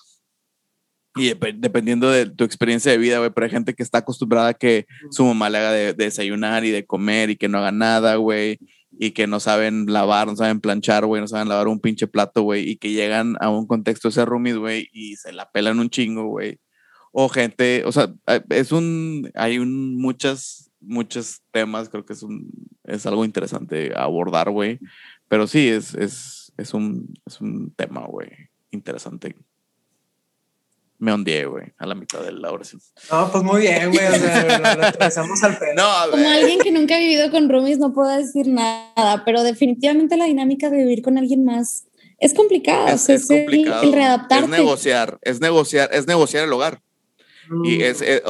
Y 1.17 1.35
dependiendo 1.35 2.11
de 2.11 2.27
tu 2.27 2.45
experiencia 2.45 2.93
de 2.93 2.99
vida, 2.99 3.19
güey, 3.19 3.31
pero 3.31 3.47
hay 3.47 3.51
gente 3.51 3.75
que 3.75 3.83
está 3.83 3.99
acostumbrada 3.99 4.49
a 4.49 4.55
que 4.55 4.87
su 5.11 5.25
mamá 5.25 5.51
le 5.51 5.59
haga 5.59 5.73
de, 5.73 5.95
desayunar 5.95 6.65
y 6.65 6.71
de 6.71 6.87
comer 6.87 7.31
y 7.31 7.37
que 7.37 7.49
no 7.49 7.59
haga 7.59 7.73
nada, 7.73 8.17
güey, 8.17 8.59
y 8.93 9.13
que 9.13 9.27
no 9.27 9.41
saben 9.41 9.87
lavar, 9.87 10.29
no 10.29 10.37
saben 10.37 10.61
planchar, 10.61 11.07
güey, 11.07 11.21
no 11.21 11.29
saben 11.29 11.49
lavar 11.49 11.69
un 11.69 11.81
pinche 11.81 12.07
plato, 12.07 12.43
güey, 12.43 12.69
y 12.69 12.77
que 12.77 12.93
llegan 12.93 13.37
a 13.41 13.51
un 13.51 13.67
contexto 13.67 14.09
ese 14.09 14.25
roomies, 14.25 14.57
güey, 14.57 14.89
y 14.93 15.17
se 15.17 15.33
la 15.33 15.51
pelan 15.51 15.81
un 15.81 15.91
chingo, 15.91 16.27
güey. 16.29 16.61
O 17.13 17.29
gente, 17.29 17.83
o 17.87 17.93
sea, 17.93 18.13
es 18.51 18.73
un, 18.73 19.31
hay 19.35 19.59
un, 19.59 19.97
muchas, 19.97 20.70
muchos 20.81 21.43
temas, 21.51 21.89
creo 21.89 22.05
que 22.05 22.13
es 22.13 22.23
un, 22.23 22.51
es 22.85 23.07
algo 23.07 23.25
interesante 23.25 23.93
abordar, 23.97 24.51
güey, 24.51 24.79
pero 25.29 25.47
sí, 25.47 25.69
es, 25.69 25.95
es, 25.95 26.53
es 26.57 26.75
un, 26.75 27.15
es 27.27 27.41
un 27.41 27.73
tema, 27.77 28.07
güey, 28.07 28.31
interesante 28.71 29.37
me 31.01 31.13
ondeé, 31.13 31.47
güey, 31.47 31.65
a 31.79 31.87
la 31.87 31.95
mitad 31.95 32.23
de 32.23 32.31
la 32.31 32.53
oración. 32.53 32.81
No, 33.11 33.33
pues 33.33 33.43
muy 33.43 33.63
bien, 33.63 33.91
güey. 33.91 34.07
O 34.07 34.11
sea, 34.11 35.25
lo 35.27 35.47
al 35.47 35.59
pedo. 35.59 35.75
No, 35.75 36.11
Como 36.11 36.29
alguien 36.29 36.61
que 36.61 36.71
nunca 36.71 36.97
ha 36.97 36.99
vivido 36.99 37.31
con 37.31 37.49
roomies, 37.49 37.79
no 37.79 37.95
puedo 37.95 38.11
decir 38.15 38.47
nada, 38.49 39.25
pero 39.25 39.43
definitivamente 39.43 40.19
la 40.19 40.27
dinámica 40.27 40.69
de 40.69 40.77
vivir 40.77 41.01
con 41.01 41.17
alguien 41.17 41.45
más 41.45 41.87
es 42.19 42.35
complicada. 42.35 42.93
Es, 42.93 43.09
es, 43.09 43.27
complicado. 43.27 43.83
El, 43.83 43.93
readaptarte. 43.95 44.45
Es 44.45 44.51
negociar, 44.51 45.19
es 45.23 45.41
negociar, 45.41 45.89
es 45.93 46.07
negociar 46.07 46.45
el 46.45 46.53
hogar. 46.53 46.83
Y 47.65 47.79
mm. 47.79 47.81
es, 47.81 48.03
es, 48.03 48.23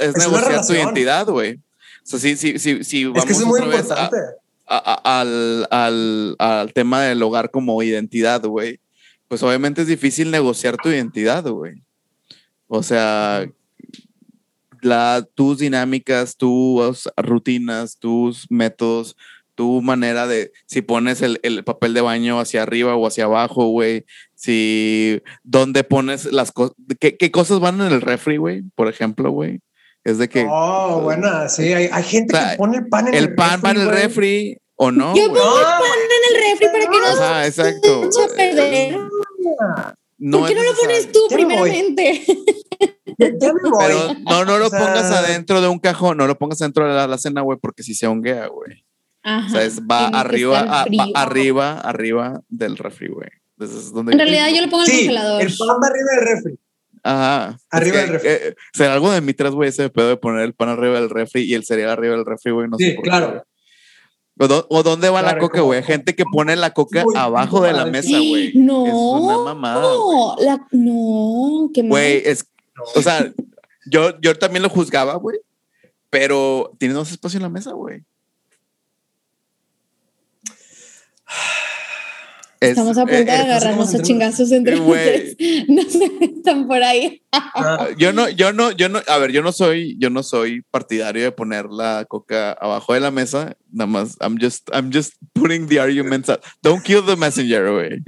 es 0.00 0.16
negociar 0.16 0.66
tu 0.66 0.72
identidad, 0.72 1.26
güey. 1.26 1.60
O 2.04 2.06
sea, 2.06 2.18
sí, 2.18 2.36
sí, 2.36 2.58
sí, 2.58 2.84
sí, 2.84 3.04
vamos 3.06 3.30
es 3.30 3.38
que 3.38 3.44
muy 3.44 3.60
otra 3.60 3.76
vez 3.76 3.90
a, 3.90 5.20
al, 5.20 5.66
al, 5.70 6.36
al 6.38 6.72
tema 6.72 7.02
del 7.02 7.22
hogar 7.22 7.50
como 7.50 7.82
identidad, 7.82 8.44
güey. 8.44 8.80
Pues 9.28 9.42
obviamente 9.42 9.82
es 9.82 9.88
difícil 9.88 10.30
negociar 10.30 10.76
tu 10.76 10.90
identidad, 10.90 11.44
güey. 11.44 11.82
O 12.68 12.82
sea, 12.82 13.46
la, 14.80 15.26
tus 15.34 15.58
dinámicas, 15.58 16.36
tus 16.36 17.08
rutinas, 17.16 17.98
tus 17.98 18.50
métodos, 18.50 19.16
tu 19.54 19.82
manera 19.82 20.26
de, 20.26 20.52
si 20.66 20.82
pones 20.82 21.22
el, 21.22 21.64
papel 21.64 21.94
de 21.94 22.00
baño 22.00 22.40
hacia 22.40 22.62
arriba 22.62 22.96
o 22.96 23.06
hacia 23.06 23.24
abajo, 23.24 23.68
güey, 23.68 24.04
si, 24.34 25.22
dónde 25.42 25.84
pones 25.84 26.26
las 26.32 26.52
cosas, 26.52 26.76
¿qué, 26.98 27.30
cosas 27.30 27.60
van 27.60 27.80
en 27.80 27.92
el 27.92 28.00
refri, 28.00 28.36
güey, 28.36 28.62
por 28.74 28.88
ejemplo, 28.88 29.30
güey. 29.30 29.60
Es 30.04 30.18
de 30.18 30.28
que... 30.28 30.46
Oh, 30.48 31.00
bueno, 31.02 31.48
sí, 31.48 31.72
hay, 31.72 32.02
gente 32.02 32.34
que 32.34 32.56
pone 32.58 32.76
el 32.76 32.88
pan 32.88 33.08
en 33.08 33.14
el, 33.14 33.20
refri. 33.20 33.30
El 33.30 33.34
pan 33.34 33.62
va 33.64 33.70
en 33.70 33.80
el 33.80 33.88
refri 33.88 34.58
o 34.76 34.90
no. 34.90 35.16
Yo 35.16 35.28
pongo 35.28 35.58
el 35.58 35.64
pan 35.64 35.82
en 35.82 36.36
el 36.36 36.42
refri 36.50 36.66
para 36.66 36.80
que 36.80 37.00
no 37.00 37.06
Ajá, 37.06 37.46
exacto. 37.46 38.10
¿Por 40.30 40.48
qué 40.48 40.54
no 40.54 40.62
lo 40.62 40.74
pones 40.74 41.10
tú 41.10 41.20
primeramente? 41.30 42.22
Pero 43.16 44.14
no, 44.28 44.44
no 44.44 44.58
lo 44.58 44.70
pongas 44.70 45.10
adentro 45.10 45.60
de 45.60 45.68
un 45.68 45.78
cajón, 45.78 46.18
no 46.18 46.26
lo 46.26 46.36
pongas 46.36 46.58
dentro 46.58 46.86
de 46.86 47.08
la, 47.08 47.18
cena, 47.18 47.40
güey, 47.40 47.58
porque 47.58 47.82
si 47.82 47.94
se 47.94 48.06
honguea, 48.06 48.48
güey. 48.48 48.84
o 49.24 49.48
sea, 49.48 49.62
es, 49.62 49.80
va 49.80 50.08
arriba, 50.08 50.82
arriba, 51.14 51.78
arriba 51.80 52.42
del 52.48 52.76
refri, 52.76 53.08
güey. 53.08 53.28
en 53.58 54.18
realidad 54.18 54.48
yo 54.48 54.62
lo 54.62 54.70
pongo 54.70 54.84
en 54.84 54.90
el 54.90 54.96
congelador. 54.98 55.42
El 55.42 55.56
pan 55.56 55.78
va 55.82 55.86
arriba 55.86 56.10
del 56.16 56.26
refri. 56.26 56.58
Ajá. 57.04 57.58
Arriba 57.70 57.98
del 57.98 58.08
refri. 58.08 58.28
Eh, 58.30 58.54
será 58.72 58.94
algo 58.94 59.12
de 59.12 59.20
mitras, 59.20 59.52
güey, 59.52 59.68
ese 59.68 59.90
pedo 59.90 60.08
de 60.08 60.16
poner 60.16 60.42
el 60.42 60.54
pan 60.54 60.70
arriba 60.70 60.94
del 60.94 61.10
refri 61.10 61.42
y 61.42 61.52
el 61.52 61.64
cereal 61.64 61.90
arriba 61.90 62.16
del 62.16 62.24
refri, 62.24 62.50
güey. 62.50 62.66
No 62.66 62.78
sí, 62.78 62.96
claro. 63.02 63.44
¿O, 64.36 64.82
dónde 64.82 65.10
va 65.10 65.22
la 65.22 65.38
coca, 65.38 65.60
güey? 65.60 65.82
Gente 65.84 66.16
que 66.16 66.24
pone 66.24 66.56
la 66.56 66.72
coca 66.72 67.04
abajo 67.14 67.60
de 67.60 67.72
la 67.72 67.84
mesa, 67.84 68.18
güey. 68.18 68.54
No. 68.54 68.86
Es 68.86 68.92
una 68.94 69.38
mamada. 69.38 69.80
No, 69.82 70.36
la, 70.40 70.66
no, 70.72 71.70
qué 71.72 71.82
Güey, 71.82 72.22
es. 72.24 72.46
O 72.96 73.02
sea, 73.02 73.32
yo, 73.86 74.18
yo 74.20 74.36
también 74.36 74.62
lo 74.62 74.70
juzgaba, 74.70 75.14
güey. 75.16 75.38
Pero 76.10 76.72
tiene 76.78 76.94
dos 76.94 77.12
espacios 77.12 77.36
en 77.36 77.42
la 77.42 77.48
mesa, 77.50 77.72
güey. 77.72 78.02
Estamos 82.70 82.98
a 82.98 83.06
punto 83.06 83.24
de 83.24 83.30
agarrarnos 83.30 83.94
a 83.94 84.02
chingazos 84.02 84.52
entre 84.52 84.76
ustedes. 84.80 85.36
No 85.68 85.82
se 85.82 86.04
están 86.20 86.66
por 86.66 86.82
ahí. 86.82 87.22
Ah, 87.32 87.88
yo 87.98 88.12
no, 88.12 88.28
yo 88.28 88.52
no, 88.52 88.70
yo 88.72 88.88
no, 88.88 89.00
a 89.06 89.18
ver, 89.18 89.32
yo 89.32 89.42
no 89.42 89.52
soy, 89.52 89.96
yo 89.98 90.10
no 90.10 90.22
soy 90.22 90.62
partidario 90.70 91.22
de 91.22 91.32
poner 91.32 91.66
la 91.66 92.04
coca 92.06 92.52
abajo 92.52 92.94
de 92.94 93.00
la 93.00 93.10
mesa. 93.10 93.56
Nada 93.72 93.86
más, 93.86 94.16
I'm 94.20 94.38
just, 94.40 94.68
I'm 94.72 94.90
just 94.92 95.14
putting 95.32 95.66
the 95.66 95.80
arguments 95.80 96.28
out. 96.28 96.40
Don't 96.62 96.82
kill 96.84 97.04
the 97.04 97.16
messenger, 97.16 97.70
güey. 97.70 98.00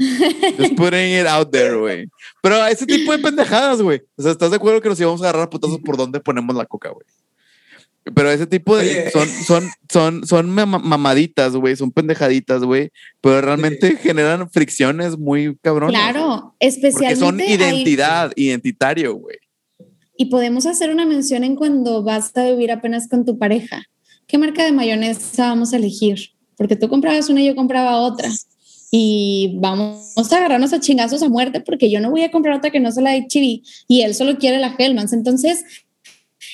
Just 0.58 0.74
putting 0.76 1.18
it 1.18 1.26
out 1.26 1.50
there, 1.50 1.76
güey. 1.76 2.08
Pero 2.42 2.56
a 2.62 2.70
ese 2.70 2.86
tipo 2.86 3.12
de 3.12 3.18
pendejadas, 3.18 3.82
güey. 3.82 4.02
O 4.16 4.22
sea, 4.22 4.32
¿estás 4.32 4.50
de 4.50 4.56
acuerdo 4.56 4.80
que 4.80 4.88
nos 4.88 5.00
íbamos 5.00 5.22
a 5.22 5.24
agarrar 5.24 5.46
a 5.46 5.50
putazos 5.50 5.80
por 5.80 5.96
dónde 5.96 6.20
ponemos 6.20 6.54
la 6.54 6.66
coca, 6.66 6.90
güey? 6.90 7.06
Pero 8.14 8.30
ese 8.30 8.46
tipo 8.46 8.76
de. 8.76 9.10
son, 9.10 9.28
son, 9.28 9.70
son, 9.90 10.26
son 10.26 10.50
mamaditas, 10.50 11.56
güey. 11.56 11.74
Son 11.74 11.90
pendejaditas, 11.90 12.62
güey. 12.62 12.90
Pero 13.20 13.40
realmente 13.40 13.96
generan 13.96 14.48
fricciones 14.48 15.18
muy 15.18 15.56
cabronas. 15.60 16.00
Claro, 16.00 16.54
especialmente. 16.60 17.16
son 17.16 17.40
identidad, 17.40 18.32
identitario, 18.36 19.16
güey. 19.16 19.38
Y 20.16 20.26
podemos 20.26 20.66
hacer 20.66 20.90
una 20.90 21.04
mención 21.04 21.44
en 21.44 21.56
cuando 21.56 22.02
vas 22.02 22.34
a 22.36 22.44
vivir 22.44 22.70
apenas 22.70 23.08
con 23.08 23.24
tu 23.24 23.38
pareja. 23.38 23.82
¿Qué 24.26 24.38
marca 24.38 24.64
de 24.64 24.72
mayonesa 24.72 25.48
vamos 25.48 25.72
a 25.72 25.76
elegir? 25.76 26.30
Porque 26.56 26.76
tú 26.76 26.88
comprabas 26.88 27.28
una 27.28 27.42
y 27.42 27.46
yo 27.46 27.54
compraba 27.54 27.98
otra. 27.98 28.30
Y 28.90 29.56
vamos 29.60 30.16
a 30.16 30.36
agarrarnos 30.36 30.72
a 30.72 30.80
chingazos 30.80 31.22
a 31.22 31.28
muerte 31.28 31.60
porque 31.60 31.90
yo 31.90 32.00
no 32.00 32.10
voy 32.10 32.22
a 32.22 32.30
comprar 32.30 32.56
otra 32.56 32.70
que 32.70 32.80
no 32.80 32.90
sea 32.92 33.02
la 33.02 33.10
de 33.10 33.26
Chibi 33.26 33.64
y 33.88 34.02
él 34.02 34.14
solo 34.14 34.38
quiere 34.38 34.58
la 34.58 34.74
Hellmans. 34.78 35.12
Entonces, 35.12 35.64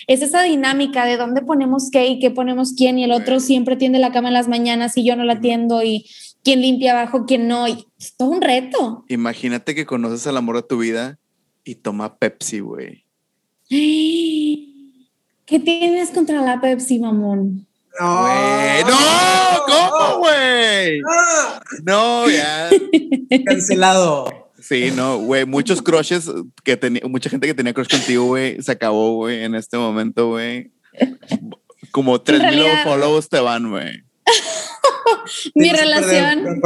es 0.07 0.23
esa 0.23 0.43
dinámica 0.43 1.05
de 1.05 1.17
dónde 1.17 1.43
ponemos 1.43 1.91
qué 1.91 2.07
y 2.07 2.19
qué 2.19 2.31
ponemos 2.31 2.75
quién 2.77 2.99
y 2.99 3.05
el 3.05 3.13
otro 3.13 3.41
siempre 3.41 3.77
tiende 3.77 3.99
la 3.99 4.13
cama 4.13 4.29
en 4.29 4.35
las 4.35 4.49
mañanas 4.49 4.97
y 4.97 5.05
yo 5.05 5.17
no 5.17 5.25
la 5.25 5.41
tiendo 5.41 5.83
y 5.83 6.07
quién 6.43 6.61
limpia 6.61 6.93
abajo, 6.93 7.25
quién 7.27 7.49
no. 7.49 7.69
Y 7.69 7.87
es 7.99 8.17
todo 8.17 8.29
un 8.29 8.43
reto. 8.43 9.05
Imagínate 9.09 9.75
que 9.75 9.87
conoces 9.87 10.27
al 10.27 10.37
amor 10.37 10.57
de 10.57 10.63
tu 10.63 10.79
vida 10.79 11.19
y 11.65 11.77
toma 11.77 12.19
Pepsi, 12.19 12.61
güey. 12.61 13.05
¿Qué 13.69 15.59
tienes 15.59 16.11
contra 16.11 16.43
la 16.43 16.61
Pepsi, 16.61 16.99
mamón? 16.99 17.67
No, 18.01 18.85
no, 18.85 18.99
¿cómo, 19.67 20.19
güey? 20.21 21.01
No, 21.85 22.29
ya. 22.31 22.71
Cancelado. 23.47 24.42
Sí, 24.63 24.93
no, 24.95 25.19
güey, 25.19 25.45
muchos 25.45 25.83
crushes 25.83 26.31
que 26.63 26.77
tenía, 26.77 27.03
mucha 27.07 27.29
gente 27.29 27.47
que 27.47 27.55
tenía 27.55 27.75
crush 27.75 27.89
contigo, 27.89 28.27
güey, 28.27 28.63
se 28.63 28.73
acabó, 28.73 29.17
güey, 29.17 29.43
en 29.43 29.55
este 29.57 29.77
momento, 29.77 30.29
güey. 30.29 30.71
Como 31.91 32.21
3000 32.21 32.65
follows 32.85 33.29
te 33.29 33.41
van, 33.41 33.71
güey. 33.71 34.05
mi 35.55 35.71
relación 35.71 36.61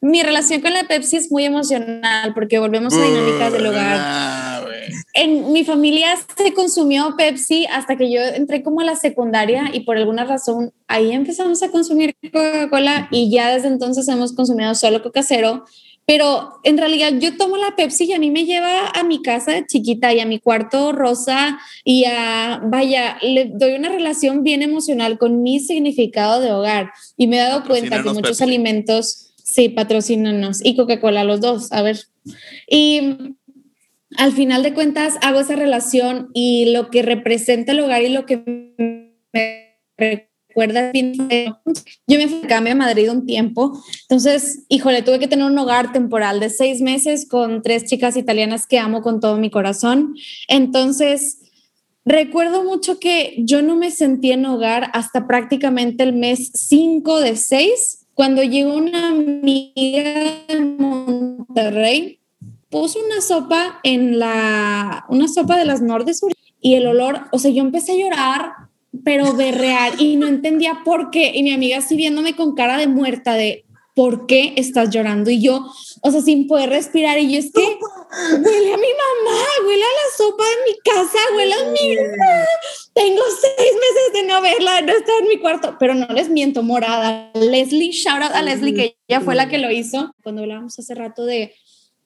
mi 0.00 0.22
relación 0.22 0.60
con 0.60 0.72
la 0.72 0.84
Pepsi 0.84 1.16
es 1.16 1.30
muy 1.32 1.44
emocional 1.44 2.32
porque 2.34 2.58
volvemos 2.58 2.94
a 2.94 3.04
dinámicas 3.04 3.52
del 3.52 3.66
hogar 3.66 4.68
en 5.14 5.52
mi 5.52 5.64
familia 5.64 6.08
se 6.36 6.54
consumió 6.54 7.14
Pepsi 7.16 7.66
hasta 7.66 7.96
que 7.96 8.10
yo 8.10 8.20
entré 8.20 8.62
como 8.62 8.80
a 8.80 8.84
la 8.84 8.96
secundaria 8.96 9.70
y 9.72 9.80
por 9.80 9.96
alguna 9.96 10.24
razón 10.24 10.72
ahí 10.86 11.12
empezamos 11.12 11.62
a 11.62 11.70
consumir 11.70 12.14
Coca-Cola 12.32 13.08
y 13.10 13.30
ya 13.30 13.50
desde 13.50 13.68
entonces 13.68 14.06
hemos 14.08 14.32
consumido 14.32 14.74
solo 14.74 15.02
Coca 15.02 15.22
Cero 15.22 15.64
pero 16.10 16.58
en 16.64 16.76
realidad 16.76 17.12
yo 17.20 17.36
tomo 17.36 17.56
la 17.56 17.76
Pepsi 17.76 18.06
y 18.06 18.12
a 18.14 18.18
mí 18.18 18.32
me 18.32 18.44
lleva 18.44 18.88
a 18.88 19.04
mi 19.04 19.22
casa 19.22 19.52
de 19.52 19.64
chiquita 19.64 20.12
y 20.12 20.18
a 20.18 20.26
mi 20.26 20.40
cuarto 20.40 20.90
rosa 20.90 21.60
y 21.84 22.04
a, 22.04 22.60
vaya, 22.64 23.16
le 23.22 23.52
doy 23.54 23.74
una 23.74 23.90
relación 23.90 24.42
bien 24.42 24.62
emocional 24.62 25.18
con 25.18 25.40
mi 25.44 25.60
significado 25.60 26.40
de 26.40 26.50
hogar. 26.50 26.90
Y 27.16 27.28
me 27.28 27.36
he 27.36 27.38
dado 27.38 27.64
cuenta 27.64 28.02
que 28.02 28.10
muchos 28.10 28.42
alimentos, 28.42 29.34
sí, 29.44 29.68
patrocínanos 29.68 30.58
y 30.64 30.74
Coca-Cola, 30.74 31.22
los 31.22 31.40
dos, 31.40 31.70
a 31.70 31.80
ver. 31.82 32.00
Y 32.68 33.36
al 34.16 34.32
final 34.32 34.64
de 34.64 34.74
cuentas 34.74 35.14
hago 35.22 35.38
esa 35.38 35.54
relación 35.54 36.30
y 36.34 36.72
lo 36.72 36.90
que 36.90 37.02
representa 37.02 37.70
el 37.70 37.78
hogar 37.78 38.02
y 38.02 38.08
lo 38.08 38.26
que 38.26 38.36
me 39.96 40.29
recuerda, 40.50 40.92
yo 40.92 42.18
me 42.18 42.28
fui 42.28 42.40
a 42.42 42.48
cambio 42.48 42.72
a 42.72 42.76
Madrid 42.76 43.10
un 43.10 43.24
tiempo, 43.24 43.80
entonces, 44.02 44.64
híjole, 44.68 45.02
tuve 45.02 45.20
que 45.20 45.28
tener 45.28 45.46
un 45.46 45.56
hogar 45.56 45.92
temporal 45.92 46.40
de 46.40 46.50
seis 46.50 46.80
meses 46.80 47.28
con 47.28 47.62
tres 47.62 47.84
chicas 47.84 48.16
italianas 48.16 48.66
que 48.66 48.78
amo 48.78 49.00
con 49.00 49.20
todo 49.20 49.36
mi 49.36 49.50
corazón. 49.50 50.16
Entonces, 50.48 51.38
recuerdo 52.04 52.64
mucho 52.64 52.98
que 52.98 53.36
yo 53.38 53.62
no 53.62 53.76
me 53.76 53.92
sentí 53.92 54.32
en 54.32 54.44
hogar 54.44 54.90
hasta 54.92 55.28
prácticamente 55.28 56.02
el 56.02 56.14
mes 56.14 56.50
5 56.54 57.20
de 57.20 57.36
6, 57.36 58.06
cuando 58.14 58.42
llegó 58.42 58.74
una 58.74 59.08
amiga 59.08 60.34
de 60.48 60.60
Monterrey, 60.60 62.20
puso 62.68 62.98
una 63.04 63.20
sopa 63.20 63.80
en 63.82 64.18
la, 64.18 65.06
una 65.08 65.28
sopa 65.28 65.56
de 65.56 65.64
las 65.64 65.80
Nordes 65.80 66.20
y 66.60 66.74
el 66.74 66.86
olor, 66.86 67.28
o 67.32 67.38
sea, 67.38 67.50
yo 67.50 67.62
empecé 67.62 67.92
a 67.92 67.96
llorar 67.96 68.69
pero 69.04 69.32
real 69.32 69.94
y 69.98 70.16
no 70.16 70.26
entendía 70.26 70.82
por 70.84 71.10
qué. 71.10 71.32
Y 71.34 71.42
mi 71.42 71.52
amiga 71.52 71.78
así 71.78 71.96
viéndome 71.96 72.36
con 72.36 72.54
cara 72.54 72.76
de 72.76 72.86
muerta 72.86 73.34
de, 73.34 73.64
¿por 73.94 74.26
qué 74.26 74.54
estás 74.56 74.90
llorando? 74.90 75.30
Y 75.30 75.42
yo, 75.42 75.66
o 76.02 76.10
sea, 76.10 76.20
sin 76.20 76.46
poder 76.46 76.70
respirar. 76.70 77.18
Y 77.18 77.32
yo 77.32 77.38
es 77.38 77.52
que 77.52 77.60
huele 77.60 78.72
a 78.72 78.76
mi 78.76 78.92
mamá, 79.02 79.40
huele 79.66 79.82
a 79.82 79.86
la 79.86 80.16
sopa 80.16 80.44
de 80.44 80.72
mi 80.72 80.78
casa, 80.78 81.18
huele 81.34 81.54
a 81.54 81.64
mi... 81.70 81.96
Tengo 82.94 83.22
seis 83.40 83.72
meses 83.72 84.12
de 84.14 84.22
no 84.24 84.40
verla, 84.42 84.80
no 84.82 84.92
está 84.92 85.12
en 85.20 85.28
mi 85.28 85.38
cuarto, 85.38 85.76
pero 85.78 85.94
no 85.94 86.06
les 86.08 86.28
miento, 86.28 86.62
morada. 86.62 87.30
Leslie, 87.34 87.92
shout 87.92 88.22
out 88.22 88.32
a 88.32 88.42
Leslie, 88.42 88.74
que 88.74 88.96
ella 89.06 89.20
fue 89.20 89.34
la 89.34 89.48
que 89.48 89.58
lo 89.58 89.70
hizo. 89.70 90.14
Cuando 90.22 90.42
hablábamos 90.42 90.78
hace 90.78 90.94
rato 90.94 91.24
de, 91.24 91.54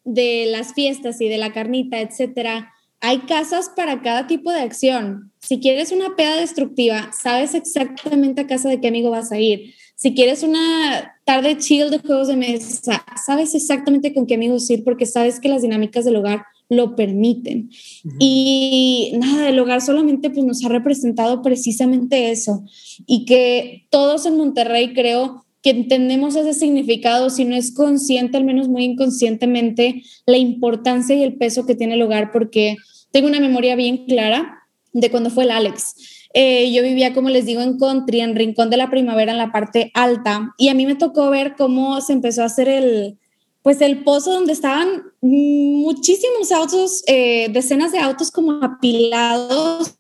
de 0.05 0.47
las 0.49 0.74
fiestas 0.74 1.20
y 1.20 1.28
de 1.28 1.38
la 1.38 1.53
carnita, 1.53 2.01
etcétera, 2.01 2.72
hay 3.01 3.18
casas 3.20 3.70
para 3.74 4.03
cada 4.03 4.26
tipo 4.26 4.51
de 4.51 4.61
acción. 4.61 5.32
Si 5.40 5.61
quieres 5.61 5.92
una 5.92 6.16
peda 6.16 6.36
destructiva, 6.36 7.11
sabes 7.12 7.55
exactamente 7.55 8.42
a 8.42 8.47
casa 8.47 8.68
de 8.68 8.80
qué 8.80 8.88
amigo 8.88 9.11
vas 9.11 9.30
a 9.30 9.38
ir. 9.38 9.74
Si 9.97 10.14
quieres 10.14 10.42
una 10.42 11.14
tarde 11.24 11.57
chill 11.59 11.90
de 11.90 11.99
juegos 11.99 12.28
de 12.28 12.36
mesa, 12.36 13.05
sabes 13.24 13.55
exactamente 13.55 14.12
con 14.12 14.26
qué 14.26 14.34
amigos 14.34 14.68
ir 14.70 14.84
porque 14.84 15.07
sabes 15.07 15.38
que 15.38 15.49
las 15.49 15.62
dinámicas 15.62 16.05
del 16.05 16.16
hogar 16.16 16.45
lo 16.68 16.97
permiten. 16.97 17.70
Y 18.18 19.12
nada, 19.18 19.49
el 19.49 19.59
hogar 19.59 19.80
solamente 19.80 20.30
pues 20.30 20.45
nos 20.45 20.64
ha 20.64 20.68
representado 20.68 21.42
precisamente 21.42 22.30
eso 22.30 22.64
y 23.07 23.24
que 23.24 23.86
todos 23.90 24.26
en 24.26 24.36
Monterrey 24.36 24.95
creo 24.95 25.43
que 25.65 25.71
entendemos 25.71 26.37
ese 26.37 26.53
significado, 26.53 27.31
si 27.31 27.47
no 27.47 27.57
es 27.57 27.73
consciente, 27.73 28.37
al 28.37 28.45
menos 28.45 28.69
muy 28.69 28.85
inconscientemente, 28.85 30.03
la 30.27 30.37
importancia 30.37 31.17
y 31.17 31.23
el 31.23 31.39
peso 31.39 31.65
que 31.65 31.75
tiene 31.75 31.95
el 31.95 32.03
hogar, 32.03 32.33
porque 32.33 32.77
tengo 33.12 33.29
una 33.29 33.41
memoria 33.41 33.75
bien 33.75 34.05
clara 34.05 34.62
de 34.93 35.11
cuando 35.11 35.31
fue 35.31 35.45
el 35.45 35.51
Alex. 35.51 36.29
Eh, 36.35 36.71
yo 36.71 36.83
vivía, 36.83 37.15
como 37.15 37.31
les 37.31 37.47
digo, 37.47 37.62
en 37.62 37.79
country, 37.79 38.21
en 38.21 38.37
Rincón 38.37 38.69
de 38.69 38.77
la 38.77 38.91
Primavera, 38.91 39.33
en 39.33 39.39
la 39.39 39.53
parte 39.53 39.91
alta, 39.95 40.55
y 40.59 40.69
a 40.69 40.75
mí 40.75 40.85
me 40.85 40.97
tocó 40.97 41.31
ver 41.31 41.55
cómo 41.57 41.99
se 42.03 42.12
empezó 42.12 42.43
a 42.43 42.47
hacer 42.47 42.69
el, 42.69 43.17
pues 43.62 43.81
el 43.81 44.05
pozo 44.05 44.35
donde 44.35 44.53
estaban 44.53 45.05
muchísimos 45.23 46.53
autos, 46.53 47.03
eh, 47.07 47.49
decenas 47.51 47.91
de 47.91 48.01
autos 48.01 48.31
como 48.31 48.62
apilados 48.62 49.95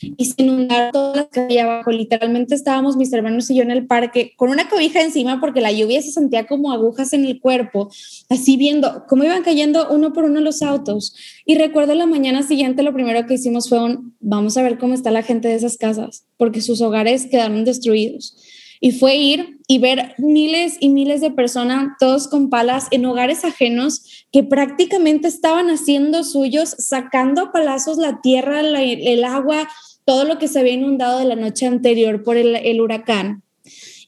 y 0.00 0.24
se 0.24 0.42
inundaron 0.42 0.92
todas 0.92 1.16
las 1.16 1.26
calles 1.28 1.62
abajo. 1.62 1.90
Literalmente 1.90 2.54
estábamos 2.54 2.96
mis 2.96 3.12
hermanos 3.12 3.50
y 3.50 3.56
yo 3.56 3.62
en 3.62 3.70
el 3.70 3.86
parque 3.86 4.32
con 4.36 4.50
una 4.50 4.68
cobija 4.68 5.02
encima 5.02 5.40
porque 5.40 5.60
la 5.60 5.72
lluvia 5.72 6.02
se 6.02 6.12
sentía 6.12 6.46
como 6.46 6.72
agujas 6.72 7.12
en 7.12 7.24
el 7.24 7.40
cuerpo, 7.40 7.90
así 8.28 8.56
viendo 8.56 9.04
cómo 9.08 9.24
iban 9.24 9.42
cayendo 9.42 9.88
uno 9.90 10.12
por 10.12 10.24
uno 10.24 10.40
los 10.40 10.62
autos. 10.62 11.14
Y 11.44 11.56
recuerdo 11.56 11.94
la 11.94 12.06
mañana 12.06 12.42
siguiente 12.42 12.82
lo 12.82 12.92
primero 12.92 13.26
que 13.26 13.34
hicimos 13.34 13.68
fue 13.68 13.82
un, 13.82 14.14
vamos 14.20 14.56
a 14.56 14.62
ver 14.62 14.78
cómo 14.78 14.94
está 14.94 15.10
la 15.10 15.22
gente 15.22 15.48
de 15.48 15.54
esas 15.54 15.76
casas, 15.76 16.24
porque 16.36 16.60
sus 16.60 16.80
hogares 16.80 17.26
quedaron 17.26 17.64
destruidos. 17.64 18.36
Y 18.82 18.92
fue 18.92 19.16
ir 19.16 19.58
y 19.68 19.78
ver 19.78 20.14
miles 20.16 20.78
y 20.80 20.88
miles 20.88 21.20
de 21.20 21.30
personas, 21.30 21.92
todos 22.00 22.28
con 22.28 22.48
palas, 22.48 22.86
en 22.90 23.04
hogares 23.04 23.44
ajenos 23.44 24.26
que 24.32 24.42
prácticamente 24.42 25.28
estaban 25.28 25.68
haciendo 25.68 26.24
suyos, 26.24 26.70
sacando 26.78 27.42
a 27.42 27.52
palazos 27.52 27.98
la 27.98 28.22
tierra, 28.22 28.60
el 28.60 29.24
agua, 29.24 29.68
todo 30.10 30.24
lo 30.24 30.38
que 30.38 30.48
se 30.48 30.58
había 30.58 30.72
inundado 30.72 31.20
de 31.20 31.24
la 31.24 31.36
noche 31.36 31.68
anterior 31.68 32.24
por 32.24 32.36
el, 32.36 32.80
huracán. 32.80 33.44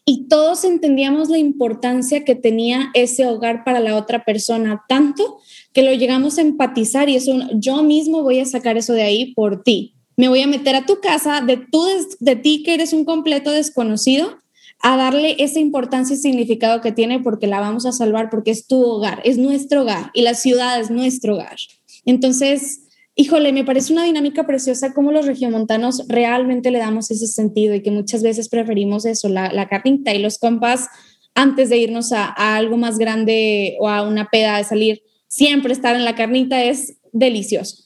Y 0.04 0.26
todos 0.26 0.64
entendíamos 0.64 1.28
la 1.28 1.38
importancia 1.38 2.24
que 2.24 2.34
tenía 2.34 2.90
ese 2.92 3.24
hogar 3.24 3.62
para 3.62 3.78
la 3.78 3.94
otra 3.94 4.24
persona, 4.24 4.82
tanto 4.88 5.38
que 5.72 5.84
lo 5.84 5.92
llegamos 5.92 6.38
a 6.38 6.40
empatizar 6.40 7.08
y 7.08 7.14
es 7.14 7.28
un, 7.28 7.48
yo 7.60 7.84
mismo 7.84 8.24
voy 8.24 8.40
a 8.40 8.44
sacar 8.46 8.76
eso 8.76 8.94
de 8.94 9.02
ahí 9.02 9.32
por 9.32 9.62
ti. 9.62 9.94
Me 10.16 10.28
voy 10.28 10.42
a 10.42 10.48
meter 10.48 10.74
a 10.74 10.86
tu 10.86 10.98
casa 10.98 11.40
de, 11.40 11.56
tú, 11.56 11.86
de 12.18 12.34
ti 12.34 12.64
que 12.64 12.74
eres 12.74 12.92
un 12.92 13.04
completo 13.04 13.52
desconocido 13.52 14.38
a 14.80 14.96
darle 14.96 15.36
esa 15.38 15.60
importancia 15.60 16.16
y 16.16 16.18
significado 16.18 16.80
que 16.80 16.90
tiene 16.90 17.20
porque 17.20 17.46
la 17.46 17.60
vamos 17.60 17.86
a 17.86 17.92
salvar 17.92 18.28
porque 18.28 18.50
es 18.50 18.66
tu 18.66 18.82
hogar, 18.82 19.20
es 19.22 19.38
nuestro 19.38 19.82
hogar 19.82 20.10
y 20.14 20.22
la 20.22 20.34
ciudad 20.34 20.80
es 20.80 20.90
nuestro 20.90 21.34
hogar. 21.34 21.58
Entonces, 22.04 22.88
híjole, 23.14 23.52
me 23.52 23.64
parece 23.64 23.92
una 23.92 24.04
dinámica 24.04 24.46
preciosa 24.46 24.92
como 24.92 25.12
los 25.12 25.26
regiomontanos 25.26 26.04
realmente 26.08 26.70
le 26.70 26.78
damos 26.78 27.10
ese 27.10 27.26
sentido 27.26 27.74
y 27.74 27.82
que 27.82 27.90
muchas 27.90 28.22
veces 28.22 28.48
preferimos 28.48 29.04
eso, 29.04 29.28
la, 29.28 29.52
la 29.52 29.68
carnita 29.68 30.14
y 30.14 30.18
los 30.18 30.38
compas 30.38 30.88
antes 31.34 31.70
de 31.70 31.78
irnos 31.78 32.12
a, 32.12 32.26
algo 32.56 32.76
más 32.76 32.98
grande 32.98 33.76
o 33.80 33.88
a 33.88 34.02
una 34.02 34.28
peda 34.28 34.58
de 34.58 34.64
salir. 34.64 35.02
Siempre 35.28 35.72
estar 35.72 35.96
en 35.96 36.04
la 36.04 36.14
carnita 36.14 36.62
es 36.62 36.96
delicioso. 37.12 37.84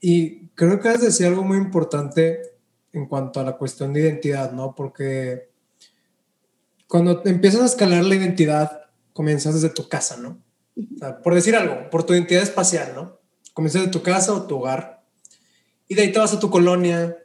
Y 0.00 0.48
creo 0.50 0.80
que 0.80 0.88
has 0.88 1.00
decir 1.00 1.26
algo 1.26 1.42
muy 1.42 1.58
importante 1.58 2.40
en 2.92 3.06
cuanto 3.06 3.40
a 3.40 3.44
la 3.44 3.56
cuestión 3.56 3.92
de 3.92 4.00
identidad, 4.00 4.52
¿no? 4.52 4.74
Porque 4.74 5.48
cuando 6.86 7.22
empiezas 7.24 7.62
a 7.62 7.66
escalar 7.66 8.04
la 8.04 8.14
identidad, 8.14 8.82
comienzas 9.12 9.54
desde 9.54 9.74
tu 9.74 9.88
casa, 9.88 10.16
¿no? 10.16 10.42
por 11.24 11.34
decir 11.34 11.56
algo, 11.56 11.90
por 11.90 12.04
tu 12.04 12.14
identidad 12.14 12.44
espacial, 12.44 12.92
¿no? 12.94 13.17
Comienzas 13.58 13.86
de 13.86 13.88
tu 13.88 14.02
casa 14.02 14.32
o 14.34 14.42
tu 14.42 14.58
hogar. 14.58 15.02
Y 15.88 15.96
de 15.96 16.02
ahí 16.02 16.12
te 16.12 16.20
vas 16.20 16.32
a 16.32 16.38
tu 16.38 16.48
colonia. 16.48 17.18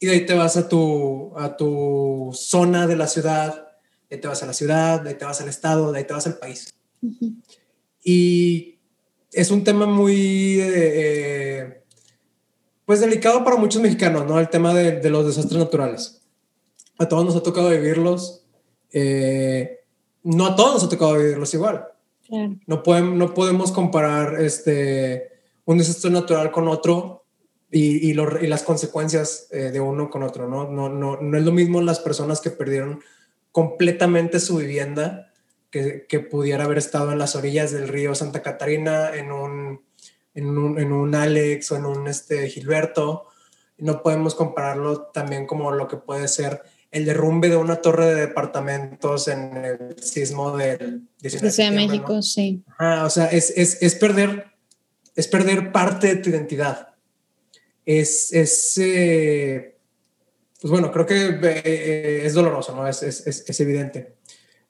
Y 0.00 0.06
de 0.06 0.12
ahí 0.14 0.26
te 0.26 0.34
vas 0.34 0.56
a 0.56 0.68
tu, 0.68 1.32
a 1.38 1.56
tu 1.56 2.32
zona 2.34 2.88
de 2.88 2.96
la 2.96 3.06
ciudad. 3.06 3.68
De 4.10 4.16
ahí 4.16 4.20
te 4.20 4.26
vas 4.26 4.42
a 4.42 4.46
la 4.46 4.52
ciudad. 4.52 5.00
De 5.00 5.10
ahí 5.10 5.14
te 5.14 5.24
vas 5.24 5.40
al 5.40 5.48
estado. 5.48 5.92
De 5.92 5.98
ahí 6.00 6.04
te 6.04 6.12
vas 6.12 6.26
al 6.26 6.38
país. 6.38 6.74
Y 8.02 8.80
es 9.30 9.52
un 9.52 9.62
tema 9.62 9.86
muy... 9.86 10.58
Eh, 10.60 11.84
pues 12.84 12.98
delicado 12.98 13.44
para 13.44 13.54
muchos 13.54 13.80
mexicanos, 13.80 14.26
¿no? 14.26 14.40
El 14.40 14.48
tema 14.48 14.74
de, 14.74 15.08
los 15.08 15.24
desastres 15.24 15.60
naturales. 15.60 16.20
A 16.98 17.06
todos 17.06 17.24
nos 17.24 17.36
ha 17.36 17.44
tocado 17.44 17.70
vivirlos. 17.70 18.44
Eh, 18.90 19.84
no 20.24 20.46
a 20.46 20.56
todos 20.56 20.74
nos 20.74 20.82
ha 20.82 20.88
tocado 20.88 21.14
vivirlos 21.14 21.54
igual. 21.54 21.86
No, 22.66 22.82
podemos, 22.82 23.14
no 23.14 23.34
podemos 23.34 23.70
comparar 23.70 24.40
este, 24.40 25.35
un 25.66 25.78
desastre 25.78 26.10
natural 26.10 26.50
con 26.50 26.68
otro 26.68 27.24
y, 27.70 28.10
y, 28.10 28.14
las 28.14 28.62
consecuencias 28.62 29.48
eh, 29.50 29.70
de 29.70 29.80
uno 29.80 30.08
con 30.08 30.22
otro, 30.22 30.48
¿no? 30.48 30.70
No, 30.70 30.88
¿no? 30.88 31.20
no 31.20 31.38
es 31.38 31.44
lo 31.44 31.52
mismo 31.52 31.82
las 31.82 31.98
personas 31.98 32.40
que 32.40 32.50
perdieron 32.50 33.00
completamente 33.50 34.38
su 34.40 34.56
vivienda 34.56 35.32
que, 35.70 36.06
que, 36.08 36.20
pudiera 36.20 36.64
haber 36.64 36.78
estado 36.78 37.12
en 37.12 37.18
las 37.18 37.34
orillas 37.34 37.72
del 37.72 37.88
río 37.88 38.14
Santa 38.14 38.40
Catarina, 38.40 39.14
en 39.14 39.32
un, 39.32 39.82
en 40.34 40.46
un, 40.56 40.78
en 40.78 40.92
un 40.92 41.14
Alex 41.14 41.72
o 41.72 41.76
en 41.76 41.86
un 41.86 42.06
este, 42.06 42.48
Gilberto. 42.48 43.26
No 43.78 44.02
podemos 44.02 44.34
compararlo 44.34 45.08
también 45.08 45.46
como 45.46 45.72
lo 45.72 45.88
que 45.88 45.96
puede 45.96 46.28
ser 46.28 46.62
el 46.92 47.04
derrumbe 47.04 47.48
de 47.48 47.56
una 47.56 47.76
torre 47.76 48.06
de 48.06 48.14
departamentos 48.14 49.26
en 49.28 49.56
el 49.56 49.96
sismo 50.00 50.56
del 50.56 51.08
19 51.20 51.52
de 51.56 51.70
México, 51.72 52.22
sí. 52.22 52.62
o 52.78 53.10
sea, 53.10 53.26
es, 53.26 53.52
es, 53.56 53.82
es 53.82 53.94
perder 53.96 54.55
es 55.16 55.26
perder 55.26 55.72
parte 55.72 56.08
de 56.08 56.16
tu 56.16 56.30
identidad. 56.30 56.94
Es, 57.84 58.32
es 58.32 58.78
eh, 58.78 59.76
pues 60.60 60.70
bueno, 60.70 60.92
creo 60.92 61.06
que 61.06 61.38
eh, 61.42 62.26
es 62.26 62.34
doloroso, 62.34 62.74
¿no? 62.74 62.86
Es, 62.86 63.02
es, 63.02 63.26
es, 63.26 63.60
evidente. 63.60 64.14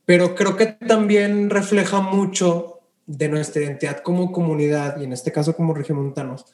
Pero 0.05 0.35
creo 0.35 0.57
que 0.57 0.67
también 0.67 1.51
refleja 1.51 2.01
mucho 2.01 2.81
de 3.07 3.29
nuestra 3.29 3.63
identidad 3.63 4.03
como 4.03 4.33
comunidad 4.33 5.01
y 5.01 5.05
en 5.05 5.13
este 5.13 5.33
caso 5.33 5.57
como 5.57 5.75
regiomontanos. 5.75 6.45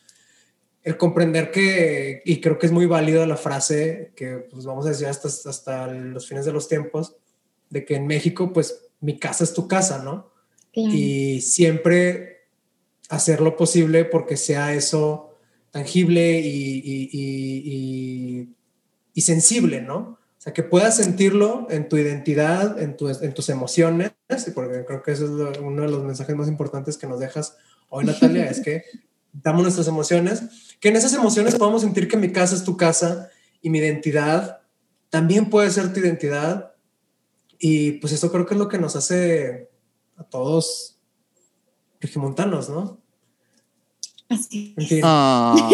El 0.82 0.96
comprender 0.96 1.50
que, 1.50 2.22
y 2.24 2.40
creo 2.40 2.58
que 2.58 2.66
es 2.66 2.72
muy 2.72 2.86
válido 2.86 3.24
la 3.26 3.36
frase 3.36 4.12
que 4.16 4.46
pues 4.50 4.64
vamos 4.64 4.86
a 4.86 4.90
decir 4.90 5.06
hasta, 5.06 5.28
hasta 5.28 5.86
los 5.86 6.26
fines 6.26 6.44
de 6.44 6.52
los 6.52 6.68
tiempos, 6.68 7.16
de 7.70 7.84
que 7.84 7.96
en 7.96 8.06
México 8.06 8.52
pues 8.52 8.86
mi 9.00 9.18
casa 9.18 9.44
es 9.44 9.54
tu 9.54 9.68
casa, 9.68 10.02
¿no? 10.02 10.30
Y 10.74 11.42
siempre 11.42 12.31
hacer 13.12 13.42
lo 13.42 13.56
posible 13.56 14.06
porque 14.06 14.38
sea 14.38 14.72
eso 14.72 15.36
tangible 15.70 16.40
y, 16.40 18.48
y, 19.14 19.20
sensible, 19.20 19.80
¿no? 19.80 19.98
O 19.98 20.18
sea, 20.38 20.52
que 20.52 20.62
puedas 20.62 20.96
sentirlo 20.96 21.66
en 21.70 21.88
tu 21.88 21.96
identidad, 21.96 22.80
en, 22.80 22.96
en 22.98 23.34
tus 23.34 23.48
emociones, 23.50 24.12
porque 24.54 24.84
creo 24.84 25.02
que 25.02 25.12
eso 25.12 25.26
es 25.26 25.58
uno 25.58 25.82
de 25.82 25.88
los 25.88 26.02
mensajes 26.02 26.34
más 26.34 26.48
importantes 26.48 26.96
que 26.96 27.06
nos 27.06 27.20
dejas 27.20 27.56
hoy, 27.88 28.04
Natalia, 28.04 28.46
es 28.46 28.60
que 28.60 28.82
damos 29.32 29.62
nuestras 29.62 29.86
emociones, 29.86 30.42
que 30.80 30.88
en 30.88 30.96
esas 30.96 31.12
emociones 31.12 31.54
podamos 31.54 31.82
sentir 31.82 32.08
que 32.08 32.16
mi 32.16 32.32
casa 32.32 32.56
es 32.56 32.64
tu 32.64 32.76
casa 32.76 33.30
y 33.60 33.70
mi 33.70 33.78
identidad 33.78 34.62
también 35.10 35.50
puede 35.50 35.70
ser 35.70 35.92
tu 35.92 36.00
identidad. 36.00 36.72
Y 37.58 37.92
pues 37.92 38.12
eso 38.14 38.32
creo 38.32 38.46
que 38.46 38.54
es 38.54 38.58
lo 38.58 38.68
que 38.68 38.78
nos 38.78 38.96
hace 38.96 39.70
a 40.16 40.24
todos 40.24 40.98
regimontanos, 42.00 42.68
¿no? 42.68 43.01
Así. 44.32 44.74
Ah. 45.02 45.54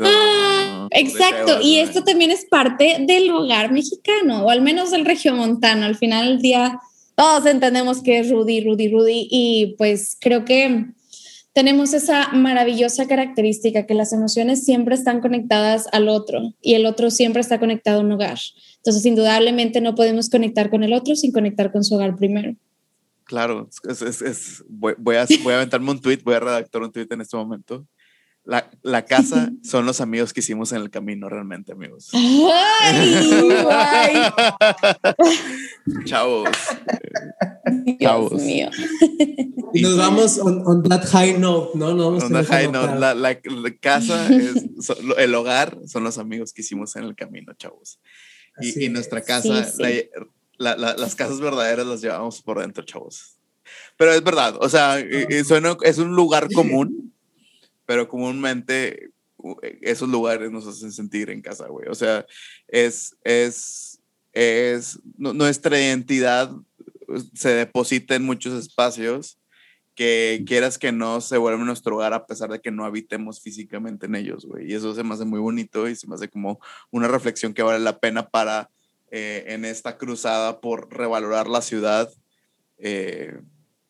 Ah. 0.00 0.88
Exacto, 0.92 1.60
y 1.60 1.78
esto 1.78 2.04
también 2.04 2.30
es 2.30 2.44
parte 2.44 2.98
del 3.00 3.30
hogar 3.30 3.72
mexicano, 3.72 4.44
o 4.44 4.50
al 4.50 4.62
menos 4.62 4.90
del 4.90 5.04
regiomontano. 5.04 5.84
Al 5.84 5.96
final 5.96 6.26
del 6.28 6.38
día, 6.38 6.80
todos 7.14 7.44
entendemos 7.46 8.02
que 8.02 8.20
es 8.20 8.30
Rudy, 8.30 8.62
Rudy, 8.62 8.88
Rudy, 8.88 9.28
y 9.30 9.74
pues 9.76 10.16
creo 10.20 10.44
que 10.44 10.86
tenemos 11.52 11.92
esa 11.92 12.28
maravillosa 12.32 13.08
característica 13.08 13.86
que 13.86 13.94
las 13.94 14.12
emociones 14.12 14.64
siempre 14.64 14.94
están 14.94 15.20
conectadas 15.20 15.88
al 15.92 16.08
otro 16.08 16.54
y 16.62 16.74
el 16.74 16.86
otro 16.86 17.10
siempre 17.10 17.40
está 17.40 17.58
conectado 17.58 17.98
a 17.98 18.04
un 18.04 18.12
hogar. 18.12 18.38
Entonces, 18.76 19.04
indudablemente 19.04 19.80
no 19.80 19.94
podemos 19.94 20.30
conectar 20.30 20.70
con 20.70 20.84
el 20.84 20.92
otro 20.92 21.16
sin 21.16 21.32
conectar 21.32 21.72
con 21.72 21.82
su 21.82 21.96
hogar 21.96 22.16
primero. 22.16 22.54
Claro, 23.28 23.68
es, 23.86 24.64
voy, 24.70 24.94
a, 25.16 25.26
voy 25.42 25.52
a 25.52 25.56
aventarme 25.56 25.90
un 25.90 26.00
tweet, 26.00 26.20
voy 26.24 26.34
a 26.34 26.40
redactar 26.40 26.80
un 26.80 26.90
tweet 26.90 27.08
en 27.10 27.20
este 27.20 27.36
momento. 27.36 27.86
La, 28.42 28.70
la, 28.80 29.04
casa 29.04 29.50
son 29.62 29.84
los 29.84 30.00
amigos 30.00 30.32
que 30.32 30.40
hicimos 30.40 30.72
en 30.72 30.80
el 30.80 30.88
camino, 30.88 31.28
realmente, 31.28 31.72
amigos. 31.72 32.08
¡Ay! 32.14 34.32
Chavos. 36.06 36.48
Dios 37.98 38.32
mío. 38.32 38.70
Nos 39.74 39.98
vamos 39.98 40.38
on, 40.38 40.82
that 40.84 41.04
high 41.12 41.38
note, 41.38 41.78
¿no? 41.78 41.94
Nos 41.94 42.24
on 42.24 42.32
that 42.32 42.46
high 42.46 42.72
note. 42.72 42.98
La, 42.98 43.14
la, 43.14 43.38
casa, 43.78 44.26
es, 44.34 44.64
el 45.18 45.34
hogar 45.34 45.76
son 45.86 46.04
los 46.04 46.16
amigos 46.16 46.54
que 46.54 46.62
hicimos 46.62 46.96
en 46.96 47.04
el 47.04 47.14
camino, 47.14 47.52
chavos. 47.52 48.00
Y, 48.58 48.86
y 48.86 48.88
nuestra 48.88 49.20
casa, 49.20 49.70
las 50.58 51.14
casas 51.14 51.40
verdaderas 51.40 51.86
las 51.86 52.00
llevamos 52.00 52.42
por 52.42 52.60
dentro, 52.60 52.84
chavos. 52.84 53.36
Pero 53.96 54.12
es 54.12 54.22
verdad, 54.22 54.56
o 54.60 54.68
sea, 54.68 54.98
es 54.98 55.98
un 55.98 56.14
lugar 56.14 56.48
común, 56.54 57.12
pero 57.86 58.08
comúnmente 58.08 59.10
esos 59.82 60.08
lugares 60.08 60.50
nos 60.50 60.66
hacen 60.66 60.92
sentir 60.92 61.30
en 61.30 61.40
casa, 61.40 61.68
güey. 61.68 61.88
O 61.88 61.94
sea, 61.94 62.26
es, 62.66 63.16
es, 63.24 64.00
es, 64.32 64.98
nuestra 65.16 65.80
identidad 65.80 66.50
se 67.34 67.50
deposita 67.50 68.14
en 68.14 68.24
muchos 68.24 68.58
espacios 68.58 69.38
que 69.94 70.44
quieras 70.46 70.78
que 70.78 70.92
no 70.92 71.20
se 71.20 71.38
vuelve 71.38 71.64
nuestro 71.64 71.96
hogar 71.96 72.12
a 72.12 72.26
pesar 72.26 72.50
de 72.50 72.60
que 72.60 72.70
no 72.70 72.84
habitemos 72.84 73.40
físicamente 73.40 74.06
en 74.06 74.14
ellos, 74.14 74.46
güey. 74.46 74.70
Y 74.70 74.74
eso 74.74 74.94
se 74.94 75.02
me 75.02 75.14
hace 75.14 75.24
muy 75.24 75.40
bonito 75.40 75.88
y 75.88 75.96
se 75.96 76.06
me 76.06 76.14
hace 76.14 76.28
como 76.28 76.60
una 76.90 77.08
reflexión 77.08 77.52
que 77.52 77.62
vale 77.62 77.80
la 77.80 77.98
pena 77.98 78.28
para 78.28 78.70
eh, 79.10 79.44
en 79.48 79.64
esta 79.64 79.96
cruzada 79.96 80.60
por 80.60 80.94
revalorar 80.94 81.48
la 81.48 81.62
ciudad. 81.62 82.12
Eh, 82.78 83.40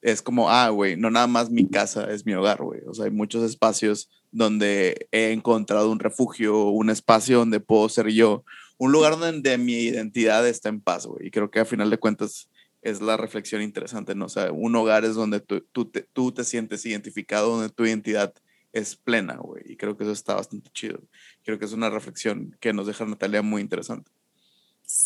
es 0.00 0.22
como, 0.22 0.50
ah, 0.50 0.68
güey, 0.68 0.96
no 0.96 1.10
nada 1.10 1.26
más 1.26 1.50
mi 1.50 1.68
casa 1.68 2.10
es 2.12 2.24
mi 2.24 2.34
hogar, 2.34 2.62
güey. 2.62 2.80
O 2.86 2.94
sea, 2.94 3.06
hay 3.06 3.10
muchos 3.10 3.42
espacios 3.42 4.08
donde 4.30 5.08
he 5.10 5.32
encontrado 5.32 5.90
un 5.90 5.98
refugio, 5.98 6.68
un 6.68 6.90
espacio 6.90 7.38
donde 7.38 7.60
puedo 7.60 7.88
ser 7.88 8.08
yo, 8.08 8.44
un 8.78 8.92
lugar 8.92 9.18
donde 9.18 9.58
mi 9.58 9.74
identidad 9.74 10.46
está 10.46 10.68
en 10.68 10.80
paz, 10.80 11.06
güey. 11.06 11.26
Y 11.26 11.30
creo 11.30 11.50
que 11.50 11.60
a 11.60 11.64
final 11.64 11.90
de 11.90 11.98
cuentas 11.98 12.48
es 12.82 13.00
la 13.00 13.16
reflexión 13.16 13.60
interesante, 13.60 14.14
¿no? 14.14 14.26
O 14.26 14.28
sea, 14.28 14.52
un 14.52 14.76
hogar 14.76 15.04
es 15.04 15.14
donde 15.14 15.40
tú, 15.40 15.60
tú, 15.72 15.86
te, 15.86 16.02
tú 16.02 16.32
te 16.32 16.44
sientes 16.44 16.86
identificado, 16.86 17.50
donde 17.50 17.70
tu 17.70 17.84
identidad 17.84 18.32
es 18.72 18.96
plena, 18.96 19.36
güey. 19.36 19.62
Y 19.66 19.76
creo 19.76 19.96
que 19.96 20.04
eso 20.04 20.12
está 20.12 20.34
bastante 20.34 20.70
chido. 20.72 21.00
Creo 21.44 21.58
que 21.58 21.64
es 21.64 21.72
una 21.72 21.90
reflexión 21.90 22.56
que 22.60 22.72
nos 22.72 22.86
deja 22.86 23.04
Natalia 23.04 23.42
muy 23.42 23.62
interesante. 23.62 24.10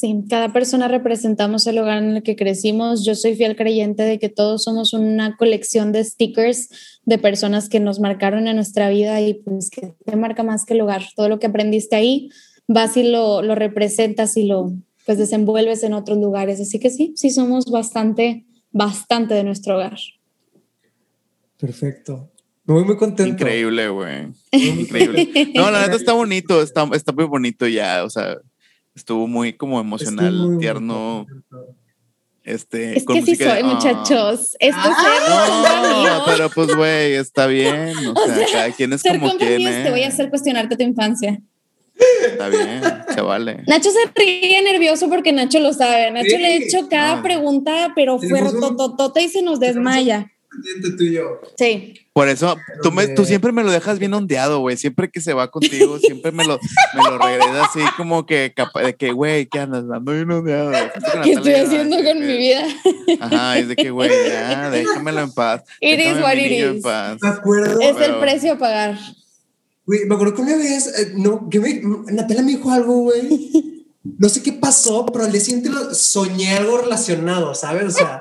Sí, 0.03 0.25
cada 0.29 0.53
persona 0.53 0.89
representamos 0.89 1.65
el 1.69 1.79
hogar 1.79 2.03
en 2.03 2.17
el 2.17 2.23
que 2.25 2.35
crecimos. 2.35 3.05
Yo 3.05 3.15
soy 3.15 3.37
fiel 3.37 3.55
creyente 3.55 4.03
de 4.03 4.19
que 4.19 4.29
todos 4.29 4.65
somos 4.65 4.95
una 4.95 5.37
colección 5.37 5.93
de 5.93 6.03
stickers 6.03 6.99
de 7.05 7.19
personas 7.19 7.69
que 7.69 7.79
nos 7.79 8.01
marcaron 8.01 8.49
en 8.49 8.57
nuestra 8.57 8.91
vida 8.91 9.21
y 9.21 9.35
pues 9.35 9.71
que 9.71 9.95
te 10.05 10.17
marca 10.17 10.43
más 10.43 10.65
que 10.65 10.75
el 10.75 10.81
hogar. 10.81 11.05
Todo 11.15 11.29
lo 11.29 11.39
que 11.39 11.47
aprendiste 11.47 11.95
ahí, 11.95 12.31
vas 12.67 12.97
y 12.97 13.05
lo, 13.05 13.43
lo 13.43 13.55
representas 13.55 14.37
y 14.37 14.43
lo 14.43 14.73
pues 15.07 15.19
desenvuelves 15.19 15.85
en 15.85 15.93
otros 15.93 16.19
lugares. 16.19 16.61
Así 16.61 16.81
que 16.81 16.91
sí, 16.91 17.13
sí 17.15 17.31
somos 17.31 17.67
bastante, 17.67 18.45
bastante 18.73 19.35
de 19.35 19.45
nuestro 19.45 19.77
hogar. 19.77 19.99
Perfecto. 21.61 22.29
Muy, 22.65 22.85
muy 22.85 22.97
contento. 22.97 23.35
Increíble, 23.35 23.89
güey. 23.89 24.33
Increíble. 24.51 25.53
No, 25.55 25.71
la 25.71 25.79
verdad 25.79 25.95
está 25.95 26.13
bonito, 26.13 26.61
está, 26.61 26.91
está 26.93 27.13
muy 27.13 27.27
bonito 27.27 27.69
ya, 27.69 28.03
o 28.03 28.11
sea 28.11 28.41
estuvo 28.95 29.27
muy 29.27 29.53
como 29.53 29.81
emocional, 29.81 30.59
tierno. 30.59 31.27
Este, 32.45 32.99
es 32.99 33.07
que 33.07 33.23
sí 33.23 33.37
soy, 33.37 33.61
ah. 33.63 33.65
muchachos. 33.65 34.57
Esto 34.59 34.81
ah, 34.83 36.05
no, 36.05 36.25
pero 36.27 36.51
pues, 36.51 36.75
güey, 36.75 37.15
está 37.15 37.47
bien. 37.47 37.95
O, 38.15 38.27
sea, 38.27 38.47
cada 38.51 38.71
quien 38.73 38.93
es 38.93 39.03
como 39.03 39.37
quien 39.37 39.63
Te 39.85 39.91
voy 39.91 40.03
a 40.03 40.09
hacer 40.09 40.29
cuestionarte 40.29 40.77
tu 40.77 40.83
infancia. 40.83 41.41
Está 42.25 42.49
bien, 42.49 42.83
se 43.15 43.21
vale. 43.21 43.63
Nacho 43.67 43.91
se 43.91 44.11
ríe 44.15 44.61
nervioso 44.63 45.09
porque 45.09 45.33
Nacho 45.33 45.61
lo 45.61 45.73
sabe. 45.73 46.11
Nacho 46.11 46.37
le 46.39 46.47
ha 46.47 46.57
hecho 46.57 46.89
cada 46.89 47.19
ah. 47.19 47.23
pregunta, 47.23 47.93
pero 47.95 48.19
fue 48.19 48.41
tototota 48.41 49.21
y 49.21 49.29
se 49.29 49.43
nos 49.43 49.61
desmaya. 49.61 50.33
Tú 50.97 51.05
y 51.05 51.13
yo. 51.13 51.41
Sí. 51.57 51.95
Por 52.13 52.29
eso, 52.29 52.59
tú, 52.83 52.93
me, 52.93 53.09
tú 53.09 53.25
siempre 53.25 53.53
me 53.53 53.65
lo 53.65 53.71
dejas 53.71 53.99
bien 53.99 54.13
ondeado, 54.13 54.61
güey. 54.61 54.77
Siempre 54.77 55.11
que 55.11 55.21
se 55.23 55.33
va 55.33 55.51
contigo, 55.51 55.99
siempre 55.99 56.31
me 56.31 56.45
lo, 56.45 56.59
me 56.95 57.03
lo 57.11 57.17
regresa 57.17 57.65
así 57.65 57.81
como 57.97 58.27
que, 58.27 58.53
de 58.85 58.97
que, 58.97 59.13
güey, 59.13 59.47
¿qué 59.47 59.61
andas 59.61 59.89
dando 59.89 60.13
bien 60.13 60.31
ondeado? 60.31 60.73
¿Qué 61.23 61.33
estoy 61.33 61.55
haciendo 61.55 61.97
con 62.05 62.21
mi 62.21 62.37
vida? 62.37 62.67
Ajá, 63.21 63.59
es 63.59 63.69
de 63.69 63.77
que, 63.77 63.91
güey, 63.91 64.11
ya, 64.29 64.69
déjamelo 64.71 65.23
en 65.23 65.33
paz. 65.33 65.63
It 65.81 65.99
is 66.01 66.21
what 66.21 66.35
it 66.35 66.53
is. 66.53 66.85
Me 66.85 67.29
acuerdo. 67.29 67.81
Es 67.81 67.97
el 67.97 68.17
precio 68.17 68.53
a 68.53 68.59
pagar. 68.59 68.99
Güey, 69.87 70.05
me 70.05 70.15
acuerdo 70.15 70.35
que 70.35 70.43
una 70.43 70.57
vez, 70.57 70.87
eh, 70.87 71.13
no, 71.17 71.49
que 71.49 71.61
me, 71.61 71.81
Natalia 72.13 72.43
me 72.43 72.53
dijo 72.53 72.71
algo, 72.71 72.95
güey. 73.05 73.73
No 74.19 74.29
sé 74.29 74.43
qué 74.43 74.53
pasó, 74.53 75.07
pero 75.07 75.25
al 75.25 75.31
día 75.31 75.41
siguiente 75.41 75.71
soñé 75.95 76.57
algo 76.57 76.79
relacionado, 76.79 77.55
¿sabes? 77.55 77.85
O 77.85 77.91
sea, 77.91 78.21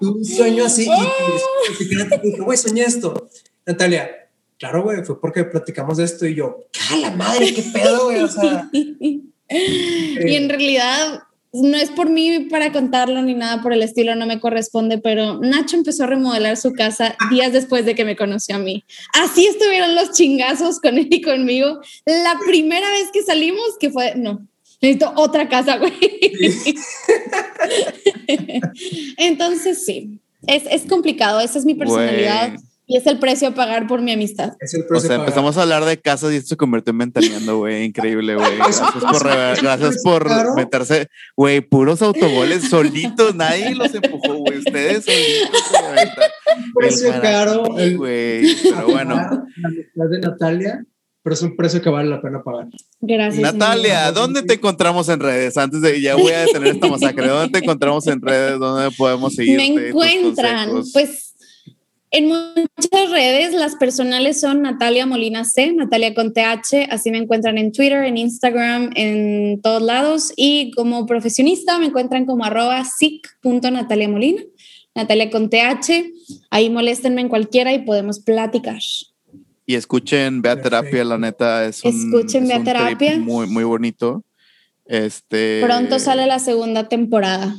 un 0.00 0.24
sueño 0.24 0.64
así 0.64 0.86
y, 0.86 1.82
y, 1.82 1.86
dije, 2.22 2.40
güey, 2.40 2.58
soñé 2.58 2.82
esto. 2.82 3.28
Natalia, 3.66 4.28
claro, 4.58 4.82
güey, 4.82 5.04
fue 5.04 5.20
porque 5.20 5.44
platicamos 5.44 5.98
de 5.98 6.04
esto 6.04 6.26
y 6.26 6.34
yo, 6.34 6.58
¡ah, 6.90 6.96
la 6.96 7.10
madre, 7.10 7.52
qué 7.54 7.62
pedo, 7.62 8.04
güey! 8.04 8.22
O 8.22 8.28
sea. 8.28 8.68
y 8.72 9.24
en 9.48 10.48
realidad, 10.48 11.22
no 11.52 11.76
es 11.76 11.90
por 11.90 12.08
mí 12.08 12.46
para 12.50 12.72
contarlo 12.72 13.20
ni 13.22 13.34
nada 13.34 13.60
por 13.62 13.72
el 13.72 13.82
estilo, 13.82 14.14
no 14.14 14.26
me 14.26 14.40
corresponde, 14.40 14.98
pero 14.98 15.40
Nacho 15.40 15.76
empezó 15.76 16.04
a 16.04 16.08
remodelar 16.08 16.56
su 16.56 16.72
casa 16.72 17.16
días 17.30 17.52
después 17.52 17.84
de 17.84 17.94
que 17.94 18.04
me 18.04 18.16
conoció 18.16 18.56
a 18.56 18.60
mí. 18.60 18.84
Así 19.14 19.46
estuvieron 19.46 19.94
los 19.94 20.12
chingazos 20.12 20.80
con 20.80 20.96
él 20.96 21.08
y 21.10 21.20
conmigo. 21.20 21.80
La 22.06 22.38
primera 22.46 22.88
vez 22.90 23.10
que 23.12 23.22
salimos, 23.22 23.76
que 23.80 23.90
fue, 23.90 24.14
no, 24.14 24.46
necesito 24.80 25.12
otra 25.16 25.48
casa, 25.48 25.78
güey. 25.78 25.92
Entonces, 29.16 29.84
sí, 29.84 30.20
es, 30.46 30.64
es, 30.70 30.86
complicado, 30.86 31.40
esa 31.40 31.58
es 31.58 31.64
mi 31.64 31.74
personalidad. 31.74 32.54
Y 32.90 32.96
es 32.96 33.06
el 33.06 33.20
precio 33.20 33.46
a 33.46 33.54
pagar 33.54 33.86
por 33.86 34.02
mi 34.02 34.10
amistad. 34.10 34.54
o 34.92 34.98
sea, 34.98 35.14
empezamos 35.14 35.56
a 35.56 35.62
hablar 35.62 35.84
de 35.84 36.00
casas 36.00 36.32
y 36.32 36.36
esto 36.36 36.48
se 36.48 36.56
convirtió 36.56 36.90
en 36.90 36.98
ventaneando, 36.98 37.58
güey. 37.58 37.84
Increíble, 37.84 38.34
güey. 38.34 38.56
Gracias 38.56 38.90
por, 38.90 39.28
gracias 39.62 40.02
por 40.02 40.56
meterse, 40.56 41.06
güey, 41.36 41.60
puros 41.60 42.02
autogoles 42.02 42.68
solitos. 42.68 43.36
Nadie 43.36 43.76
los 43.76 43.94
empujó, 43.94 44.38
güey. 44.38 44.58
Ustedes 44.58 45.04
solitos. 45.04 45.62
Precio 46.74 47.12
caro. 47.22 47.62
Güey. 47.96 48.56
Pero 48.64 48.86
bueno. 48.88 49.14
La 49.14 49.68
amistad 49.68 50.08
de 50.10 50.18
Natalia 50.18 50.84
pero 51.22 51.34
es 51.34 51.42
un 51.42 51.56
precio 51.56 51.82
que 51.82 51.90
vale 51.90 52.08
la 52.08 52.22
pena 52.22 52.42
pagar. 52.42 52.68
Gracias. 53.00 53.54
Natalia, 53.54 54.10
¿dónde 54.12 54.42
te 54.42 54.54
encontramos 54.54 55.08
en 55.08 55.20
redes? 55.20 55.56
Antes 55.56 55.80
de 55.80 56.00
ya 56.00 56.16
voy 56.16 56.32
a 56.32 56.40
detener 56.40 56.74
esta 56.74 56.88
masacre, 56.88 57.28
¿dónde 57.28 57.58
te 57.58 57.64
encontramos 57.64 58.06
en 58.06 58.20
redes? 58.20 58.58
¿Dónde 58.58 58.90
podemos 58.96 59.34
seguir? 59.34 59.56
Me 59.56 59.88
encuentran, 59.88 60.82
pues 60.92 61.30
en 62.12 62.26
muchas 62.26 63.10
redes, 63.10 63.54
las 63.54 63.76
personales 63.76 64.40
son 64.40 64.62
Natalia 64.62 65.06
Molina 65.06 65.44
C, 65.44 65.72
Natalia 65.72 66.12
con 66.12 66.32
TH, 66.32 66.88
así 66.90 67.12
me 67.12 67.18
encuentran 67.18 67.56
en 67.56 67.70
Twitter, 67.70 68.02
en 68.04 68.16
Instagram, 68.16 68.90
en 68.96 69.60
todos 69.62 69.80
lados. 69.80 70.32
Y 70.34 70.72
como 70.72 71.06
profesionista 71.06 71.78
me 71.78 71.86
encuentran 71.86 72.26
como 72.26 72.44
arroba 72.44 72.84
sic.natalia 72.84 74.08
Molina, 74.08 74.42
Natalia 74.96 75.30
con 75.30 75.50
TH. 75.50 76.10
Ahí 76.50 76.68
moléstenme 76.68 77.20
en 77.20 77.28
cualquiera 77.28 77.72
y 77.72 77.84
podemos 77.84 78.18
platicar. 78.18 78.80
Y 79.70 79.76
escuchen 79.76 80.42
Vea 80.42 80.60
Terapia, 80.60 81.04
la 81.04 81.16
neta 81.16 81.64
es 81.64 81.84
un, 81.84 81.90
escuchen 81.94 82.48
Vea 82.48 82.60
Terapia. 82.64 83.20
muy, 83.20 83.46
muy 83.46 83.62
bonito. 83.62 84.24
Este, 84.84 85.62
Pronto 85.64 86.00
sale 86.00 86.26
la 86.26 86.40
segunda 86.40 86.88
temporada. 86.88 87.54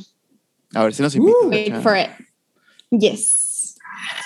A 0.74 0.84
ver 0.84 0.92
si 0.92 1.00
nos 1.00 1.14
invitan. 1.14 1.48
wait 1.48 1.74
for 1.82 1.96
it. 1.96 2.10
Yes. 2.90 3.76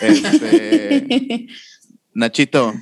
Este, 0.00 1.46
Nachito. 2.14 2.74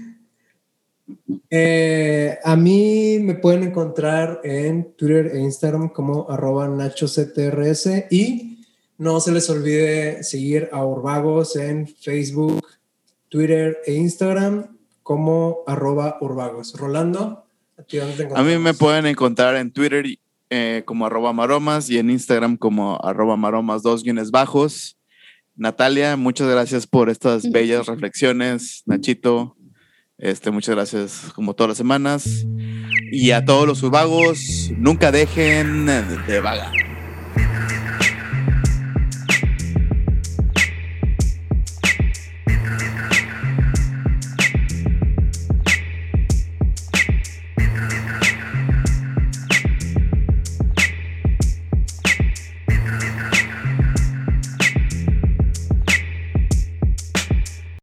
Eh, 1.50 2.38
a 2.42 2.56
mí 2.56 3.18
me 3.20 3.34
pueden 3.34 3.64
encontrar 3.64 4.40
en 4.42 4.94
Twitter 4.96 5.32
e 5.34 5.40
Instagram 5.40 5.90
como 5.90 6.30
arroba 6.30 6.66
nachoctrs 6.66 7.90
y 8.10 8.64
no 8.96 9.20
se 9.20 9.32
les 9.32 9.50
olvide 9.50 10.22
seguir 10.24 10.70
a 10.72 10.82
Urbagos 10.82 11.56
en 11.56 11.86
Facebook, 11.86 12.66
Twitter 13.28 13.76
e 13.84 13.92
Instagram 13.92 14.73
como 15.04 15.58
arroba 15.68 16.16
urbagos. 16.20 16.74
Rolando, 16.76 17.46
¿a, 18.34 18.42
mí 18.42 18.58
me 18.58 18.74
pueden 18.74 19.06
encontrar 19.06 19.54
en 19.54 19.70
Twitter 19.70 20.04
eh, 20.50 20.82
como 20.86 21.06
arroba 21.06 21.32
maromas 21.32 21.88
y 21.90 21.98
en 21.98 22.10
Instagram 22.10 22.56
como 22.56 22.98
arroba 23.04 23.36
maromas 23.36 23.82
dos 23.82 24.02
guiones 24.02 24.32
bajos. 24.32 24.98
Natalia, 25.54 26.16
muchas 26.16 26.48
gracias 26.48 26.86
por 26.86 27.10
estas 27.10 27.48
bellas 27.50 27.86
reflexiones. 27.86 28.82
Nachito, 28.86 29.56
este, 30.18 30.50
muchas 30.50 30.74
gracias 30.74 31.32
como 31.34 31.54
todas 31.54 31.68
las 31.68 31.78
semanas. 31.78 32.46
Y 33.12 33.30
a 33.30 33.44
todos 33.44 33.66
los 33.66 33.82
urbagos, 33.82 34.70
nunca 34.76 35.12
dejen 35.12 35.86
de 36.26 36.40
vagar. 36.40 36.93